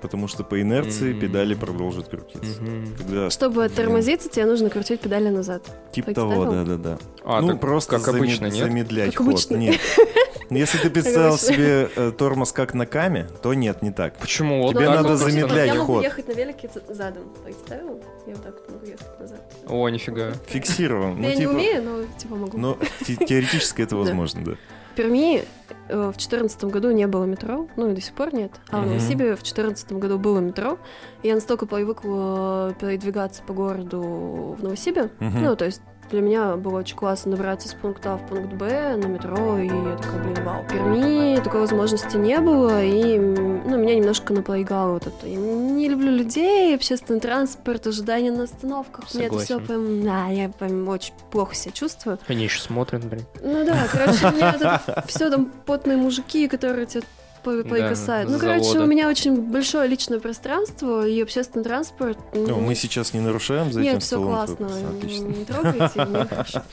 Потому 0.00 0.28
что 0.28 0.44
по 0.44 0.60
инерции 0.60 1.12
М. 1.12 1.20
педали 1.20 1.54
продолжат 1.54 2.08
крутиться. 2.08 2.62
Мгм. 2.62 2.94
Когда... 2.96 3.30
Чтобы 3.30 3.68
тормозиться, 3.68 4.28
тебе 4.30 4.46
нужно 4.46 4.70
крутить 4.70 5.00
педали 5.00 5.28
назад. 5.28 5.62
Типа 5.92 6.14
того, 6.14 6.46
да-да-да. 6.46 6.98
А, 7.24 7.40
ну, 7.42 7.48
так 7.52 7.60
просто 7.60 7.98
как 7.98 8.08
обычно, 8.08 8.46
замед- 8.46 8.52
нет? 8.52 8.64
замедлять 8.66 9.14
Как 9.14 9.18
ход. 9.26 9.34
обычно. 9.34 9.56
Нет. 9.56 9.80
Если 10.50 10.78
ты 10.78 10.90
представил 10.90 11.34
обычно. 11.34 11.48
себе 11.48 11.90
э, 11.94 12.12
тормоз 12.16 12.50
как 12.52 12.74
на 12.74 12.84
каме, 12.86 13.28
то 13.42 13.54
нет, 13.54 13.82
не 13.82 13.92
так. 13.92 14.16
Почему? 14.16 14.68
Тебе 14.72 14.88
надо 14.88 15.16
замедлять 15.16 15.68
Я 15.68 15.74
могу 15.74 15.94
ход. 15.94 16.02
ехать 16.02 16.26
на 16.26 16.32
велике 16.32 16.68
задом. 16.88 17.22
Представил? 17.44 18.00
Я 18.26 18.34
вот 18.34 18.42
так 18.42 18.54
вот 18.54 18.70
могу 18.70 18.86
ехать 18.86 19.20
назад. 19.20 19.40
О, 19.68 19.88
нифига. 19.90 20.32
Фиксирован. 20.48 21.20
Ну, 21.20 21.28
я 21.28 21.34
не 21.34 21.40
типа, 21.42 21.50
умею, 21.50 21.82
но 21.84 22.04
типа 22.18 22.34
могу. 22.34 22.58
Но 22.58 22.78
те- 23.06 23.16
теоретически 23.16 23.82
это 23.82 23.96
возможно, 23.96 24.44
да. 24.44 24.52
В 25.00 25.02
Перми 25.02 25.44
э, 25.88 25.96
в 25.96 26.12
2014 26.12 26.64
году 26.64 26.90
не 26.90 27.06
было 27.06 27.24
метро, 27.24 27.68
ну 27.76 27.90
и 27.90 27.94
до 27.94 28.02
сих 28.02 28.12
пор 28.12 28.34
нет. 28.34 28.52
А 28.70 28.78
в 28.78 28.80
Мгм. 28.80 28.88
Новосибе 28.90 29.24
в 29.34 29.42
2014 29.42 29.92
году 29.92 30.18
было 30.18 30.40
метро. 30.40 30.78
Я 31.22 31.34
настолько 31.34 31.64
привыкла 31.64 32.74
передвигаться 32.78 33.42
по 33.42 33.54
городу 33.54 34.56
в 34.58 34.62
Новосибе. 34.62 35.08
Мгм. 35.18 35.42
Ну, 35.42 35.56
то 35.56 35.64
есть 35.64 35.80
для 36.10 36.20
меня 36.20 36.56
было 36.56 36.78
очень 36.78 36.96
классно 36.96 37.32
добраться 37.32 37.68
с 37.68 37.74
пункта 37.74 38.14
А 38.14 38.16
в 38.16 38.26
пункт 38.26 38.52
Б 38.54 38.96
на 38.96 39.06
метро, 39.06 39.58
и 39.58 39.66
я 39.66 39.96
такая, 39.96 40.22
блин, 40.22 40.44
вау. 40.44 40.62
В 40.62 40.68
Перми 40.68 41.40
такой 41.42 41.60
возможности 41.60 42.16
не 42.16 42.38
было, 42.40 42.82
и 42.82 43.18
ну, 43.18 43.76
меня 43.76 43.96
немножко 43.96 44.32
напрягало 44.32 44.94
вот 44.94 45.06
это. 45.06 45.26
Я 45.26 45.36
не 45.36 45.88
люблю 45.88 46.10
людей, 46.10 46.74
общественный 46.74 47.20
транспорт, 47.20 47.86
ожидание 47.86 48.32
на 48.32 48.44
остановках. 48.44 49.12
Мне 49.14 49.26
это 49.26 49.38
все 49.38 49.58
Согласен. 49.58 49.66
прям, 49.66 50.04
да, 50.04 50.26
я 50.28 50.48
прям 50.48 50.88
очень 50.88 51.14
плохо 51.30 51.54
себя 51.54 51.72
чувствую. 51.72 52.18
Они 52.26 52.44
еще 52.44 52.60
смотрят, 52.60 53.04
блин. 53.04 53.24
Ну 53.42 53.64
да, 53.64 53.86
короче, 53.90 54.26
меня 54.34 54.80
все 55.06 55.30
там 55.30 55.52
потные 55.64 55.96
мужики, 55.96 56.48
которые 56.48 56.86
тебя 56.86 57.02
по- 57.42 57.62
поикосают. 57.64 58.28
с 58.28 58.32
ну, 58.32 58.38
короче, 58.38 58.64
завода. 58.64 58.84
у 58.84 58.86
меня 58.86 59.08
очень 59.08 59.36
большое 59.36 59.88
личное 59.88 60.20
пространство 60.20 61.06
и 61.06 61.20
общественный 61.22 61.64
транспорт. 61.64 62.18
Ну, 62.34 62.60
мы 62.60 62.74
сейчас 62.74 63.12
не 63.14 63.20
нарушаем 63.20 63.72
за 63.72 63.80
этим 63.80 63.92
Нет, 63.92 64.02
все 64.02 64.16
столом. 64.16 64.28
классно, 64.34 64.66
Отлично. 64.98 65.24
не 65.24 65.44
трогайте, 65.44 66.04
мне 66.04 66.24
хорошо. 66.26 66.62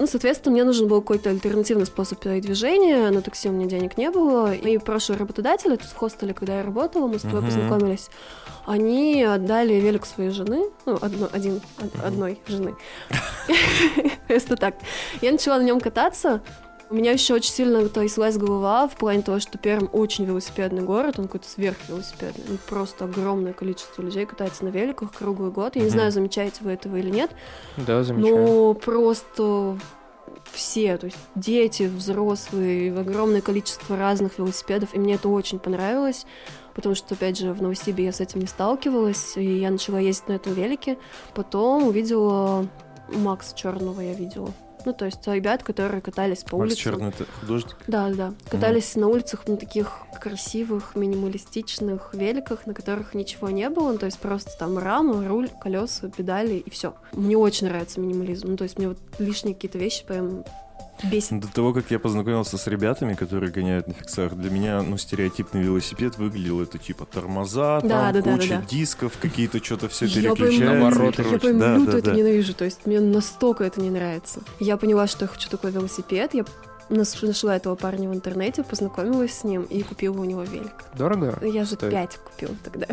Ну, 0.00 0.06
соответственно, 0.06 0.52
мне 0.52 0.62
нужен 0.62 0.86
был 0.86 1.00
какой-то 1.00 1.28
альтернативный 1.30 1.84
способ 1.84 2.20
передвижения, 2.20 3.10
на 3.10 3.20
такси 3.20 3.48
у 3.48 3.52
меня 3.52 3.66
денег 3.66 3.98
не 3.98 4.12
было. 4.12 4.54
И 4.54 4.78
прошлый 4.78 5.18
работодатель, 5.18 5.70
тут 5.76 5.88
в 5.88 5.96
хостеле, 5.96 6.32
когда 6.34 6.58
я 6.58 6.62
работала, 6.62 7.08
мы 7.08 7.18
с 7.18 7.22
тобой 7.22 7.40
Мгм. 7.40 7.46
познакомились, 7.46 8.08
они 8.64 9.24
отдали 9.24 9.74
велик 9.74 10.06
своей 10.06 10.30
жены, 10.30 10.66
ну, 10.86 10.96
одно- 11.00 11.28
один, 11.32 11.56
од- 11.80 11.94
Мгм. 11.96 12.04
одной 12.06 12.40
жены. 12.46 12.76
Просто 14.28 14.56
так. 14.56 14.76
Я 15.20 15.32
начала 15.32 15.58
на 15.58 15.62
нем 15.62 15.80
кататься, 15.80 16.42
у 16.90 16.94
меня 16.94 17.12
еще 17.12 17.34
очень 17.34 17.52
сильно 17.52 17.86
тряслась 17.88 18.36
голова 18.36 18.88
в 18.88 18.96
плане 18.96 19.22
того, 19.22 19.40
что 19.40 19.58
Пермь 19.58 19.88
очень 19.92 20.24
велосипедный 20.24 20.82
город, 20.82 21.18
он 21.18 21.26
какой-то 21.26 21.48
сверхвелосипедный. 21.48 22.44
Ну, 22.48 22.58
Просто 22.68 23.04
огромное 23.04 23.52
количество 23.52 24.00
людей 24.02 24.24
катается 24.26 24.64
на 24.64 24.68
великах 24.70 25.12
круглый 25.12 25.50
год. 25.50 25.76
Я 25.76 25.82
не 25.82 25.90
знаю, 25.90 26.10
замечаете 26.12 26.64
вы 26.64 26.72
этого 26.72 26.96
или 26.96 27.10
нет, 27.10 27.30
Да, 27.76 28.02
замечаю. 28.02 28.46
но 28.46 28.74
просто 28.74 29.78
все, 30.52 30.96
то 30.96 31.06
есть 31.06 31.18
дети, 31.34 31.82
взрослые, 31.84 32.98
огромное 32.98 33.42
количество 33.42 33.96
разных 33.96 34.38
велосипедов, 34.38 34.94
и 34.94 34.98
мне 34.98 35.14
это 35.14 35.28
очень 35.28 35.58
понравилось, 35.58 36.24
потому 36.74 36.94
что, 36.94 37.14
опять 37.14 37.38
же, 37.38 37.52
в 37.52 37.60
Новосибе 37.60 38.04
я 38.04 38.12
с 38.12 38.20
этим 38.20 38.40
не 38.40 38.46
сталкивалась, 38.46 39.36
и 39.36 39.58
я 39.58 39.70
начала 39.70 39.98
ездить 39.98 40.28
на 40.28 40.32
этом 40.34 40.54
велике. 40.54 40.96
Потом 41.34 41.84
увидела 41.86 42.66
Макс 43.08 43.52
Черного, 43.52 44.00
я 44.00 44.14
видела. 44.14 44.52
Ну, 44.88 44.94
то 44.94 45.04
есть 45.04 45.26
ребят, 45.26 45.62
которые 45.62 46.00
катались 46.00 46.44
по 46.44 46.56
Макс 46.56 46.68
улицам. 46.70 46.82
Черный 46.82 47.08
это 47.10 47.26
художник? 47.40 47.76
Да, 47.88 48.08
да. 48.08 48.32
Катались 48.48 48.96
на 48.96 49.08
улицах 49.08 49.46
на 49.46 49.58
таких 49.58 49.92
красивых, 50.18 50.96
минималистичных 50.96 52.14
великах, 52.14 52.64
на 52.64 52.72
которых 52.72 53.12
ничего 53.12 53.50
не 53.50 53.68
было. 53.68 53.92
Ну, 53.92 53.98
то 53.98 54.06
есть 54.06 54.18
просто 54.18 54.50
там 54.58 54.78
рама, 54.78 55.28
руль, 55.28 55.50
колеса, 55.60 56.08
педали 56.08 56.54
и 56.54 56.70
все. 56.70 56.94
Мне 57.12 57.36
очень 57.36 57.66
нравится 57.66 58.00
минимализм. 58.00 58.48
Ну, 58.48 58.56
то 58.56 58.64
есть 58.64 58.78
мне 58.78 58.88
вот 58.88 58.96
лишние 59.18 59.54
какие-то 59.54 59.76
вещи 59.76 60.06
прям 60.06 60.44
бесит. 61.04 61.40
До 61.40 61.48
того, 61.48 61.72
как 61.72 61.90
я 61.90 61.98
познакомился 61.98 62.58
с 62.58 62.66
ребятами, 62.66 63.14
которые 63.14 63.50
гоняют 63.52 63.86
на 63.88 63.94
фиксах, 63.94 64.34
для 64.34 64.50
меня, 64.50 64.82
ну, 64.82 64.96
стереотипный 64.96 65.62
велосипед 65.62 66.18
выглядел 66.18 66.62
это 66.62 66.78
типа 66.78 67.04
тормоза, 67.06 67.80
Да, 67.82 68.12
там 68.12 68.22
да, 68.22 68.32
куча 68.32 68.48
да, 68.48 68.56
да. 68.56 68.62
дисков, 68.66 69.12
какие-то 69.20 69.62
что-то 69.62 69.88
все 69.88 70.06
Я 70.06 70.34
переключается. 70.34 70.64
Навороты, 70.64 71.22
я 71.30 71.38
прям 71.38 71.58
Да, 71.58 71.76
люто 71.76 71.92
да, 71.92 71.98
это 71.98 72.10
да. 72.10 72.16
ненавижу. 72.16 72.54
То 72.54 72.64
есть 72.64 72.86
мне 72.86 73.00
настолько 73.00 73.64
это 73.64 73.80
не 73.80 73.90
нравится. 73.90 74.40
Я 74.60 74.76
поняла, 74.76 75.06
что 75.06 75.24
я 75.24 75.28
хочу 75.28 75.48
такой 75.48 75.70
велосипед. 75.70 76.34
Я 76.34 76.44
нашла 76.90 77.56
этого 77.56 77.74
парня 77.74 78.08
в 78.08 78.14
интернете, 78.14 78.62
познакомилась 78.62 79.32
с 79.34 79.44
ним 79.44 79.62
и 79.62 79.82
купила 79.82 80.18
у 80.20 80.24
него 80.24 80.42
велик. 80.42 80.72
Дорого? 80.96 81.38
Я 81.42 81.64
за 81.64 81.74
стоит? 81.74 81.92
5 81.92 82.16
купила 82.18 82.54
тогда. 82.64 82.86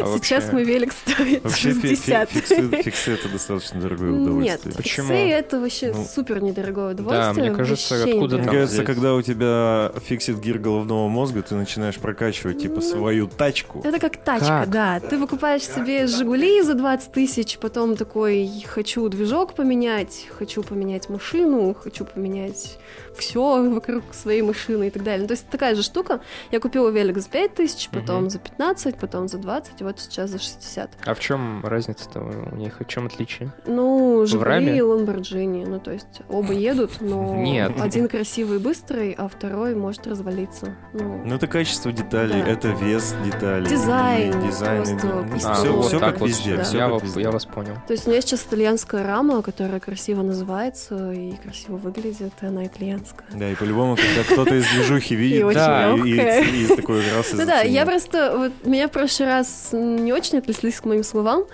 А 0.00 0.06
Сейчас 0.18 0.44
вообще- 0.44 0.52
мой 0.52 0.64
велик 0.64 0.92
стоит 0.92 1.44
Вообще 1.44 1.72
фи- 1.72 1.80
фи- 1.80 1.88
60. 1.96 2.30
фиксы, 2.30 2.82
фиксы 2.82 3.10
это 3.12 3.28
достаточно 3.28 3.80
дорогое 3.80 4.10
Нет, 4.10 4.20
удовольствие. 4.20 4.74
Почему? 4.74 5.06
фиксы 5.08 5.28
это 5.30 5.60
вообще 5.60 5.92
Ну, 5.94 6.04
супер 6.04 6.42
недорогое 6.42 6.92
удовольствие. 6.92 7.46
мне 7.50 7.56
кажется, 7.56 7.94
вообще 7.98 8.12
откуда 8.12 8.38
Мне 8.38 8.46
кажется, 8.46 8.84
когда 8.84 9.14
у 9.14 9.22
тебя 9.22 9.92
фиксит 10.04 10.38
гир 10.40 10.58
головного 10.58 11.08
мозга, 11.08 11.42
ты 11.42 11.54
начинаешь 11.54 11.96
прокачивать 11.96 12.60
типа 12.60 12.76
Ну, 12.76 12.80
свою 12.82 13.26
тачку. 13.28 13.80
Это 13.84 13.98
как 13.98 14.16
тачка, 14.16 14.46
Как? 14.46 14.70
да. 14.70 15.00
Ты 15.00 15.18
покупаешь 15.18 15.62
себе 15.62 16.06
Жигули 16.06 16.62
за 16.62 16.74
20 16.74 17.12
тысяч, 17.12 17.58
потом 17.58 17.96
такой, 17.96 18.50
хочу 18.66 19.08
движок 19.08 19.54
поменять, 19.54 20.26
хочу 20.36 20.62
поменять 20.62 21.08
машину, 21.08 21.74
хочу 21.74 22.04
поменять 22.04 22.78
все 23.18 23.70
вокруг 23.70 24.02
своей 24.12 24.42
машины 24.42 24.88
и 24.88 24.90
так 24.90 25.02
далее. 25.02 25.22
Ну, 25.22 25.28
То 25.28 25.32
есть 25.34 25.48
такая 25.48 25.74
же 25.74 25.82
штука. 25.82 26.20
Я 26.50 26.60
купила 26.60 26.88
велик 26.90 27.18
за 27.18 27.28
5 27.28 27.54
тысяч, 27.54 27.88
потом 27.90 28.22
Мгм. 28.22 28.30
за 28.30 28.38
15, 28.38 28.96
потом 28.98 29.28
за 29.28 29.38
20, 29.38 29.80
и 29.80 29.84
вот 29.84 29.98
сейчас 30.00 30.30
за 30.30 30.38
60. 30.38 30.90
А 31.04 31.14
в 31.14 31.20
чем 31.20 31.64
разница-то 31.64 32.20
у 32.20 32.56
них? 32.56 32.80
В 32.80 32.84
чем 32.86 33.06
отличие? 33.06 33.52
Ну, 33.66 34.24
Жигули 34.26 34.76
и 34.76 34.80
Ламборджини. 34.82 35.64
Ну, 35.64 35.78
то 35.80 35.92
есть 35.92 36.20
оба 36.28 36.52
едут, 36.72 37.00
но 37.00 37.34
Нет. 37.36 37.72
один 37.80 38.08
красивый 38.08 38.58
и 38.58 38.60
быстрый, 38.60 39.12
а 39.16 39.28
второй 39.28 39.74
может 39.74 40.06
развалиться. 40.06 40.74
Ну, 40.92 41.22
Ну, 41.24 41.34
это 41.34 41.46
качество 41.46 41.92
деталей, 41.92 42.42
Да. 42.42 42.48
это 42.48 42.68
вес 42.68 43.14
деталей. 43.24 43.68
Дизайн, 43.68 44.40
и 44.42 44.46
дизайн. 44.46 44.84
просто 44.84 45.06
и- 45.36 45.40
А, 45.50 45.54
все, 45.54 45.72
вот 45.72 45.86
все 45.86 46.00
как 46.00 46.18
вот, 46.20 46.28
везде. 46.28 46.56
да. 46.56 46.62
я, 46.62 46.84
как 46.84 46.90
вас, 46.92 47.02
везде. 47.02 47.20
я 47.22 47.30
вас 47.30 47.44
понял. 47.46 47.74
То 47.86 47.92
есть 47.92 48.06
у 48.06 48.10
меня 48.10 48.20
сейчас 48.20 48.42
итальянская 48.44 49.04
рама, 49.06 49.42
которая 49.42 49.80
красиво 49.80 50.22
называется 50.22 51.12
и 51.12 51.32
красиво 51.36 51.76
выглядит, 51.76 52.32
и 52.40 52.46
она 52.46 52.66
итальянская. 52.86 53.26
Да, 53.32 53.50
и 53.50 53.54
по-любому, 53.54 53.96
когда 53.96 54.22
кто-то 54.24 54.54
из 54.54 54.68
движухи 54.68 55.14
видит, 55.14 55.54
да, 55.54 55.94
и, 55.94 56.66
такой 56.76 57.02
раз 57.10 57.32
и 57.32 57.36
Ну 57.36 57.46
да, 57.46 57.60
я 57.60 57.84
просто... 57.84 58.34
Вот 58.36 58.52
меня 58.64 58.88
в 58.88 58.92
прошлый 58.92 59.28
раз 59.28 59.70
не 59.72 60.12
очень 60.12 60.38
отнеслись 60.38 60.80
к 60.80 60.84
моим 60.84 61.02
словам, 61.02 61.44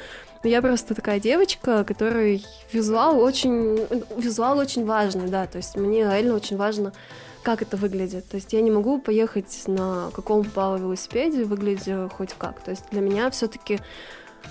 но 0.42 0.50
я 0.50 0.60
просто 0.60 0.94
такая 0.94 1.20
девочка, 1.20 1.84
которой 1.84 2.44
визуал 2.72 3.20
очень... 3.20 3.86
Визуал 4.16 4.58
очень 4.58 4.84
важный, 4.84 5.28
да, 5.28 5.46
то 5.46 5.58
есть 5.58 5.76
мне 5.76 6.00
реально 6.00 6.34
очень 6.34 6.56
важно 6.56 6.92
как 7.42 7.60
это 7.60 7.76
выглядит. 7.76 8.28
То 8.28 8.36
есть 8.36 8.52
я 8.52 8.60
не 8.60 8.70
могу 8.70 9.00
поехать 9.00 9.64
на 9.66 10.10
каком 10.14 10.44
попало 10.44 10.76
велосипеде, 10.76 11.42
выглядя 11.42 12.08
хоть 12.08 12.34
как. 12.38 12.60
То 12.60 12.70
есть 12.70 12.84
для 12.92 13.00
меня 13.00 13.30
все-таки 13.30 13.80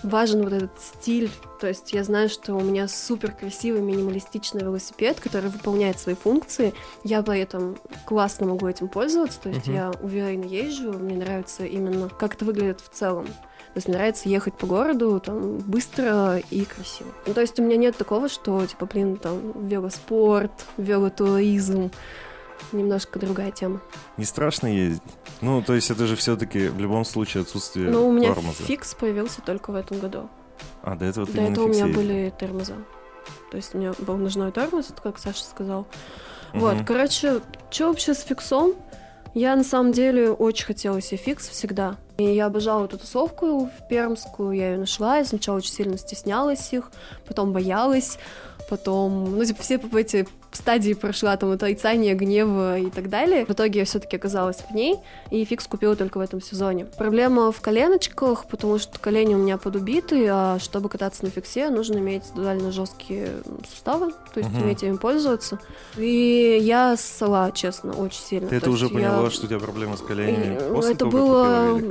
важен 0.04 0.44
вот 0.44 0.54
этот 0.54 0.72
стиль. 0.80 1.30
То 1.60 1.68
есть 1.68 1.94
я 1.94 2.04
знаю, 2.04 2.30
что 2.30 2.56
у 2.56 2.62
меня 2.62 2.88
супер 2.88 3.32
красивый 3.32 3.82
минималистичный 3.82 4.64
велосипед, 4.64 5.20
который 5.20 5.50
выполняет 5.50 6.00
свои 6.00 6.16
функции. 6.16 6.74
Я 7.04 7.22
при 7.22 7.40
этом 7.40 7.78
классно 8.06 8.48
могу 8.48 8.68
этим 8.68 8.88
пользоваться. 8.88 9.40
То 9.42 9.50
есть 9.50 9.68
Мгм. 9.68 9.76
я 9.76 9.92
уверенно 10.02 10.46
езжу. 10.46 10.94
Мне 10.94 11.16
нравится 11.18 11.66
именно, 11.66 12.10
как 12.10 12.34
это 12.36 12.46
выглядит 12.46 12.82
в 12.82 12.90
целом. 12.90 13.26
То 13.28 13.78
есть 13.78 13.88
мне 13.88 13.96
нравится 13.98 14.28
ехать 14.28 14.54
по 14.56 14.66
городу 14.68 15.22
там 15.24 15.58
быстро 15.60 16.38
и 16.50 16.66
красиво. 16.66 17.10
Ну, 17.26 17.34
то 17.34 17.40
есть 17.42 17.58
у 17.60 17.64
меня 17.64 17.78
нет 17.78 17.96
такого, 17.96 18.28
что 18.28 18.66
типа, 18.66 18.86
блин, 18.86 19.16
там 19.18 19.66
велоспорт, 19.68 20.52
велотуризм. 20.78 21.92
Немножко 22.72 23.20
другая 23.20 23.52
тема. 23.52 23.82
Не 24.18 24.26
страшно 24.26 24.68
ездить? 24.68 25.02
Ну, 25.42 25.62
то 25.62 25.74
есть 25.74 25.92
это 25.92 26.08
же 26.08 26.16
все-таки 26.16 26.68
в 26.68 26.80
любом 26.80 27.06
случае 27.06 27.42
отсутствие 27.42 27.90
Но 27.90 28.08
у 28.08 28.12
меня 28.12 28.34
тормоза. 28.34 28.64
фикс 28.64 28.94
появился 28.94 29.42
только 29.42 29.72
в 29.72 29.76
этом 29.76 30.00
году. 30.00 30.30
А, 30.84 30.96
до 30.96 31.06
этого 31.06 31.26
ты 31.26 31.34
До 31.34 31.42
этого 31.42 31.66
у 31.66 31.68
меня 31.70 31.88
были 31.88 32.34
тормоза. 32.38 32.76
То 33.50 33.58
есть 33.58 33.76
у 33.76 33.78
меня 33.78 33.94
был 34.00 34.18
ножной 34.18 34.52
тормоз, 34.52 34.94
как 35.04 35.20
Саша 35.20 35.44
сказал. 35.44 35.88
Мгм. 36.54 36.62
Вот, 36.62 36.78
короче, 36.86 37.42
что 37.70 37.88
вообще 37.88 38.14
с 38.14 38.22
фиксом? 38.22 38.74
Я 39.34 39.56
на 39.56 39.64
самом 39.64 39.94
деле 39.94 40.32
очень 40.32 40.66
хотела 40.66 41.00
себе 41.02 41.18
фикс 41.18 41.48
всегда. 41.48 41.98
И 42.18 42.24
я 42.24 42.48
обожала 42.48 42.86
эту 42.86 42.98
тусовку 42.98 43.66
в 43.66 43.88
Пермскую, 43.88 44.52
я 44.52 44.72
ее 44.72 44.78
нашла, 44.78 45.18
я 45.18 45.26
сначала 45.26 45.58
очень 45.58 45.72
сильно 45.72 45.98
стеснялась 45.98 46.72
их, 46.74 46.92
потом 47.26 47.54
боялась, 47.54 48.20
потом, 48.70 49.38
ну, 49.38 49.46
типа, 49.46 49.64
все 49.64 49.80
эти 49.94 50.28
стадии 50.58 50.94
прошла, 50.94 51.38
там, 51.38 51.52
отрицание, 51.52 52.14
гнева 52.14 52.78
и 52.80 52.90
так 52.90 53.10
далее. 53.10 53.46
В 53.46 53.52
итоге 53.52 53.80
я 53.80 53.86
все-таки 53.86 54.16
оказалась 54.18 54.58
в 54.70 54.74
ней, 54.74 54.98
и 55.30 55.44
фикс 55.46 55.66
купила 55.68 55.96
только 55.96 56.18
в 56.18 56.22
этом 56.22 56.42
сезоне. 56.42 56.86
Проблема 56.98 57.52
в 57.52 57.62
коленочках, 57.62 58.46
потому 58.46 58.78
что 58.80 59.00
колени 59.00 59.36
у 59.36 59.38
меня 59.38 59.58
подубиты, 59.58 60.28
а 60.30 60.60
чтобы 60.60 60.90
кататься 60.90 61.24
на 61.24 61.32
фиксе, 61.32 61.70
нужно 61.70 61.98
иметь 62.00 62.24
довольно 62.36 62.72
жесткие 62.72 63.30
суставы, 63.70 64.12
то 64.34 64.40
есть 64.40 64.50
Мгм. 64.52 64.64
уметь 64.64 64.84
ими 64.84 64.98
пользоваться. 64.98 65.60
И 65.98 66.60
я 66.62 66.96
ссала, 66.98 67.52
честно, 67.54 67.94
очень 67.94 68.22
сильно. 68.22 68.50
Ты 68.50 68.60
То 68.60 68.66
это 68.66 68.72
уже 68.72 68.86
я- 68.88 68.92
поняла, 68.94 69.30
что 69.30 69.46
у 69.46 69.50
тебя 69.50 69.60
проблемы 69.60 69.98
с 69.98 70.02
коленями 70.02 70.56
и, 70.56 70.74
после 70.74 70.92
это 70.92 71.00
того, 71.06 71.12
было... 71.12 71.82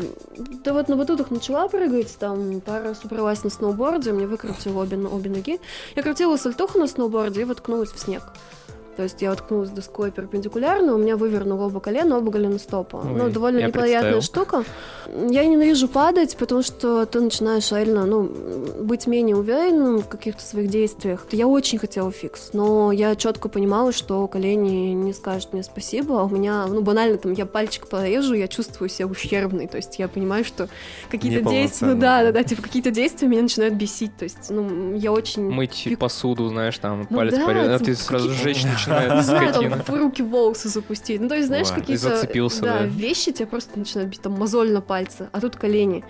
Да 0.64 0.72
вот 0.72 0.88
на 0.88 0.96
батутах 0.96 1.30
начала 1.30 1.68
прыгать, 1.68 2.16
там 2.18 2.60
пару 2.60 2.94
раз 3.24 3.44
на 3.44 3.50
сноуборде, 3.50 4.12
мне 4.12 4.26
выкрутило 4.26 4.82
обе, 4.82 4.96
обе 4.98 5.30
ноги. 5.30 5.60
Я 5.96 6.02
крутила 6.02 6.36
сальтуху 6.36 6.78
на 6.78 6.86
сноуборде 6.86 7.42
и 7.42 7.44
воткнулась 7.44 7.90
в 7.92 7.98
снег. 7.98 8.22
То 9.00 9.04
есть 9.04 9.22
я 9.22 9.30
воткнулась 9.30 9.70
доской 9.70 10.10
перпендикулярно, 10.10 10.94
у 10.94 10.98
меня 10.98 11.16
вывернуло 11.16 11.68
оба 11.68 11.80
колена, 11.80 12.18
оба 12.18 12.30
голеностопа. 12.30 12.98
Ой, 13.02 13.14
ну, 13.16 13.30
довольно 13.30 13.66
неприятная 13.66 14.12
представил. 14.12 14.20
штука. 14.20 14.64
Я 15.30 15.46
ненавижу 15.46 15.88
падать, 15.88 16.36
потому 16.36 16.60
что 16.60 17.06
ты 17.06 17.18
начинаешь 17.22 17.72
реально, 17.72 18.04
ну, 18.04 18.30
быть 18.82 19.06
менее 19.06 19.36
уверенным 19.36 20.00
в 20.00 20.08
каких-то 20.08 20.42
своих 20.42 20.68
действиях. 20.68 21.24
Я 21.30 21.46
очень 21.46 21.78
хотела 21.78 22.12
фикс, 22.12 22.50
но 22.52 22.92
я 22.92 23.16
четко 23.16 23.48
понимала, 23.48 23.92
что 23.92 24.28
колени 24.28 24.92
не 24.92 25.14
скажут 25.14 25.54
мне 25.54 25.62
спасибо, 25.62 26.20
а 26.20 26.24
у 26.24 26.28
меня, 26.28 26.66
ну, 26.66 26.82
банально, 26.82 27.16
там, 27.16 27.32
я 27.32 27.46
пальчик 27.46 27.88
порежу, 27.88 28.34
я 28.34 28.48
чувствую 28.48 28.90
себя 28.90 29.06
ущербной, 29.06 29.66
то 29.66 29.78
есть 29.78 29.98
я 29.98 30.08
понимаю, 30.08 30.44
что 30.44 30.68
какие-то 31.10 31.48
действия, 31.48 31.88
ну, 31.88 31.98
да, 31.98 32.22
да, 32.22 32.32
да, 32.32 32.42
типа, 32.42 32.60
какие-то 32.60 32.90
действия 32.90 33.28
меня 33.28 33.40
начинают 33.40 33.76
бесить, 33.76 34.14
то 34.18 34.24
есть, 34.24 34.50
ну, 34.50 34.94
я 34.94 35.10
очень... 35.10 35.50
Мыть 35.50 35.86
Пик- 35.86 35.96
посуду, 35.96 36.48
знаешь, 36.50 36.76
там 36.76 37.06
Ну 37.08 37.16
палец 37.16 37.34
да, 37.34 37.46
порезал, 37.46 37.74
а 37.74 37.78
там 37.78 37.86
ты 37.86 37.94
сразу 37.94 38.28
жечь 38.28 38.62
не 38.64 38.76
начинает 38.90 39.22
знаю, 39.22 39.52
там 39.52 39.82
в 39.82 39.88
руки 39.98 40.22
волосы 40.22 40.68
запустить. 40.68 41.20
Ну, 41.20 41.28
то 41.28 41.34
есть, 41.34 41.48
знаешь, 41.48 41.68
какие-то 41.68 42.26
да. 42.60 42.82
вещи 42.84 43.32
тебя 43.32 43.46
просто 43.46 43.78
начинают 43.78 44.10
бить, 44.10 44.20
там 44.20 44.32
мозоль 44.32 44.72
на 44.72 44.80
пальце, 44.80 45.28
а 45.32 45.40
тут 45.40 45.56
колени. 45.56 46.04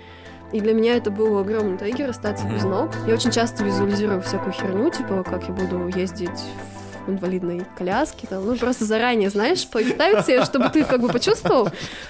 И 0.52 0.60
для 0.60 0.74
меня 0.74 0.96
это 0.96 1.10
был 1.10 1.38
огромный 1.38 1.78
триггер 1.78 2.10
остаться 2.10 2.44
без 2.46 2.64
ног. 2.64 2.90
Я 3.06 3.14
очень 3.14 3.30
часто 3.30 3.62
визуализирую 3.62 4.20
всякую 4.20 4.52
херню, 4.52 4.90
типа, 4.90 5.22
как 5.22 5.44
я 5.48 5.54
буду 5.54 5.86
ездить 5.96 6.40
инвалидной 7.06 7.64
коляске, 7.76 8.26
там, 8.26 8.44
ну, 8.46 8.56
просто 8.56 8.84
заранее, 8.84 9.30
знаешь, 9.30 9.66
представить 9.66 10.26
себе, 10.26 10.44
чтобы 10.44 10.68
ты 10.68 10.84
как 10.84 11.00
бы 11.00 11.08
почувствовал. 11.08 11.68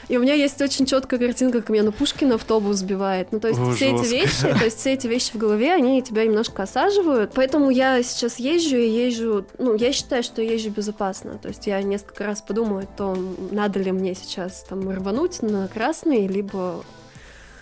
И 0.09 0.17
у 0.17 0.21
меня 0.21 0.35
есть 0.35 0.61
очень 0.61 0.87
четкая 0.87 1.19
картинка, 1.19 1.61
как 1.61 1.71
меня 1.71 1.83
на 1.85 1.93
Пушкина 1.93 2.37
автобус 2.37 2.77
сбивает. 2.77 3.33
Ну, 3.33 3.41
то 3.41 3.49
есть 3.49 3.61
О, 3.61 3.73
все 3.73 3.93
эти 3.93 4.05
жестко. 4.05 4.15
вещи, 4.17 4.59
то 4.59 4.65
есть 4.65 4.79
все 4.79 4.93
эти 4.93 5.07
вещи 5.07 5.33
в 5.33 5.37
голове, 5.37 5.73
они 5.73 6.03
тебя 6.03 6.25
немножко 6.25 6.63
осаживают. 6.63 7.33
Поэтому 7.35 7.71
я 7.71 8.03
сейчас 8.03 8.39
езжу 8.39 8.77
и 8.77 8.89
езжу, 8.89 9.47
ну, 9.59 9.75
я 9.75 9.93
считаю, 9.93 10.23
что 10.23 10.43
я 10.43 10.53
езжу 10.55 10.71
безопасно. 10.71 11.39
То 11.39 11.49
есть 11.49 11.67
я 11.67 11.83
несколько 11.83 12.25
раз 12.25 12.43
подумаю 12.43 12.85
о 12.85 12.97
том, 12.97 13.37
надо 13.51 13.79
ли 13.81 13.93
мне 13.93 14.15
сейчас 14.15 14.65
там 14.69 14.89
рвануть 14.91 15.43
на 15.43 15.69
красный, 15.69 16.27
либо 16.27 16.85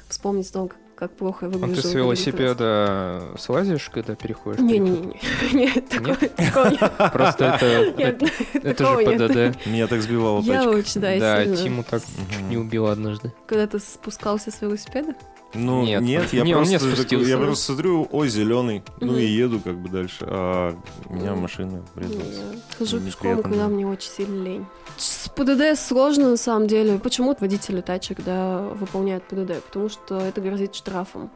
вспомнить 0.08 0.48
о 0.50 0.52
том, 0.52 0.68
как, 0.68 0.78
как 0.98 1.12
плохо 1.12 1.46
я 1.46 1.52
А 1.52 1.54
выгляжу. 1.56 1.80
ты 1.82 1.88
с 1.88 1.94
велосипеда 1.94 3.22
слазишь, 3.38 3.88
когда 3.88 4.16
переходишь? 4.16 4.60
Не-не-не, 4.60 5.20
нет, 5.52 5.88
такого 5.88 6.16
такого 6.16 6.68
нет. 6.70 7.12
Просто 7.12 7.44
это, 7.44 7.92
Нет, 7.96 8.22
это, 8.54 8.84
же 8.84 9.04
нет. 9.04 9.52
ПДД. 9.54 9.66
Меня 9.66 9.86
так 9.86 10.02
сбивала 10.02 10.40
Я 10.40 10.68
очень, 10.68 11.00
да, 11.00 11.16
Да. 11.18 11.56
Тиму 11.56 11.84
так 11.88 12.02
чуть 12.02 12.40
не 12.48 12.56
убил 12.56 12.88
однажды. 12.88 13.32
Когда 13.46 13.68
ты 13.68 13.78
спускался 13.78 14.50
с 14.50 14.60
велосипеда? 14.60 15.14
Ну, 15.54 15.82
Нет. 15.82 16.02
нет, 16.02 16.32
я 16.32 16.42
Не, 16.44 16.52
просто, 16.54 16.72
не 16.74 16.78
спустился. 16.78 17.28
я 17.28 17.38
просто 17.38 17.64
смотрю, 17.72 18.06
ой, 18.10 18.28
зеленый, 18.28 18.82
ну 19.00 19.12
Мгм. 19.12 19.16
и 19.18 19.24
еду 19.24 19.60
как 19.60 19.78
бы 19.78 19.88
дальше, 19.88 20.18
а 20.28 20.74
у 21.06 21.14
меня 21.14 21.34
машина 21.34 21.82
врезалась. 21.94 22.36
Я 22.36 22.76
хожу 22.78 23.00
пешком, 23.00 23.42
когда 23.42 23.68
мне 23.68 23.86
очень 23.86 24.10
сильно 24.10 24.42
лень. 24.44 24.66
С 24.98 25.28
ПДД 25.30 25.78
сложно, 25.78 26.30
на 26.30 26.36
самом 26.36 26.66
деле. 26.66 26.98
Почему 26.98 27.34
водители 27.40 27.80
тачек, 27.80 28.22
да, 28.24 28.60
выполняют 28.74 29.24
ПДД? 29.24 29.62
Потому 29.64 29.88
что 29.88 30.20
это 30.20 30.40
грозит 30.40 30.74
штрафом. 30.74 31.30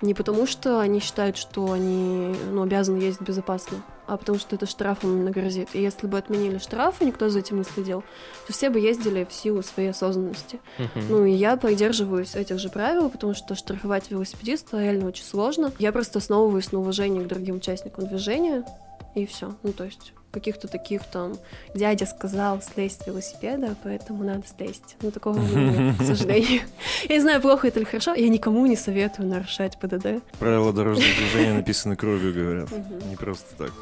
Не 0.00 0.14
потому, 0.14 0.46
что 0.48 0.80
они 0.80 0.98
считают, 0.98 1.36
что 1.36 1.70
они 1.70 2.34
ну, 2.50 2.62
обязаны 2.62 2.96
ездить 2.98 3.22
безопасно, 3.22 3.78
а 4.06 4.16
потому 4.16 4.38
что 4.38 4.56
это 4.56 4.66
штрафом 4.66 5.12
именно 5.12 5.30
грозит. 5.30 5.70
И 5.74 5.80
если 5.80 6.06
бы 6.06 6.18
отменили 6.18 6.58
штрафы, 6.58 7.04
никто 7.04 7.28
за 7.28 7.40
этим 7.40 7.58
не 7.58 7.64
следил, 7.64 8.02
то 8.46 8.52
все 8.52 8.70
бы 8.70 8.80
ездили 8.80 9.24
в 9.28 9.32
силу 9.32 9.62
своей 9.62 9.90
осознанности. 9.90 10.60
Мгм. 10.78 11.06
Ну 11.08 11.24
и 11.24 11.32
я 11.32 11.56
придерживаюсь 11.56 12.34
этих 12.34 12.58
же 12.58 12.68
правил, 12.68 13.10
потому 13.10 13.34
что 13.34 13.54
штрафовать 13.54 14.10
велосипедиста 14.10 14.80
реально 14.80 15.08
очень 15.08 15.24
сложно. 15.24 15.72
Я 15.78 15.92
просто 15.92 16.18
основываюсь 16.18 16.72
на 16.72 16.80
уважении 16.80 17.22
к 17.22 17.28
другим 17.28 17.56
участникам 17.56 18.06
движения, 18.06 18.64
и 19.14 19.26
все. 19.26 19.54
Ну 19.62 19.72
то 19.72 19.84
есть 19.84 20.12
каких-то 20.32 20.66
таких 20.66 21.04
там 21.04 21.34
дядя 21.74 22.06
сказал 22.06 22.60
слезть 22.62 23.02
с 23.02 23.06
велосипеда, 23.06 23.76
поэтому 23.84 24.24
надо 24.24 24.42
слезть. 24.46 24.96
Ну 25.02 25.10
такого 25.10 25.38
нет, 25.38 25.96
к 25.98 26.02
сожалению. 26.04 26.62
Я 27.08 27.14
не 27.16 27.20
знаю, 27.20 27.40
плохо 27.40 27.68
это 27.68 27.78
или 27.78 27.86
хорошо, 27.86 28.14
я 28.14 28.28
никому 28.28 28.66
не 28.66 28.76
советую 28.76 29.28
нарушать 29.28 29.78
ПДД. 29.78 30.22
Правила 30.38 30.72
дорожного 30.72 31.12
движения 31.14 31.52
написаны 31.52 31.96
кровью, 31.96 32.34
говорят. 32.34 32.68
Не 33.08 33.16
просто 33.16 33.54
так. 33.56 33.72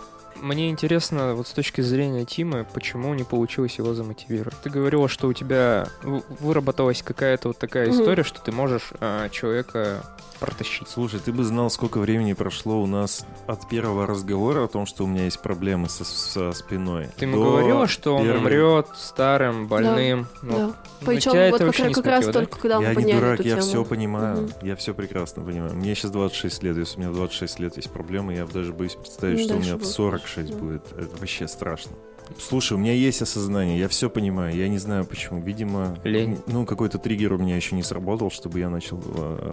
Мне 0.40 0.70
интересно, 0.70 1.34
вот 1.34 1.46
с 1.48 1.52
точки 1.52 1.80
зрения 1.80 2.24
Тимы, 2.24 2.66
почему 2.72 3.12
не 3.14 3.24
получилось 3.24 3.76
его 3.78 3.94
замотивировать? 3.94 4.54
Ты 4.62 4.70
говорила, 4.70 5.08
что 5.08 5.28
у 5.28 5.32
тебя 5.32 5.86
выработалась 6.02 7.02
какая-то 7.02 7.48
вот 7.48 7.58
такая 7.58 7.88
Мгм. 7.88 8.00
история, 8.00 8.22
что 8.24 8.40
ты 8.40 8.52
можешь 8.52 8.90
а, 9.00 9.28
человека 9.28 10.02
протащить. 10.38 10.88
Слушай, 10.88 11.20
ты 11.20 11.32
бы 11.32 11.44
знал, 11.44 11.68
сколько 11.68 11.98
времени 11.98 12.32
прошло 12.32 12.80
у 12.80 12.86
нас 12.86 13.26
от 13.46 13.68
первого 13.68 14.06
разговора 14.06 14.64
о 14.64 14.68
том, 14.68 14.86
что 14.86 15.04
у 15.04 15.06
меня 15.06 15.24
есть 15.24 15.42
проблемы 15.42 15.90
со, 15.90 16.02
со 16.06 16.52
спиной. 16.52 17.08
Ты 17.18 17.26
ему 17.26 17.42
говорила, 17.42 17.86
что 17.86 18.16
он 18.16 18.22
первой- 18.24 18.38
умрет 18.38 18.86
старым, 18.96 19.68
больным. 19.68 20.26
Ну, 20.40 20.56
Да. 20.56 20.66
ну, 20.66 20.74
Причем 21.06 21.32
тебя 21.32 21.50
вот 21.50 21.60
это 21.60 21.72
как, 21.72 21.88
не 21.88 21.92
как 21.92 22.06
раз 22.06 22.24
да? 22.24 22.32
только 22.32 22.58
когда 22.58 22.78
мы 22.78 22.84
Я 22.84 22.88
не 22.88 22.94
подняли 22.94 23.16
дурак, 23.18 23.34
эту 23.40 23.48
я 23.48 23.54
тему. 23.56 23.66
все 23.66 23.84
понимаю. 23.84 24.36
Мгм. 24.44 24.52
Я 24.62 24.76
все 24.76 24.94
прекрасно 24.94 25.42
понимаю. 25.44 25.74
Мне 25.74 25.94
сейчас 25.94 26.10
26 26.10 26.62
лет. 26.62 26.78
Если 26.78 26.96
у 26.96 27.00
меня 27.00 27.10
в 27.10 27.14
26 27.16 27.58
лет 27.60 27.76
есть 27.76 27.90
проблемы, 27.90 28.32
я 28.34 28.46
даже 28.46 28.72
боюсь 28.72 28.94
представить, 28.94 29.40
Ну, 29.40 29.44
что 29.44 29.54
у 29.56 29.58
меня 29.58 29.74
в 29.76 29.80
будет 29.80 29.90
46 30.34 30.50
да. 30.50 30.56
будет. 30.58 30.82
Это 30.92 31.16
вообще 31.16 31.48
страшно. 31.48 31.92
Слушай, 32.38 32.74
у 32.74 32.78
меня 32.78 32.92
есть 32.92 33.22
осознание, 33.22 33.78
я 33.78 33.88
все 33.88 34.08
понимаю. 34.08 34.54
Я 34.54 34.68
не 34.68 34.78
знаю 34.78 35.04
почему. 35.04 35.40
Видимо, 35.40 35.96
Лень. 36.04 36.38
ну 36.46 36.64
какой-то 36.64 36.98
триггер 36.98 37.32
у 37.32 37.38
меня 37.38 37.56
еще 37.56 37.74
не 37.74 37.82
сработал, 37.82 38.30
чтобы 38.30 38.60
я 38.60 38.70
начал 38.70 39.02
э, 39.04 39.52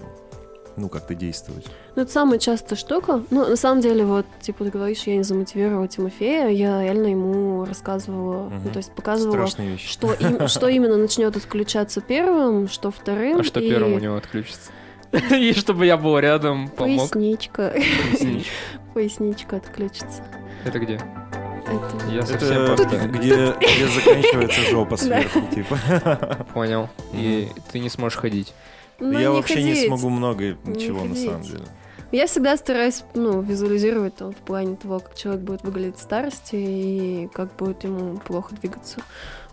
ну 0.76 0.88
как-то 0.88 1.16
действовать. 1.16 1.66
Ну, 1.96 2.04
это 2.04 2.12
самая 2.12 2.38
частая 2.38 2.78
штука. 2.78 3.24
Ну, 3.32 3.48
на 3.50 3.56
самом 3.56 3.82
деле, 3.82 4.06
вот, 4.06 4.28
типа, 4.42 4.64
ты 4.64 4.70
говоришь, 4.70 5.04
я 5.04 5.18
не 5.18 5.24
замотивировала 5.24 5.88
Тимофея, 5.88 6.50
я 6.50 6.84
реально 6.84 7.08
ему 7.08 7.66
рассказывала, 7.66 8.50
ну, 8.50 8.56
Мгм. 8.58 8.70
то 8.70 8.78
есть 8.78 8.94
показывала, 8.94 9.48
что, 9.48 10.14
им- 10.14 10.48
что 10.48 10.68
именно 10.68 10.98
начнет 10.98 11.36
отключаться 11.36 12.00
первым, 12.00 12.68
что 12.68 12.92
вторым. 12.92 13.40
А 13.40 13.44
что 13.44 13.60
и 13.60 13.70
первым 13.70 13.94
у 13.94 14.00
него 14.00 14.16
отключится? 14.16 14.72
И 15.32 15.54
чтобы 15.54 15.86
я 15.86 15.98
был 15.98 16.20
рядом, 16.20 16.68
помог. 16.70 17.12
Поясничка. 17.12 17.74
Поясничка. 17.74 18.52
Поясничка 18.94 19.56
отключится. 19.56 20.24
Это 20.68 20.80
где? 20.80 20.96
Это... 20.96 22.12
Я 22.12 22.26
совсем 22.26 22.50
Это 22.50 22.76
просто 22.76 23.08
где, 23.08 23.54
где 23.54 23.88
заканчивается 23.88 24.62
жопа 24.70 24.98
сверху, 24.98 25.42
типа. 25.54 26.46
понял. 26.54 26.90
И 27.14 27.50
ты 27.72 27.80
не 27.80 27.90
сможешь 27.90 28.18
ходить. 28.18 28.54
Ну, 29.00 29.18
Я 29.18 29.32
вообще 29.32 29.64
не 29.64 29.76
смогу 29.76 30.10
много 30.10 30.58
Не 30.66 30.80
чего 30.80 31.04
на 31.06 31.16
самом 31.16 31.42
деле. 31.42 31.66
Я 32.12 32.28
всегда 32.28 32.56
стараюсь, 32.56 33.04
ну, 33.16 33.42
визуализировать 33.42 34.16
там 34.16 34.32
в 34.32 34.38
плане 34.38 34.78
того, 34.78 35.00
как 35.00 35.16
человек 35.16 35.42
будет 35.42 35.64
выглядеть 35.64 35.98
в 35.98 36.02
старости 36.02 36.56
и 36.56 37.30
как 37.34 37.54
будет 37.58 37.84
ему 37.84 38.18
плохо 38.18 38.56
двигаться. 38.56 39.02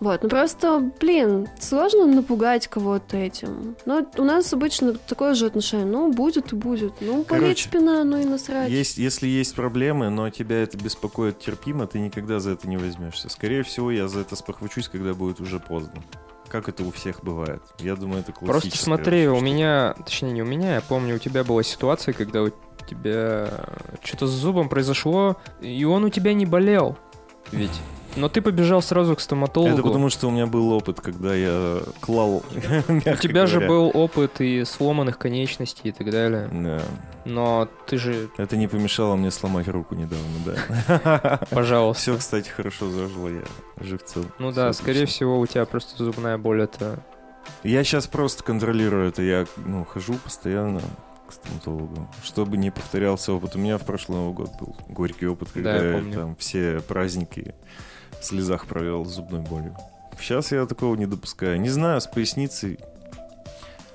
Вот, 0.01 0.23
ну 0.23 0.29
просто, 0.29 0.93
блин, 1.01 1.49
сложно 1.59 2.07
напугать 2.07 2.69
кого-то 2.69 3.17
этим. 3.17 3.77
Но 3.87 4.07
у 4.19 4.23
нас 4.23 4.53
обычно 4.53 4.95
такое 4.95 5.35
же 5.35 5.47
отношение. 5.47 5.87
Ну, 5.87 6.13
будет 6.13 6.53
и 6.53 6.57
будет. 6.57 6.95
Ну, 7.01 7.25
болит 7.25 7.59
спина, 7.59 8.05
ну 8.05 8.19
и 8.19 8.25
насрать. 8.25 8.71
Есть, 8.71 8.99
если 8.99 9.27
есть 9.27 9.55
проблемы, 9.55 10.11
но 10.11 10.31
тебя 10.31 10.63
это 10.63 10.77
беспокоит 10.77 11.41
терпимо, 11.41 11.87
ты 11.87 11.99
никогда 11.99 12.39
за 12.39 12.53
это 12.53 12.69
не 12.69 12.77
возьмешься. 12.77 13.29
Скорее 13.29 13.63
всего, 13.63 13.91
я 13.91 14.07
за 14.07 14.21
это 14.21 14.37
спохвачусь, 14.37 14.89
когда 14.89 15.15
будет 15.15 15.41
уже 15.41 15.59
поздно. 15.59 16.03
Как 16.55 16.69
это 16.69 16.85
у 16.85 16.93
всех 16.93 17.25
бывает. 17.25 17.61
Я 17.81 17.97
думаю, 17.97 18.21
это 18.21 18.31
Просто 18.31 18.47
классическая 18.47 18.85
смотри, 18.85 19.27
у 19.27 19.41
меня, 19.41 19.97
точнее 20.07 20.31
не 20.31 20.43
у 20.43 20.45
меня, 20.45 20.77
я 20.77 20.81
помню, 20.83 21.17
у 21.17 21.19
тебя 21.19 21.43
была 21.43 21.65
ситуация, 21.65 22.15
когда 22.15 22.45
у 22.45 22.51
тебя 22.89 23.49
что-то 24.05 24.29
с 24.29 24.31
зубом 24.31 24.69
произошло, 24.69 25.37
и 25.61 25.85
он 25.85 26.05
у 26.05 26.11
тебя 26.11 26.33
не 26.33 26.47
болел. 26.47 26.97
Ведь 27.51 27.73
Но 28.17 28.29
ты 28.29 28.41
побежал 28.41 28.83
сразу 28.83 29.17
к 29.17 29.21
стоматологу. 29.21 29.73
Это 29.75 29.83
потому, 29.83 30.11
что 30.11 30.29
у 30.29 30.31
меня 30.31 30.47
был 30.47 30.71
опыт, 30.73 31.01
когда 31.01 31.35
я 31.35 31.81
клал, 32.01 32.43
У 32.89 33.17
тебя 33.17 33.47
же 33.47 33.61
был 33.61 33.91
опыт 33.93 34.41
и 34.41 34.65
сломанных 34.65 35.19
конечностей 35.19 35.89
и 35.89 35.93
так 35.93 36.11
далее. 36.11 36.49
Да. 36.53 36.83
Но 37.25 37.69
ты 37.87 37.97
же, 37.97 38.29
Это 38.37 38.57
не 38.57 38.69
помешало 38.69 39.17
мне 39.17 39.31
сломать 39.31 39.69
руку 39.69 39.95
недавно, 39.95 40.25
да. 40.45 41.41
пожалуйста. 41.51 42.03
Все, 42.03 42.17
кстати, 42.17 42.49
хорошо 42.49 42.91
зажило, 42.91 43.29
я 43.29 43.45
жив 43.81 44.05
цел. 44.05 44.25
Ну 44.39 44.53
да, 44.53 44.73
скорее 44.73 45.07
всего, 45.07 45.39
у 45.39 45.47
тебя 45.47 45.65
просто 45.65 46.03
зубная 46.03 46.39
боль 46.39 46.63
это... 46.63 46.99
Я 47.63 47.85
сейчас 47.85 48.07
просто 48.07 48.43
контролирую 48.43 49.09
это. 49.09 49.23
Я 49.23 49.47
ну, 49.57 49.85
хожу 49.85 50.15
постоянно 50.15 50.81
к 51.27 51.33
стоматологу, 51.33 52.09
чтобы 52.23 52.57
не 52.57 52.71
повторялся 52.71 53.33
опыт. 53.33 53.57
У 53.57 53.59
меня 53.59 53.79
в 53.79 53.85
прошлый 53.85 54.19
Новый 54.19 54.35
год 54.35 54.51
был 54.61 54.77
горький 54.89 55.27
опыт, 55.27 55.49
когда 55.53 55.79
Да, 55.79 55.85
я 55.85 55.99
я, 55.99 56.15
там 56.15 56.37
все 56.37 56.81
праздники 56.81 57.55
слезах 58.21 58.67
провел 58.67 59.05
зубной 59.05 59.41
болью. 59.41 59.77
Сейчас 60.19 60.53
я 60.53 60.67
такого 60.67 60.95
не 60.97 61.07
допускаю. 61.07 61.61
Не 61.61 61.69
знаю, 61.69 62.01
с 62.01 62.07
поясницей. 62.07 62.79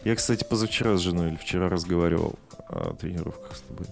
Я, 0.04 0.16
кстати, 0.16 0.44
позавчера 0.44 0.98
с 0.98 1.02
женой 1.02 1.30
или 1.30 1.36
вчера 1.36 1.70
разговаривал 1.70 2.36
о 2.70 2.94
тренировках 2.94 3.56
с 3.56 3.62
тобой. 3.62 3.88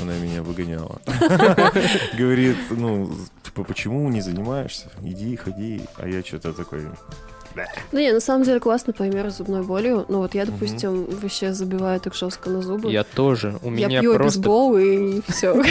Она 0.00 0.16
меня 0.18 0.42
выгоняла. 0.42 1.00
Говорит, 2.16 2.56
ну, 2.70 3.10
типа, 3.42 3.64
почему 3.64 4.08
не 4.08 4.20
занимаешься? 4.20 4.90
Иди, 5.02 5.36
ходи. 5.36 5.82
А 5.96 6.08
я 6.08 6.22
что-то 6.22 6.52
такой... 6.52 6.86
Ну 7.92 7.98
не, 7.98 8.12
на 8.12 8.20
самом 8.20 8.44
деле 8.44 8.60
классно 8.60 8.92
пример 8.92 9.30
с 9.30 9.38
зубной 9.38 9.62
болью. 9.62 10.04
Ну 10.08 10.18
вот 10.18 10.34
я, 10.34 10.46
допустим, 10.46 11.04
вообще 11.04 11.52
забиваю 11.52 12.00
так 12.00 12.14
жестко 12.14 12.50
на 12.50 12.62
зубы. 12.62 12.90
Я 12.90 13.04
тоже. 13.04 13.58
У 13.62 13.72
Я 13.72 13.88
меня 13.88 14.00
пью 14.00 14.14
просто... 14.14 14.40
бейсбол 14.40 14.76
и 14.76 15.20
все. 15.28 15.54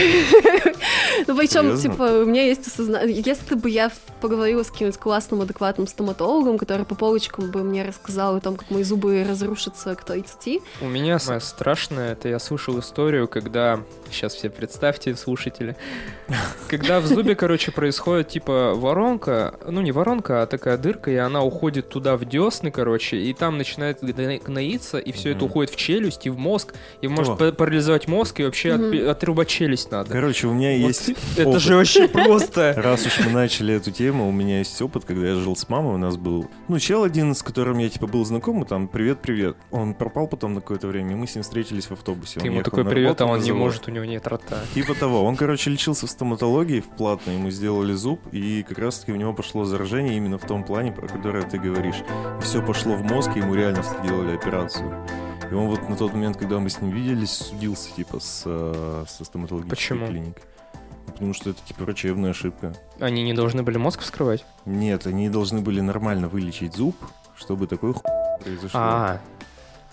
Ну 1.27 1.35
причем, 1.35 1.77
типа, 1.77 2.21
у 2.21 2.25
меня 2.25 2.45
есть 2.45 2.65
осознание. 2.65 3.21
Если 3.25 3.55
бы 3.55 3.69
я 3.69 3.91
поговорила 4.21 4.63
с 4.63 4.71
каким-нибудь 4.71 4.99
классным, 4.99 5.41
адекватным 5.41 5.85
стоматологом, 5.85 6.57
который 6.57 6.85
по 6.85 6.95
полочкам 6.95 7.51
бы 7.51 7.61
мне 7.61 7.83
рассказал 7.83 8.37
о 8.37 8.39
том, 8.39 8.55
как 8.55 8.69
мои 8.71 8.83
зубы 8.83 9.25
разрушатся 9.27 9.95
к 9.95 10.03
30, 10.03 10.61
У 10.81 10.87
меня 10.87 11.19
самое 11.19 11.41
страшное, 11.41 12.13
это 12.13 12.29
я 12.29 12.39
слышал 12.39 12.79
историю, 12.79 13.27
когда... 13.27 13.81
Сейчас 14.11 14.33
все 14.33 14.49
представьте, 14.49 15.15
слушатели. 15.15 15.75
Когда 16.67 16.99
в 16.99 17.05
зубе, 17.05 17.35
короче, 17.35 17.71
происходит 17.71 18.29
типа 18.29 18.73
воронка, 18.75 19.55
ну 19.67 19.81
не 19.81 19.91
воронка, 19.91 20.41
а 20.41 20.45
такая 20.47 20.77
дырка, 20.77 21.11
и 21.11 21.15
она 21.15 21.43
уходит 21.43 21.68
туда 21.71 22.17
в 22.17 22.25
десны, 22.25 22.71
короче, 22.71 23.17
и 23.17 23.33
там 23.33 23.57
начинает 23.57 24.01
гно- 24.01 24.39
гноиться, 24.43 24.97
и 24.97 25.11
все 25.11 25.29
это 25.31 25.39
Мгм. 25.39 25.47
уходит 25.49 25.71
в 25.73 25.75
челюсть 25.75 26.25
и 26.25 26.29
в 26.29 26.37
мозг, 26.37 26.73
и 27.01 27.07
может 27.07 27.33
О. 27.33 27.35
па- 27.35 27.51
парализовать 27.51 28.07
мозг, 28.07 28.39
и 28.39 28.43
вообще 28.43 28.69
отпи- 28.69 29.05
отрубать 29.07 29.47
челюсть 29.47 29.91
надо. 29.91 30.11
Короче, 30.11 30.47
у 30.47 30.53
меня 30.53 30.71
Вот 30.81 30.87
есть 30.87 31.09
Это 31.37 31.49
опыт. 31.49 31.61
же 31.61 31.75
вообще 31.75 32.07
просто. 32.07 32.73
Раз 32.77 33.05
уж 33.05 33.19
мы 33.25 33.31
начали 33.31 33.73
эту 33.75 33.91
тему, 33.91 34.27
у 34.27 34.31
меня 34.31 34.59
есть 34.59 34.81
опыт, 34.81 35.05
когда 35.05 35.27
я 35.27 35.35
жил 35.35 35.55
с 35.55 35.67
мамой, 35.69 35.95
у 35.95 35.97
нас 35.97 36.17
был, 36.17 36.49
ну, 36.67 36.79
чел 36.79 37.03
один, 37.03 37.35
с 37.35 37.43
которым 37.43 37.77
я, 37.77 37.89
типа, 37.89 38.07
был 38.07 38.25
знаком, 38.25 38.63
и 38.63 38.67
там, 38.67 38.87
привет-привет. 38.87 39.55
Он 39.71 39.93
пропал 39.93 40.27
потом 40.27 40.53
на 40.53 40.61
какое-то 40.61 40.87
время, 40.87 41.11
и 41.11 41.15
мы 41.15 41.27
с 41.27 41.35
ним 41.35 41.43
встретились 41.43 41.85
в 41.85 41.91
автобусе. 41.91 42.39
Ты 42.39 42.47
Он 42.47 42.53
ему 42.55 42.63
такой 42.63 42.85
привет, 42.85 43.21
а 43.21 43.25
он 43.25 43.39
не 43.41 43.51
может, 43.51 43.87
у 43.87 43.91
него 43.91 44.05
нет 44.05 44.25
рота. 44.27 44.59
Типа 44.73 44.95
того. 44.95 45.23
Он, 45.23 45.35
короче, 45.35 45.69
лечился 45.69 46.07
в 46.07 46.09
стоматологии 46.09 46.79
в 46.79 46.87
платно, 46.87 47.31
ему 47.31 47.51
сделали 47.51 47.93
зуб, 47.93 48.19
и 48.31 48.63
как 48.67 48.79
раз-таки 48.79 49.11
у 49.11 49.15
него 49.15 49.33
пошло 49.33 49.65
заражение 49.65 50.17
именно 50.17 50.37
в 50.37 50.45
том 50.45 50.63
плане, 50.63 50.91
про 50.91 51.07
которое 51.07 51.43
ты 51.43 51.58
говоришь. 51.59 52.03
И 52.39 52.41
все 52.41 52.61
пошло 52.65 52.95
в 52.95 53.03
мозг, 53.03 53.31
и 53.35 53.39
ему 53.39 53.53
реально 53.53 53.83
сделали 53.83 54.35
операцию. 54.35 55.05
И 55.49 55.53
он 55.53 55.67
вот 55.67 55.89
на 55.89 55.95
тот 55.95 56.13
момент, 56.13 56.37
когда 56.37 56.59
мы 56.59 56.69
с 56.69 56.79
ним 56.81 56.91
виделись, 56.91 57.31
судился, 57.31 57.93
типа, 57.93 58.19
с, 58.19 58.43
э, 58.45 59.05
со 59.07 59.25
стоматологической 59.25 59.97
Почему? 59.97 60.07
клиникой. 60.07 60.43
Потому 61.07 61.33
что 61.33 61.49
это, 61.49 61.59
типа, 61.65 61.83
врачебная 61.83 62.31
ошибка. 62.31 62.73
Они 62.99 63.23
не 63.23 63.33
должны 63.33 63.63
были 63.63 63.77
мозг 63.77 64.01
вскрывать? 64.01 64.45
Нет, 64.65 65.07
они 65.07 65.27
должны 65.29 65.61
были 65.61 65.81
нормально 65.81 66.27
вылечить 66.27 66.75
зуб, 66.75 66.95
чтобы 67.35 67.67
такой 67.67 67.93
хуй 67.93 68.03
произошло. 68.43 68.79
А, 68.79 69.21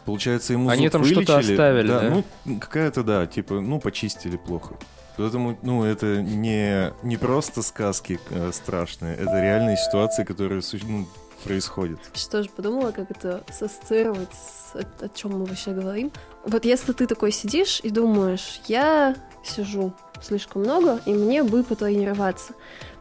Получается, 0.07 0.53
ему 0.53 0.69
Они 0.69 0.85
зуб 0.85 0.93
там 0.93 1.05
что-то 1.05 1.39
оставили, 1.39 1.89
да? 1.89 2.23
Ну, 2.45 2.59
какая-то, 2.61 3.03
да, 3.03 3.27
типа, 3.27 3.61
ну, 3.61 3.81
почистили 3.81 4.37
плохо. 4.37 4.77
Поэтому, 5.17 5.59
ну, 5.63 5.83
это 5.85 6.23
не, 6.23 6.93
не 7.03 7.17
просто 7.17 7.63
сказки 7.63 8.21
э, 8.31 8.51
страшные, 8.53 9.17
это 9.17 9.41
реальные 9.41 9.79
ситуации, 9.79 10.25
которые 10.25 10.61
ну, 10.85 11.09
происходят. 11.47 11.99
что 12.15 12.43
же 12.43 12.49
подумала, 12.49 12.91
как 12.91 13.11
это 13.11 13.43
ассоциировать 13.49 14.33
с 14.33 14.75
о 14.75 15.09
чем 15.09 15.39
мы 15.39 15.45
вообще 15.45 15.73
говорим. 15.73 16.13
Вот 16.45 16.65
если 16.65 16.93
ты 16.93 17.07
такой 17.07 17.33
сидишь 17.33 17.81
и 17.83 17.91
думаешь, 17.91 18.61
я 18.67 19.17
сижу 19.45 19.93
слишком 20.23 20.63
много, 20.63 21.01
и 21.07 21.13
мне 21.13 21.43
бы 21.43 21.63
потренироваться. 21.63 22.55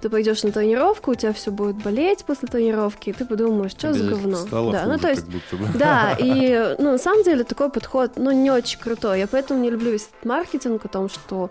Ты 0.05 0.09
пойдешь 0.11 0.43
на 0.43 0.51
тренировку, 0.51 1.09
у 1.09 1.15
тебя 1.15 1.33
все 1.33 1.49
будет 1.49 1.77
болеть 1.77 2.25
после 2.25 2.47
тренировки, 2.47 3.09
и 3.09 3.11
ты 3.11 3.25
подумаешь, 3.25 3.71
что 3.71 3.91
за 3.91 4.07
говно. 4.07 4.37
Стало 4.37 4.71
да, 4.71 4.83
хуже, 4.83 4.91
ну 4.91 4.99
то 4.99 5.09
есть. 5.09 5.25
Да, 5.73 6.15
и 6.19 6.75
ну, 6.77 6.91
на 6.91 6.97
самом 6.99 7.23
деле 7.23 7.43
такой 7.43 7.71
подход, 7.71 8.11
ну, 8.17 8.29
не 8.29 8.51
очень 8.51 8.79
крутой. 8.79 9.17
Я 9.17 9.25
поэтому 9.25 9.59
не 9.63 9.71
люблю 9.71 9.89
весь 9.89 10.03
этот 10.03 10.25
маркетинг 10.25 10.85
о 10.85 10.89
том, 10.89 11.09
что 11.09 11.49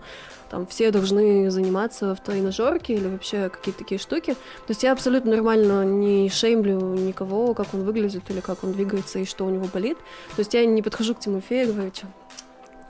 там 0.49 0.65
все 0.67 0.91
должны 0.91 1.51
заниматься 1.51 2.15
в 2.15 2.21
тренажерке 2.21 2.93
или 2.93 3.09
вообще 3.09 3.49
какие-то 3.49 3.79
такие 3.79 3.99
штуки. 3.99 4.35
То 4.35 4.69
есть 4.69 4.83
я 4.83 4.93
абсолютно 4.93 5.31
нормально 5.31 5.83
не 5.83 6.29
шеймлю 6.29 6.79
никого, 6.93 7.53
как 7.55 7.73
он 7.73 7.83
выглядит 7.83 8.23
или 8.29 8.39
как 8.39 8.63
он 8.63 8.71
двигается 8.71 9.19
и 9.19 9.25
что 9.25 9.45
у 9.45 9.49
него 9.49 9.65
болит. 9.73 9.97
То 10.37 10.39
есть 10.39 10.53
я 10.53 10.65
не 10.65 10.81
подхожу 10.81 11.13
к 11.13 11.19
Тимофею 11.19 11.67
и 11.67 11.71
говорю, 11.73 11.91
что 11.93 12.07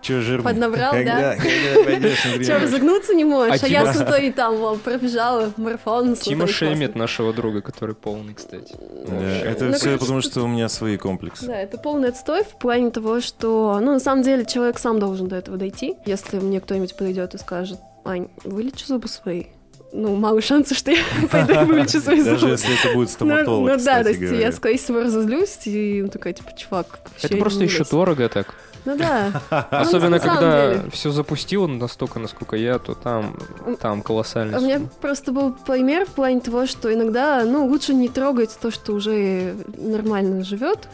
Че, 0.06 0.22
жирный? 0.22 0.44
Поднабрал, 0.44 0.92
когда, 0.92 1.16
да? 1.20 1.36
Когда 1.36 1.84
пойдешь 1.84 2.22
тренировку? 2.22 2.64
разогнуться 2.64 3.16
не 3.16 3.26
можешь? 3.26 3.60
А 3.62 3.66
А, 3.66 3.68
я 3.68 3.82
Тима- 3.82 3.94
смотри, 3.94 4.32
там 4.32 4.78
пробежала 4.80 5.52
марафон. 5.58 6.16
Тима 6.16 6.46
шеймит 6.48 6.96
нашего 6.96 7.34
друга, 7.34 7.62
который 7.62 7.96
полный, 7.96 8.36
кстати. 8.36 8.76
Да, 8.80 9.16
Вообще. 9.16 9.40
это 9.40 9.66
Ну, 9.66 9.74
все 9.74 9.98
потому, 9.98 10.22
что 10.22 10.42
у 10.44 10.48
меня 10.48 10.70
свои 10.70 10.98
комплексы. 10.98 11.48
Да, 11.48 11.56
это 11.60 11.80
полный 11.80 12.10
отстой 12.10 12.44
в 12.44 12.60
плане 12.60 12.92
того, 12.92 13.20
что, 13.20 13.80
ну, 13.82 13.94
на 13.94 14.00
самом 14.00 14.22
деле, 14.22 14.46
человек 14.46 14.78
сам 14.78 15.00
должен 15.00 15.28
до 15.28 15.38
этого 15.38 15.58
дойти. 15.58 15.96
Если 16.06 16.38
мне 16.38 16.62
кто-нибудь 16.62 16.96
подойдет 16.96 17.34
и 17.34 17.40
скажет, 17.40 17.80
Ань, 18.04 18.28
вылечи 18.44 18.86
зубы 18.86 19.08
свои. 19.08 19.46
Ну, 19.92 20.16
мало 20.16 20.40
шансов, 20.42 20.78
что 20.78 20.92
я 20.92 20.98
пойду 21.32 21.54
и 21.62 21.66
вылечу 21.66 22.00
свои 22.00 22.22
Даже 22.22 22.38
зубы. 22.42 22.52
если 22.52 22.80
это 22.80 22.94
будет 22.94 23.08
Ну, 23.10 23.14
стоматолог, 23.14 23.72
ну 23.72 23.84
да, 23.84 24.04
то 24.04 24.10
есть 24.10 24.22
я, 24.22 24.52
скорее 24.52 24.78
всего, 24.78 25.00
разозлюсь 25.00 25.58
и 25.66 26.02
ну, 26.04 26.10
такая, 26.10 26.34
типа, 26.34 26.52
чувак, 26.56 27.00
Это 27.24 27.38
просто 27.38 27.64
еще 27.64 27.84
дорого 27.86 28.30
так. 28.30 28.54
Ну 28.86 28.96
да. 28.96 29.42
Особенно 29.72 30.12
на 30.12 30.20
самом 30.20 30.36
когда 30.36 30.90
все 30.92 31.12
запустил 31.12 31.68
настолько, 31.68 32.20
насколько 32.20 32.56
я, 32.56 32.80
то 32.80 32.94
там, 32.94 33.38
там 33.80 34.02
колоссальный. 34.02 34.58
У 34.58 34.62
меня 34.62 34.82
просто 35.02 35.32
был 35.32 35.54
пример 35.54 36.06
в 36.06 36.10
плане 36.10 36.40
того, 36.40 36.66
что 36.66 36.94
иногда, 36.94 37.44
ну, 37.44 37.66
лучше 37.66 37.94
не 37.94 38.10
трогать 38.10 38.56
то, 38.60 38.72
что 38.72 38.94
уже 38.94 39.56
нормально 39.78 40.44
живет. 40.44 40.88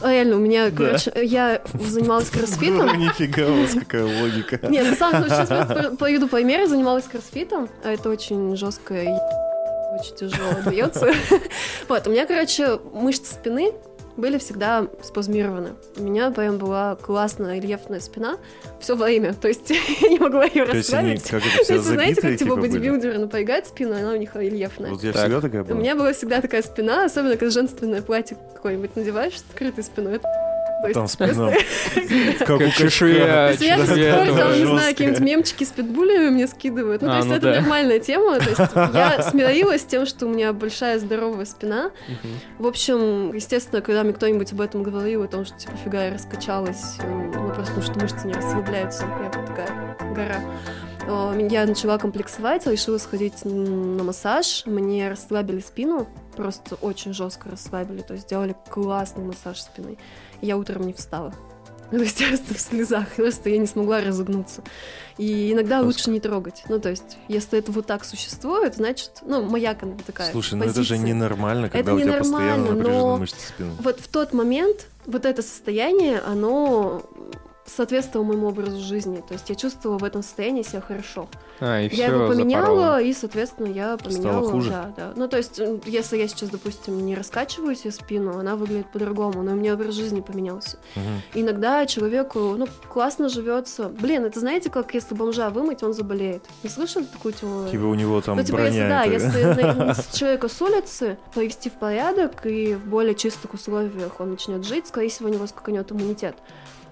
А 0.00 0.10
Реально, 0.10 0.36
у 0.36 0.40
меня, 0.40 0.70
короче, 0.70 1.12
я 1.22 1.62
занималась 1.74 2.30
кроссфитом. 2.30 2.86
Ну, 2.86 2.94
Нифига 2.94 3.46
у 3.46 3.62
вас 3.62 3.72
какая 3.72 4.04
логика. 4.04 4.58
Нет, 4.68 4.90
на 4.90 4.96
самом 4.96 5.22
деле, 5.22 5.34
сейчас 5.34 5.48
просто 5.48 5.96
поведу 5.96 6.28
пример. 6.28 6.60
Я 6.60 6.66
занималась 6.66 7.04
кроссфитом, 7.04 7.68
а 7.84 7.92
это 7.92 8.08
очень 8.08 8.56
жесткое 8.56 9.04
и 9.04 9.98
очень 9.98 10.16
тяжело 10.16 10.52
дается. 10.64 11.12
Вот, 11.88 12.06
у 12.06 12.10
меня, 12.10 12.26
короче, 12.26 12.80
мышцы 12.92 13.34
спины 13.34 13.72
были 14.16 14.38
всегда 14.38 14.86
спазмированы. 15.02 15.70
У 15.96 16.02
меня 16.02 16.30
прям 16.30 16.58
была 16.58 16.96
классная 16.96 17.58
рельефная 17.58 18.00
спина 18.00 18.36
все 18.80 18.94
время. 18.96 19.34
То 19.34 19.48
есть 19.48 19.68
я 20.00 20.08
не 20.08 20.18
могла 20.18 20.44
ее 20.44 20.64
То 20.66 20.76
есть 20.76 20.92
они 20.94 21.14
расслабить. 21.14 21.30
как 21.30 21.42
это 21.46 21.58
То 21.58 21.64
все 21.64 21.74
есть, 21.74 21.86
знаете, 21.86 22.20
как 22.20 22.36
типа 22.38 22.50
типа 22.50 22.56
бодибилдеры 22.56 23.18
напрягают 23.18 23.66
спину, 23.66 23.94
она 23.96 24.12
у 24.12 24.16
них 24.16 24.34
рельефная. 24.36 24.90
Вот 24.90 25.02
я 25.02 25.12
Так. 25.12 25.22
всегда 25.22 25.40
такая 25.40 25.62
У 25.62 25.66
была. 25.66 25.78
меня 25.80 25.94
была 25.96 26.12
всегда 26.12 26.40
такая 26.40 26.62
спина, 26.62 27.04
особенно 27.04 27.36
когда 27.36 27.50
женственное 27.50 28.02
платье 28.02 28.36
какое-нибудь 28.54 28.94
надеваешь 28.96 29.38
с 29.38 29.44
открытой 29.50 29.82
спиной. 29.84 30.16
Это- 30.16 30.53
то 30.92 31.00
есть 31.00 31.18
Там 31.18 31.28
просто-. 31.28 31.58
Как 32.44 32.60
у 32.60 32.62
есть 33.52 33.62
я 33.62 33.76
до 33.76 33.86
сих 33.86 33.94
человека. 33.94 34.16
пор 34.16 34.38
там, 34.38 34.52
не 34.52 34.64
знаю, 34.64 34.90
какие-нибудь 34.90 35.20
мемчики 35.20 35.64
с 35.64 35.68
питбулями 35.68 36.30
мне 36.30 36.46
скидывают. 36.46 37.02
Ну, 37.02 37.08
А, 37.08 37.12
то 37.12 37.16
есть 37.16 37.28
ну 37.28 37.34
это 37.36 37.60
нормальная 37.60 37.98
тема. 37.98 38.38
То 38.38 38.48
есть 38.48 38.60
я 38.94 39.22
смирилась 39.22 39.82
с 39.82 39.84
тем, 39.84 40.06
что 40.06 40.26
у 40.26 40.28
меня 40.28 40.52
большая 40.52 40.98
здоровая 40.98 41.44
спина. 41.44 41.90
В 42.58 42.66
общем, 42.66 43.34
естественно, 43.34 43.80
когда 43.80 44.02
мне 44.02 44.12
кто-нибудь 44.12 44.52
об 44.52 44.60
этом 44.60 44.82
говорил, 44.82 45.22
о 45.22 45.28
том, 45.28 45.44
что, 45.44 45.56
типа, 45.58 45.72
фига 45.84 46.04
я 46.04 46.12
раскачалась, 46.14 46.96
ну, 47.02 47.50
просто 47.54 47.74
потому 47.74 47.82
что 47.82 48.00
мышцы 48.00 48.26
не 48.26 48.34
расслабляются, 48.34 49.04
я 49.04 49.30
вот 49.38 49.46
такая 49.46 49.96
гора. 50.14 50.40
Я 51.06 51.66
начала 51.66 51.98
комплексовать, 51.98 52.66
решила 52.66 52.98
сходить 52.98 53.44
на 53.44 54.02
массаж. 54.02 54.64
Мне 54.66 55.10
расслабили 55.10 55.60
спину, 55.60 56.06
просто 56.36 56.76
очень 56.76 57.12
жестко 57.12 57.50
расслабили, 57.50 58.00
то 58.00 58.14
есть 58.14 58.24
сделали 58.26 58.56
классный 58.70 59.24
массаж 59.24 59.60
спины. 59.60 59.98
Я 60.40 60.56
утром 60.56 60.86
не 60.86 60.92
встала. 60.92 61.34
То 61.90 61.98
есть 61.98 62.18
я 62.20 62.28
просто 62.28 62.54
в 62.54 62.58
слезах, 62.58 63.08
просто 63.14 63.50
я 63.50 63.58
не 63.58 63.66
смогла 63.66 64.00
разогнуться. 64.00 64.62
И 65.18 65.52
иногда 65.52 65.76
Жестко. 65.76 65.86
лучше 65.86 66.10
не 66.10 66.18
трогать. 66.18 66.64
Ну, 66.68 66.80
то 66.80 66.88
есть, 66.88 67.18
если 67.28 67.58
это 67.58 67.70
вот 67.70 67.86
так 67.86 68.04
существует, 68.04 68.74
значит, 68.74 69.10
ну, 69.22 69.42
моя 69.42 69.76
такая 70.06 70.32
Слушай, 70.32 70.54
ну 70.54 70.64
это 70.64 70.82
же 70.82 70.94
позиция. 70.94 70.98
ненормально, 70.98 71.68
когда 71.68 71.92
Это 71.92 71.94
у 71.94 72.00
тебя 72.00 72.18
постоянно 72.18 72.70
напряжены 72.72 72.98
но- 72.98 73.16
мышцы 73.18 73.48
спины. 73.48 73.70
Вот 73.80 74.00
в 74.00 74.08
тот 74.08 74.32
момент 74.32 74.86
вот 75.06 75.26
это 75.26 75.42
состояние, 75.42 76.20
оно 76.20 77.02
соответствовал 77.66 78.24
моему 78.26 78.48
образу 78.48 78.78
жизни. 78.78 79.22
То 79.26 79.34
есть 79.34 79.48
я 79.48 79.54
чувствовала 79.56 79.98
в 79.98 80.04
этом 80.04 80.22
состоянии 80.22 80.62
себя 80.62 80.80
хорошо. 80.80 81.28
А, 81.60 81.80
и 81.80 81.94
я 81.94 82.06
его 82.08 82.28
поменяла, 82.28 83.00
и, 83.00 83.12
соответственно, 83.12 83.68
я 83.68 83.96
Стало 83.96 84.10
поменяла. 84.12 84.50
хуже? 84.50 84.70
Да, 84.70 84.92
да. 84.96 85.12
Ну, 85.16 85.28
то 85.28 85.36
есть, 85.38 85.60
если 85.86 86.18
я 86.18 86.28
сейчас, 86.28 86.50
допустим, 86.50 87.04
не 87.06 87.14
раскачиваю 87.14 87.74
себе 87.74 87.92
спину, 87.92 88.38
она 88.38 88.56
выглядит 88.56 88.90
по-другому, 88.92 89.42
но 89.42 89.52
у 89.52 89.54
меня 89.54 89.74
образ 89.74 89.94
жизни 89.94 90.20
поменялся. 90.20 90.78
Мгм. 90.94 91.22
Иногда 91.34 91.86
человеку, 91.86 92.54
ну, 92.56 92.66
классно 92.88 93.28
живется. 93.28 93.88
Блин, 93.88 94.24
это 94.24 94.40
знаете, 94.40 94.68
как 94.70 94.92
если 94.94 95.14
бомжа 95.14 95.48
вымыть, 95.50 95.82
он 95.82 95.94
заболеет. 95.94 96.44
Не 96.62 96.68
слышали 96.70 97.04
такую 97.04 97.32
теорию? 97.32 97.70
Типа 97.70 97.84
у 97.84 97.94
него 97.94 98.20
там 98.20 98.36
Ну, 98.36 98.44
типа, 98.44 98.58
броня. 98.58 99.04
если, 99.04 99.42
да, 99.42 99.54
если 99.88 100.12
человека 100.18 100.48
с 100.48 100.60
улицы 100.60 101.18
повести 101.34 101.70
в 101.70 101.74
порядок 101.74 102.44
и 102.44 102.74
в 102.74 102.84
более 102.86 103.14
чистых 103.14 103.54
условиях 103.54 104.20
он 104.20 104.32
начнет 104.32 104.64
жить, 104.64 104.86
скорее 104.88 105.08
всего, 105.08 105.28
у 105.28 105.32
него 105.32 105.46
скаканет 105.46 105.90
иммунитет. 105.92 106.36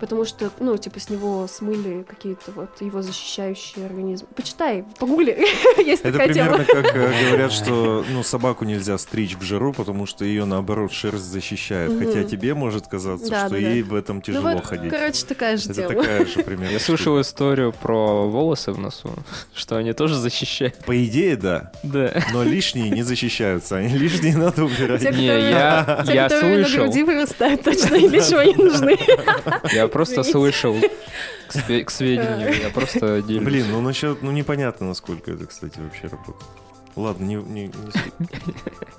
Потому 0.03 0.24
что, 0.24 0.50
ну, 0.59 0.76
типа, 0.76 0.98
с 0.98 1.11
него 1.11 1.46
смыли 1.46 2.03
какие-то 2.03 2.50
вот 2.57 2.70
его 2.80 3.03
защищающие 3.03 3.86
организмы. 3.86 4.26
Почитай, 4.34 4.84
погугли, 4.98 5.30
есть 5.78 6.03
Это 6.03 6.18
такая 6.18 6.34
тема. 6.34 6.59
примерно 6.59 6.82
как 6.82 6.96
э, 6.96 7.28
говорят, 7.28 7.53
что 7.53 8.05
ну, 8.11 8.24
собаку 8.24 8.64
нельзя 8.64 8.98
стричь 8.98 9.36
в 9.36 9.42
жару, 9.42 9.72
потому 9.72 10.07
что 10.07 10.24
ее 10.24 10.44
наоборот 10.44 10.90
шерсть 10.90 11.26
защищает. 11.26 11.96
Хотя 11.96 12.24
тебе 12.24 12.55
может 12.55 12.88
казаться, 12.88 13.46
что 13.46 13.57
ей 13.57 13.82
в 13.82 13.94
этом 13.94 14.22
тяжело 14.22 14.48
ну, 14.48 14.55
вот, 14.57 14.66
ходить. 14.66 14.90
короче, 14.90 15.24
такая 15.24 15.57
же 15.57 15.70
Это 15.70 15.74
тема. 15.88 16.03
такая 16.03 16.26
же 16.26 16.42
примерно. 16.42 16.72
Я 16.72 16.80
слышал 16.80 17.20
историю 17.20 17.72
про 17.72 18.26
волосы 18.28 18.72
в 18.72 18.78
носу, 18.80 19.14
что 19.55 19.76
они 19.76 19.92
тоже 19.92 20.16
защищают. 20.16 20.78
По 20.84 21.00
идее, 21.05 21.36
да. 21.36 21.70
Да. 21.84 22.12
Но 22.32 22.42
лишние 22.42 22.90
не 22.90 23.05
защищаются. 23.05 23.76
Они 23.76 23.96
лишние 23.96 24.36
надо 24.36 24.64
убирать. 24.64 25.00
Те, 25.00 25.12
Не, 25.12 25.26
я, 25.26 26.03
Те, 26.05 26.14
я 26.14 26.28
которые 26.28 26.59
на 26.59 26.64
слышал. 26.64 26.84
груди 26.86 27.05
вырастают, 27.05 27.62
точно 27.62 27.94
ничего 27.94 28.42
не 28.42 28.55
нужны. 28.55 28.98
Я 29.72 29.91
просто 29.93 30.22
слышал 30.22 30.74
к, 31.49 31.55
све- 31.55 31.84
к 31.84 31.90
сведению. 31.90 32.61
Я 32.61 32.70
просто 32.70 33.22
делюсь. 33.22 33.45
Блин, 33.45 33.66
ну 33.70 33.80
насчет, 33.80 34.22
ну 34.22 34.30
непонятно, 34.32 34.88
насколько 34.88 35.30
это, 35.30 35.47
кстати, 35.47 35.78
вообще 35.78 36.09
работает. 36.09 36.36
Ладно, 36.97 37.24
не, 37.24 37.36
не- 37.36 37.66
не. 37.66 37.72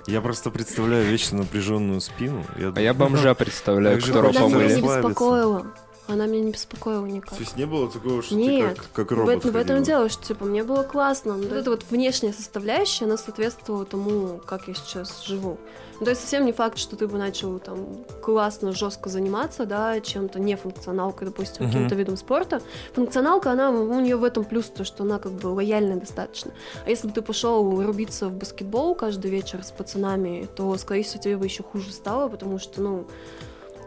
Я 0.06 0.20
просто 0.20 0.50
представляю 0.50 1.04
вечно 1.06 1.38
напряженную 1.38 2.00
спину. 2.00 2.44
А 2.74 2.80
я 2.80 2.92
бомжа 2.94 3.34
представляю, 3.36 3.96
Так 3.98 4.06
же 4.06 4.12
которого 4.12 4.36
Она 4.36 4.48
меня 4.56 4.74
не 4.76 4.80
помыли. 4.82 4.96
беспокоила. 4.98 5.66
Она 6.06 6.26
меня 6.26 6.44
не 6.44 6.52
беспокоила 6.52 7.06
никак. 7.06 7.30
То 7.34 7.40
есть 7.40 7.56
не 7.56 7.64
было 7.66 7.90
такого, 7.90 8.22
что 8.22 8.34
Нет, 8.34 8.74
ты 8.74 8.82
как, 8.82 8.92
как 8.92 9.12
В, 9.12 9.14
робот 9.20 9.36
этом- 9.38 9.52
в 9.52 9.56
этом 9.56 9.76
ходила? 9.78 9.80
и 9.80 9.84
дело, 9.86 10.08
что 10.10 10.24
типа 10.26 10.44
мне 10.44 10.62
было 10.64 10.82
классно. 10.82 11.34
Вот 11.34 11.50
эта 11.52 11.70
вот 11.70 11.84
внешняя 11.88 12.32
составляющая, 12.34 13.06
она 13.06 13.16
соответствовала 13.16 13.86
тому, 13.86 14.38
как 14.44 14.68
я 14.68 14.74
сейчас 14.74 15.24
живу. 15.24 15.58
Ну, 16.00 16.04
то 16.04 16.10
есть 16.10 16.22
совсем 16.22 16.44
не 16.44 16.52
факт, 16.52 16.78
что 16.78 16.96
ты 16.96 17.06
бы 17.06 17.18
начал 17.18 17.58
там 17.58 18.04
классно, 18.20 18.72
жестко 18.72 19.08
заниматься, 19.08 19.64
да, 19.66 20.00
чем-то 20.00 20.40
не 20.40 20.56
функционалкой, 20.56 21.28
допустим, 21.28 21.64
Мгм. 21.64 21.72
каким-то 21.72 21.94
видом 21.94 22.16
спорта. 22.16 22.60
Функционалка, 22.94 23.52
она, 23.52 23.70
у 23.70 24.00
нее 24.00 24.16
в 24.16 24.24
этом 24.24 24.44
плюс, 24.44 24.66
то, 24.66 24.84
что 24.84 25.04
она 25.04 25.18
как 25.18 25.32
бы 25.32 25.46
лояльная 25.48 25.96
достаточно. 25.96 26.52
А 26.84 26.90
если 26.90 27.06
бы 27.08 27.12
ты 27.14 27.22
пошел 27.22 27.82
рубиться 27.82 28.28
в 28.28 28.32
баскетбол 28.34 28.94
каждый 28.94 29.30
вечер 29.30 29.62
с 29.62 29.70
пацанами, 29.70 30.48
то, 30.56 30.76
скорее 30.78 31.02
всего, 31.04 31.22
тебе 31.22 31.36
бы 31.36 31.44
еще 31.44 31.62
хуже 31.62 31.92
стало, 31.92 32.28
потому 32.28 32.58
что, 32.58 32.80
ну, 32.82 33.06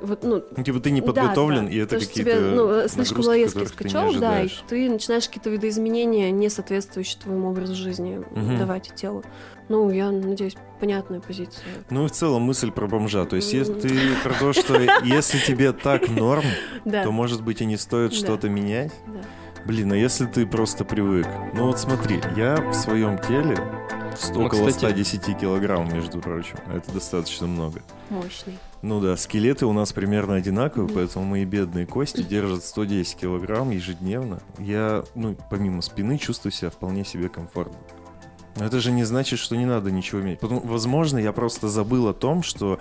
вот, 0.02 0.24
ну, 0.24 0.44
Ну, 0.56 0.64
типа 0.64 0.80
ты 0.80 0.92
не 0.92 1.02
да, 1.02 1.08
подготовлен, 1.08 1.66
да. 1.66 1.72
и 1.72 1.78
это 1.78 2.00
какие-то 2.00 2.32
тебе, 2.32 2.40
ну, 2.40 2.70
э, 2.70 2.88
слишком 2.90 3.22
нагрузки, 3.22 3.40
резкий 3.58 3.66
скачок, 3.66 4.20
да, 4.20 4.42
и 4.42 4.50
ты 4.68 4.90
начинаешь 4.90 5.28
какие-то 5.28 5.50
видоизменения, 5.50 6.32
не 6.32 6.50
соответствующие 6.50 7.20
твоему 7.22 7.50
образу 7.50 7.76
жизни, 7.76 8.22
Мгм. 8.32 8.58
давать 8.58 8.92
телу. 8.96 9.24
Ну, 9.70 9.90
я 9.92 10.12
надеюсь, 10.12 10.56
понятная 10.80 11.20
позиция. 11.20 11.64
Ну 11.90 12.06
и 12.06 12.08
в 12.08 12.12
целом 12.12 12.44
мысль 12.44 12.72
про 12.72 12.88
бомжа. 12.88 13.26
То 13.26 13.36
есть 13.36 13.52
если 13.54 13.74
ты 13.74 13.90
про 14.24 14.34
то, 14.34 14.54
что 14.54 14.76
если 15.04 15.40
тебе 15.40 15.74
так 15.74 16.08
норм, 16.10 16.46
Да, 16.86 17.04
то 17.04 17.12
может 17.12 17.44
быть 17.44 17.62
и 17.62 17.66
не 17.66 17.76
стоит 17.78 18.12
Да. 18.12 18.16
что-то 18.18 18.48
менять. 18.50 18.94
да. 19.08 19.20
Блин, 19.66 19.92
а 19.92 19.98
если 19.98 20.26
ты 20.28 20.46
просто 20.48 20.86
привык? 20.86 21.28
Ну 21.54 21.66
вот 21.68 21.78
смотри, 21.80 22.22
я 22.38 22.56
в 22.56 22.74
своем 22.74 23.18
теле 23.20 23.58
Ну, 24.34 24.46
около 24.46 24.68
кстати- 24.68 24.78
110 24.94 25.34
килограмм, 25.34 25.94
между 25.94 26.20
прочим. 26.22 26.56
А 26.68 26.78
Это 26.78 26.94
достаточно 26.94 27.48
много. 27.48 27.82
Мощный. 28.10 28.58
Ну 28.82 29.00
да, 29.02 29.18
скелеты 29.18 29.66
у 29.66 29.74
нас 29.74 29.92
примерно 29.92 30.36
одинаковые, 30.36 30.90
поэтому 30.94 31.26
мои 31.26 31.46
бедные 31.46 31.86
кости 31.88 32.22
держат 32.22 32.64
110 32.64 33.16
килограмм 33.18 33.72
ежедневно. 33.72 34.40
Я, 34.60 35.04
ну, 35.16 35.36
помимо 35.50 35.82
спины, 35.82 36.18
чувствую 36.18 36.52
себя 36.52 36.70
вполне 36.70 37.04
себе 37.04 37.28
комфортно. 37.30 37.78
Но 38.56 38.66
это 38.66 38.80
же 38.80 38.92
не 38.92 39.04
значит, 39.04 39.40
что 39.40 39.56
не 39.56 39.66
надо 39.66 39.92
ничего 39.92 40.22
иметь. 40.22 40.40
Потому, 40.40 40.62
возможно, 40.62 41.18
я 41.18 41.32
просто 41.32 41.68
забыл 41.68 42.08
о 42.08 42.14
том, 42.14 42.42
что 42.44 42.80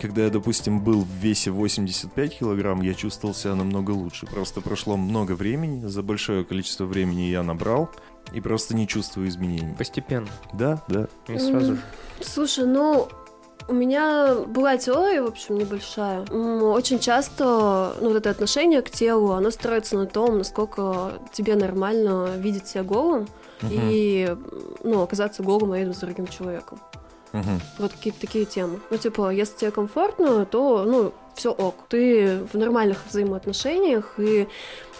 когда 0.00 0.24
я, 0.24 0.30
допустим, 0.30 0.80
был 0.80 1.02
в 1.02 1.08
весе 1.08 1.50
85 1.50 2.38
килограмм, 2.38 2.82
я 2.82 2.94
чувствовал 2.94 3.34
себя 3.34 3.54
намного 3.54 3.90
лучше. 3.90 4.26
Просто 4.26 4.60
прошло 4.60 4.96
много 4.96 5.32
времени, 5.32 5.86
за 5.86 6.02
большое 6.02 6.44
количество 6.44 6.84
времени 6.84 7.22
я 7.22 7.42
набрал 7.42 7.90
и 8.32 8.40
просто 8.40 8.76
не 8.76 8.86
чувствую 8.86 9.28
изменений. 9.28 9.74
Постепенно, 9.76 10.28
Да, 10.52 10.82
да. 10.88 11.08
не 11.26 11.38
сразу 11.38 11.74
же. 11.74 11.80
Слушай, 12.20 12.66
ну, 12.66 13.08
у 13.68 13.74
меня 13.74 14.34
была 14.46 14.76
теория, 14.78 15.22
в 15.22 15.26
общем, 15.26 15.58
небольшая. 15.58 16.22
Очень 16.22 16.98
часто, 16.98 17.94
ну, 18.00 18.08
вот 18.08 18.16
это 18.16 18.30
отношение 18.30 18.82
к 18.82 18.90
телу, 18.90 19.32
оно 19.32 19.50
строится 19.50 19.96
на 19.96 20.06
том, 20.06 20.38
насколько 20.38 21.12
тебе 21.32 21.54
нормально 21.54 22.30
видеть 22.36 22.66
себя 22.68 22.82
голым 22.82 23.28
Мгм, 23.60 23.72
и, 23.72 24.36
ну, 24.82 25.02
оказаться 25.02 25.42
голым 25.42 25.74
рядом 25.74 25.92
с 25.92 25.98
другим 25.98 26.26
человеком. 26.28 26.80
мгм. 27.32 27.60
Вот 27.78 27.92
какие-то 27.92 28.20
такие 28.20 28.46
темы. 28.46 28.80
Ну, 28.90 28.96
типа, 28.96 29.30
если 29.30 29.56
тебе 29.56 29.70
комфортно, 29.70 30.46
то, 30.46 30.84
ну, 30.84 31.12
все 31.38 31.52
ок. 31.52 31.86
Ты 31.88 32.40
в 32.52 32.58
нормальных 32.58 32.98
взаимоотношениях, 33.08 34.14
и 34.18 34.48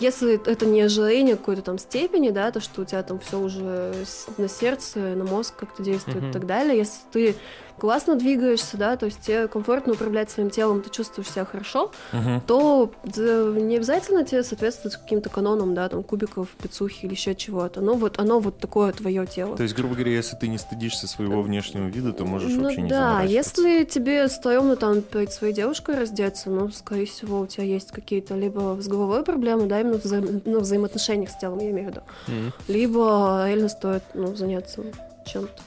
если 0.01 0.41
это 0.47 0.67
не 0.67 0.81
ожирение 0.83 1.37
какой-то 1.37 1.63
там 1.63 1.79
степени, 1.79 2.31
да, 2.31 2.51
то, 2.53 2.61
что 2.61 2.83
у 2.83 2.85
тебя 2.85 3.03
там 3.03 3.19
все 3.19 3.39
уже 3.39 3.93
на 4.37 4.49
сердце, 4.49 5.01
на 5.01 5.25
мозг 5.25 5.55
как-то 5.57 5.83
действует 5.83 6.23
Мгм. 6.23 6.31
и 6.31 6.33
так 6.33 6.47
далее, 6.47 6.79
если 6.79 7.01
ты 7.13 7.37
классно 7.79 8.17
двигаешься, 8.17 8.77
да, 8.77 8.97
то 8.97 9.07
есть 9.07 9.21
тебе 9.21 9.47
комфортно 9.49 9.93
управлять 9.93 10.31
своим 10.31 10.51
телом, 10.51 10.83
ты 10.83 10.91
чувствуешь 10.91 11.31
себя 11.31 11.45
хорошо, 11.45 11.93
Мгм. 12.13 12.41
то 12.47 12.93
да, 13.05 13.45
не 13.57 13.77
обязательно 13.77 14.25
тебе 14.25 14.43
соответствовать 14.43 14.97
каким-то 14.97 15.31
канонам, 15.31 15.75
да, 15.75 15.89
там, 15.89 16.03
кубиков, 16.03 16.49
пиццухи 16.61 17.07
или 17.07 17.13
еще 17.13 17.35
чего-то. 17.35 17.81
Ну, 17.81 17.95
вот 17.95 18.19
оно 18.19 18.41
вот 18.41 18.59
такое 18.59 18.93
твое 18.93 19.27
тело. 19.27 19.57
То 19.57 19.63
есть, 19.63 19.75
грубо 19.77 19.95
говоря, 19.95 20.13
если 20.13 20.37
ты 20.37 20.49
не 20.49 20.59
стыдишься 20.59 21.07
своего 21.07 21.41
внешнего 21.43 21.87
вида, 21.87 22.13
то 22.13 22.25
можешь 22.25 22.53
ну 22.53 22.65
вообще 22.65 22.83
не 22.83 22.91
да, 22.91 23.23
если 23.23 23.85
тебе 23.85 24.29
стрёмно 24.29 24.77
там 24.77 25.03
перед 25.03 25.33
своей 25.33 25.53
девушкой 25.55 25.97
раздеться, 26.29 26.51
ну, 26.51 26.71
скорее 26.71 27.07
всего, 27.07 27.41
у 27.41 27.47
тебя 27.47 27.65
есть 27.65 27.91
какие-то 27.93 28.35
либо 28.35 28.77
с 28.81 28.87
головой 28.89 29.23
проблемы, 29.25 29.67
да, 29.67 29.81
именно 29.81 29.99
в 29.99 30.05
взаим- 30.05 30.43
ну, 30.45 30.61
взаимоотношениях 30.61 31.31
с 31.31 31.37
телом, 31.39 31.59
я 31.61 31.71
имею 31.71 31.89
в 31.89 31.91
виду, 31.91 32.03
М, 32.29 32.53
либо 32.69 33.45
реально 33.47 33.69
стоит, 33.69 34.03
ну, 34.15 34.35
заняться 34.37 34.83
чем-то. 35.27 35.63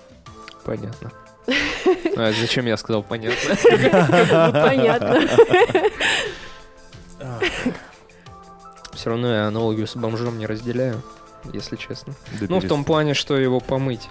Понятно. 0.63 1.11
А 2.17 2.31
зачем 2.39 2.65
я 2.67 2.77
сказал 2.77 3.03
понятно? 3.03 3.55
Ну, 3.73 4.51
Понятно. 4.51 5.21
Все 8.93 9.09
равно 9.09 9.33
я 9.33 9.47
аналогию 9.47 9.87
с 9.87 9.95
бомжом 9.95 10.37
не 10.37 10.45
разделяю, 10.45 11.01
если 11.53 11.75
честно. 11.75 12.13
Ну, 12.41 12.59
в 12.59 12.67
том 12.67 12.83
плане, 12.85 13.13
что 13.15 13.35
его 13.37 13.59
помыть. 13.59 14.07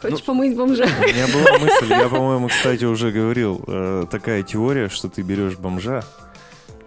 Хочешь 0.00 0.22
помыть 0.24 0.56
бомжа? 0.56 0.84
У 0.84 1.02
меня 1.02 1.26
была 1.28 1.58
мысль, 1.58 1.90
я, 1.90 2.08
по-моему, 2.08 2.48
кстати, 2.48 2.84
уже 2.84 3.10
говорил, 3.10 3.62
э, 3.66 4.06
такая 4.10 4.42
теория, 4.42 4.88
что 4.88 5.08
ты 5.08 5.22
берешь 5.22 5.56
бомжа, 5.56 6.02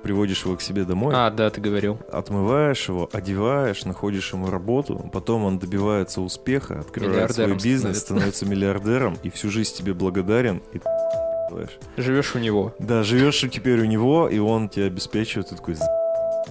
приводишь 0.01 0.43
его 0.45 0.55
к 0.57 0.61
себе 0.61 0.83
домой, 0.83 1.13
А, 1.15 1.29
да, 1.29 1.49
ты 1.49 1.61
говорил. 1.61 1.97
отмываешь 2.11 2.89
его, 2.89 3.09
одеваешь, 3.13 3.85
находишь 3.85 4.33
ему 4.33 4.49
работу, 4.49 5.09
потом 5.13 5.45
он 5.45 5.59
добивается 5.59 6.21
успеха, 6.21 6.79
открывает 6.79 7.31
свой 7.31 7.53
бизнес, 7.53 7.99
становится. 7.99 8.05
становится 8.05 8.45
миллиардером 8.45 9.17
и 9.23 9.29
всю 9.29 9.49
жизнь 9.49 9.75
тебе 9.77 9.93
благодарен. 9.93 10.61
И 10.73 10.79
ты. 10.79 10.89
Живешь 11.97 12.33
у 12.35 12.39
него. 12.39 12.73
Да, 12.79 13.03
живешь 13.03 13.39
теперь 13.41 13.79
у 13.79 13.85
него, 13.85 14.27
и 14.27 14.39
он 14.39 14.69
тебя 14.69 14.85
обеспечивает, 14.87 15.51
и 15.51 15.55
такой, 15.55 15.75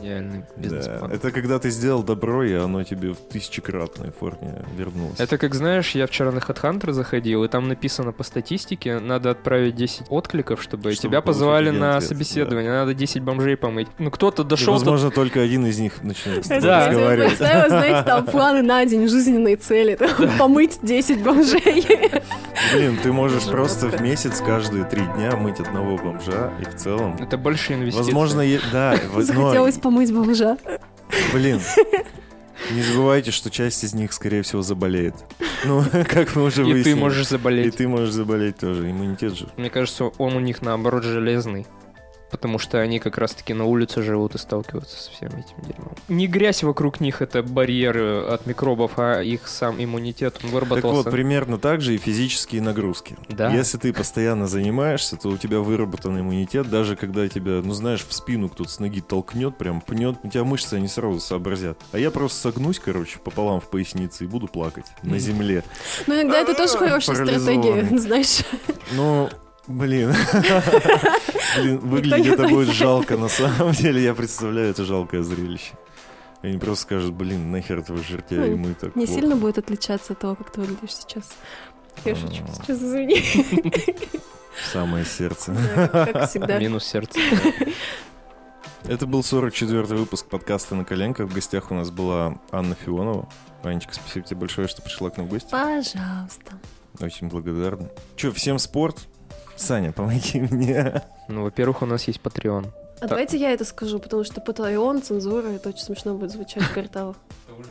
«З***». 0.03 0.07
Гениальный 0.07 0.39
да. 0.39 0.63
бизнес-план. 0.63 1.13
Это 1.13 1.31
когда 1.31 1.59
ты 1.59 1.71
сделал 1.71 2.03
добро, 2.03 2.45
и 2.45 2.53
оно 2.55 2.83
тебе 2.85 3.13
в 3.13 3.17
тысячекратной 3.17 4.11
форме 4.11 4.65
вернулось. 4.77 5.19
Это 5.19 5.39
как, 5.39 5.55
знаешь, 5.55 5.91
я 5.95 6.07
вчера 6.07 6.33
на 6.33 6.39
HeadHunter 6.39 6.93
заходил, 6.93 7.45
и 7.45 7.49
там 7.49 7.69
написано 7.69 8.13
по 8.13 8.23
статистике, 8.23 8.99
надо 8.99 9.31
отправить 9.31 9.75
10 9.77 10.07
откликов, 10.11 10.63
чтобы, 10.63 10.93
Чтобы 10.93 11.09
тебя 11.09 11.21
позвали 11.21 11.71
на 11.71 11.97
ответ, 11.97 12.09
собеседование, 12.09 12.71
надо 12.71 12.95
10 12.95 13.23
бомжей 13.23 13.57
помыть. 13.57 13.89
Ну, 13.99 14.11
кто-то 14.11 14.43
И, 14.43 14.47
дошел 14.47 14.67
до... 14.67 14.73
возможно, 14.73 15.11
только 15.11 15.41
один 15.41 15.67
из 15.67 15.79
них 15.79 16.03
тобой 16.03 16.61
Да. 16.61 16.89
Разговаривать. 16.89 17.29
представила, 17.29 17.69
знаете, 17.69 18.03
там 18.03 18.27
планы 18.33 18.63
на 18.63 18.85
день, 18.85 19.09
жизненные 19.09 19.57
цели, 19.57 19.99
помыть 20.39 20.79
10 20.83 21.23
бомжей. 21.23 21.87
Блин, 22.75 22.99
ты 23.03 23.13
можешь 23.13 23.45
просто 23.45 23.89
в 23.89 24.01
месяц 24.01 24.41
каждые 24.41 24.85
три 24.85 25.03
дня 25.17 25.37
мыть 25.37 25.61
одного 25.61 25.97
бомжа, 25.97 26.53
и 26.61 26.65
в 26.65 26.75
целом... 26.77 27.17
Это 27.21 27.37
больше 27.37 27.75
инвестиций. 27.75 28.05
Возможно, 28.05 28.41
е- 28.41 28.61
да, 28.73 28.97
Захотелось 29.17 29.79
помыть 29.79 29.92
бомжа. 30.11 30.57
блин, 31.33 31.61
не 32.71 32.83
забывайте, 32.83 33.31
что 33.31 33.51
часть 33.51 33.85
из 33.85 33.95
них, 33.95 34.13
скорее 34.13 34.43
всего, 34.43 34.63
заболеет. 34.63 35.15
Ну, 35.65 35.85
как 36.09 36.35
мы 36.37 36.45
уже 36.45 36.63
И 36.63 36.65
выяснили. 36.65 36.95
ты 36.95 36.97
можешь 37.01 37.27
И 37.27 37.31
заболеть. 37.31 37.77
ты 37.77 37.89
можешь 37.89 38.13
заболеть 38.13 38.57
тоже, 38.59 38.91
иммунитет 38.91 39.37
же. 39.37 39.49
Мне 39.57 39.71
кажется, 39.71 40.05
он 40.19 40.37
у 40.37 40.41
них 40.41 40.63
наоборот 40.63 41.03
железный. 41.05 41.67
Потому 42.33 42.59
что 42.59 42.81
они 42.81 42.99
как 42.99 43.19
раз-таки 43.19 43.55
на 43.55 43.67
улице 43.67 44.03
живут 44.03 44.35
и 44.35 44.39
сталкиваются 44.39 45.01
со 45.01 45.11
всем 45.13 45.29
этим 45.29 45.55
дерьмом. 45.63 45.93
Не 46.09 46.27
грязь 46.27 46.63
вокруг 46.65 46.99
них— 47.01 47.21
это 47.23 47.43
барьеры 47.45 48.23
от 48.25 48.47
микробов, 48.47 48.93
а 48.99 49.21
их 49.21 49.47
сам 49.47 49.77
иммунитет, 49.83 50.37
он 50.43 50.51
Так 50.51 50.53
выработался. 50.53 51.03
вот, 51.05 51.11
примерно 51.11 51.59
так 51.59 51.81
же 51.83 51.95
и 51.95 51.99
физические 51.99 52.63
нагрузки. 52.63 53.17
Да. 53.29 53.53
Если 53.53 53.79
ты 53.79 53.93
постоянно 53.93 54.49
занимаешься, 54.49 55.17
то 55.17 55.29
у 55.29 55.37
тебя 55.37 55.61
выработан 55.61 56.19
иммунитет, 56.19 56.69
даже 56.71 56.97
когда 56.97 57.29
тебя, 57.29 57.61
ну 57.63 57.73
знаешь, 57.75 58.05
в 58.05 58.13
спину 58.13 58.49
кто-то 58.49 58.71
с 58.71 58.81
ноги 58.81 59.01
толкнет, 59.01 59.57
прям 59.59 59.81
пнет, 59.81 60.17
у 60.23 60.29
тебя 60.29 60.45
мышцы 60.45 60.75
они 60.75 60.89
сразу 60.89 61.21
сообразят. 61.21 61.79
А 61.93 61.99
я 61.99 62.11
просто 62.11 62.39
согнусь, 62.41 62.79
короче, 62.81 63.19
пополам 63.19 63.61
в 63.61 63.69
пояснице 63.69 64.25
и 64.25 64.27
буду 64.27 64.49
плакать 64.49 64.87
на 65.03 65.19
земле. 65.19 65.63
Ну, 66.07 66.15
иногда 66.15 66.41
это 66.41 66.55
тоже 66.55 66.79
хорошая 66.79 67.17
стратегия, 67.17 67.87
знаешь. 67.99 68.41
Ну, 68.93 69.29
блин. 69.67 70.15
Блин, 71.57 71.79
выглядит 71.81 72.39
это 72.39 72.49
будет 72.49 72.69
жалко, 72.69 73.17
на 73.17 73.29
самом 73.29 73.73
деле. 73.73 74.03
Я 74.03 74.15
представляю 74.15 74.71
это 74.71 74.85
жалкое 74.85 75.23
зрелище. 75.23 75.73
Они 76.41 76.59
просто 76.59 76.83
скажут, 76.85 77.13
блин, 77.13 77.51
нахер 77.53 77.81
этого 77.81 78.03
жертя, 78.03 78.45
и 78.47 78.51
Ну, 78.51 78.57
мы 78.57 78.75
так 78.75 78.97
Не 78.97 79.07
плохо». 79.07 79.21
сильно 79.21 79.37
будет 79.37 79.59
отличаться 79.59 80.15
от 80.15 80.19
того, 80.21 80.35
как 80.35 80.51
ты 80.51 80.61
выглядишь 80.61 80.95
сейчас. 80.97 81.31
Я 82.05 82.15
шучу, 82.17 82.43
сейчас 82.55 82.79
извини. 82.79 83.23
Самое 84.73 85.05
сердце. 85.05 85.55
Как 85.93 86.29
всегда. 86.29 86.59
Минус 86.59 86.85
сердце. 86.85 87.21
Это 88.85 89.07
был 89.07 89.21
44-й 89.21 89.97
выпуск 89.97 90.27
подкаста 90.27 90.75
«На 90.75 90.85
коленках». 90.85 91.29
В 91.29 91.35
гостях 91.35 91.71
у 91.71 91.75
нас 91.75 91.91
была 91.91 92.41
Анна 92.51 92.75
Фионова. 92.75 93.29
Анечка, 93.63 93.95
спасибо 93.95 94.27
тебе 94.27 94.41
большое, 94.41 94.67
что 94.67 94.83
пришла 94.83 95.11
к 95.11 95.19
нам 95.19 95.27
в 95.27 95.31
гости. 95.31 95.49
Пожалуйста. 95.51 96.59
Очень 97.01 97.29
благодарна. 97.29 97.89
Че, 98.17 98.33
всем 98.33 98.59
спорт? 98.59 99.07
Саня, 99.57 99.93
помоги 99.93 100.41
мне. 100.41 101.03
Ну, 101.29 101.45
во-первых, 101.45 101.83
у 101.83 101.87
нас 101.87 102.05
есть 102.05 102.21
Patreon. 102.23 102.67
А 103.01 103.09
давайте 103.09 103.37
я 103.37 103.51
это 103.53 103.65
скажу, 103.65 103.99
потому 103.99 104.23
что 104.25 104.41
Patreon, 104.41 105.03
цензура, 105.03 105.49
это 105.49 105.71
очень 105.71 105.83
смешно 105.83 106.15
будет 106.15 106.31
звучать 106.31 106.63
в 106.63 106.73
кварталах. 106.73 107.17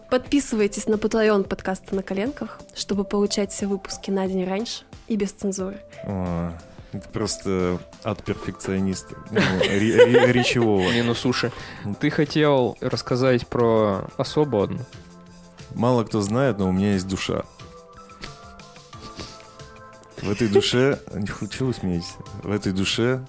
Подписывайтесь 0.10 0.88
на 0.88 0.96
Patreon 0.96 1.44
подкаста 1.46 1.96
на 1.96 2.04
коленках, 2.04 2.60
чтобы 2.76 3.04
получать 3.04 3.52
все 3.52 3.66
выпуски 3.66 4.12
на 4.12 4.28
день 4.28 4.46
раньше 4.46 4.84
и 5.08 5.16
без 5.16 5.32
цензуры. 5.32 5.80
О, 6.06 6.52
это 6.92 7.08
просто 7.10 7.80
от 8.04 8.24
перфекциониста. 8.24 9.16
Ну, 9.32 9.40
ре- 9.62 10.06
ре- 10.06 10.32
речевого. 10.34 10.92
Минус 10.92 11.26
уши. 11.26 11.52
Ты 12.00 12.10
хотел 12.10 12.78
рассказать 12.82 13.48
про 13.48 14.06
особу 14.18 14.62
одну. 14.62 14.80
Мало 15.74 16.04
кто 16.04 16.22
знает, 16.22 16.58
но 16.60 16.68
у 16.70 16.72
меня 16.74 16.94
есть 16.94 17.08
душа. 17.08 17.44
В 20.22 20.30
этой 20.30 20.48
душе... 20.48 21.00
Чего 21.50 21.68
вы 21.68 21.74
смеетесь? 21.74 22.14
В 22.44 22.52
этой 22.52 22.72
душе 22.74 23.26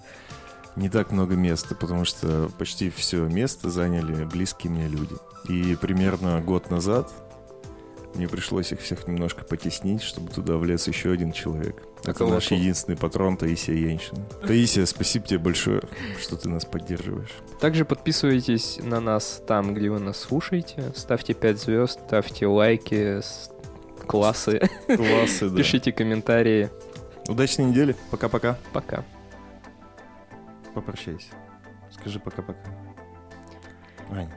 не 0.77 0.89
так 0.89 1.11
много 1.11 1.35
места, 1.35 1.75
потому 1.75 2.05
что 2.05 2.51
почти 2.59 2.91
все 2.91 3.27
место 3.27 3.71
заняли 3.71 4.25
близкие 4.25 4.73
мне 4.73 4.89
люди. 4.89 5.15
И 5.49 5.77
примерно 5.77 6.41
год 6.41 6.71
назад 6.71 7.11
мне 8.15 8.29
пришлось 8.29 8.73
их 8.73 8.81
всех 8.81 9.09
немножко 9.09 9.43
потеснить, 9.45 10.03
чтобы 10.03 10.31
туда 10.31 10.59
влез 10.59 10.87
еще 10.87 11.13
один 11.13 11.33
человек. 11.33 11.83
Это 12.03 12.13
кого 12.13 12.33
наш 12.33 12.51
единственный 12.51 12.97
патрон 12.97 13.39
Таисия 13.39 13.75
Яньшина. 13.75 14.27
Таисия, 14.47 14.85
спасибо 14.85 15.27
тебе 15.27 15.39
большое, 15.39 15.83
что 16.21 16.37
ты 16.37 16.49
нас 16.49 16.67
поддерживаешь. 16.67 17.31
Также 17.59 17.87
подписывайтесь 17.87 18.79
на 18.83 19.01
нас 19.01 19.43
там, 19.47 19.73
где 19.73 19.89
вы 19.89 19.99
нас 19.99 20.19
слушаете. 20.19 20.93
Ставьте 20.95 21.33
5 21.33 21.59
звезд, 21.59 22.01
ставьте 22.07 22.47
лайки, 22.47 23.21
классы, 24.07 24.69
Классы, 24.87 25.49
да. 25.51 25.57
пишите 25.57 25.93
комментарии. 25.93 26.71
Удачной 27.29 27.67
недели. 27.67 27.95
Пока-пока. 28.11 28.57
Пока. 28.73 29.05
Попрощайся. 30.75 31.29
Скажи 31.91 32.19
пока-пока. 32.19 32.59
Ань, 34.11 34.31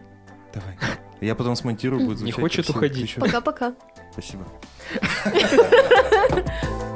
давай. 0.53 0.77
Я 1.21 1.35
потом 1.35 1.55
смонтирую, 1.55 2.05
будет 2.05 2.21
Не 2.21 2.31
звучать 2.31 2.41
хочет 2.41 2.65
красиво. 2.67 2.77
уходить. 2.77 3.15
Пока-пока. 3.15 3.73
Спасибо. 4.11 4.45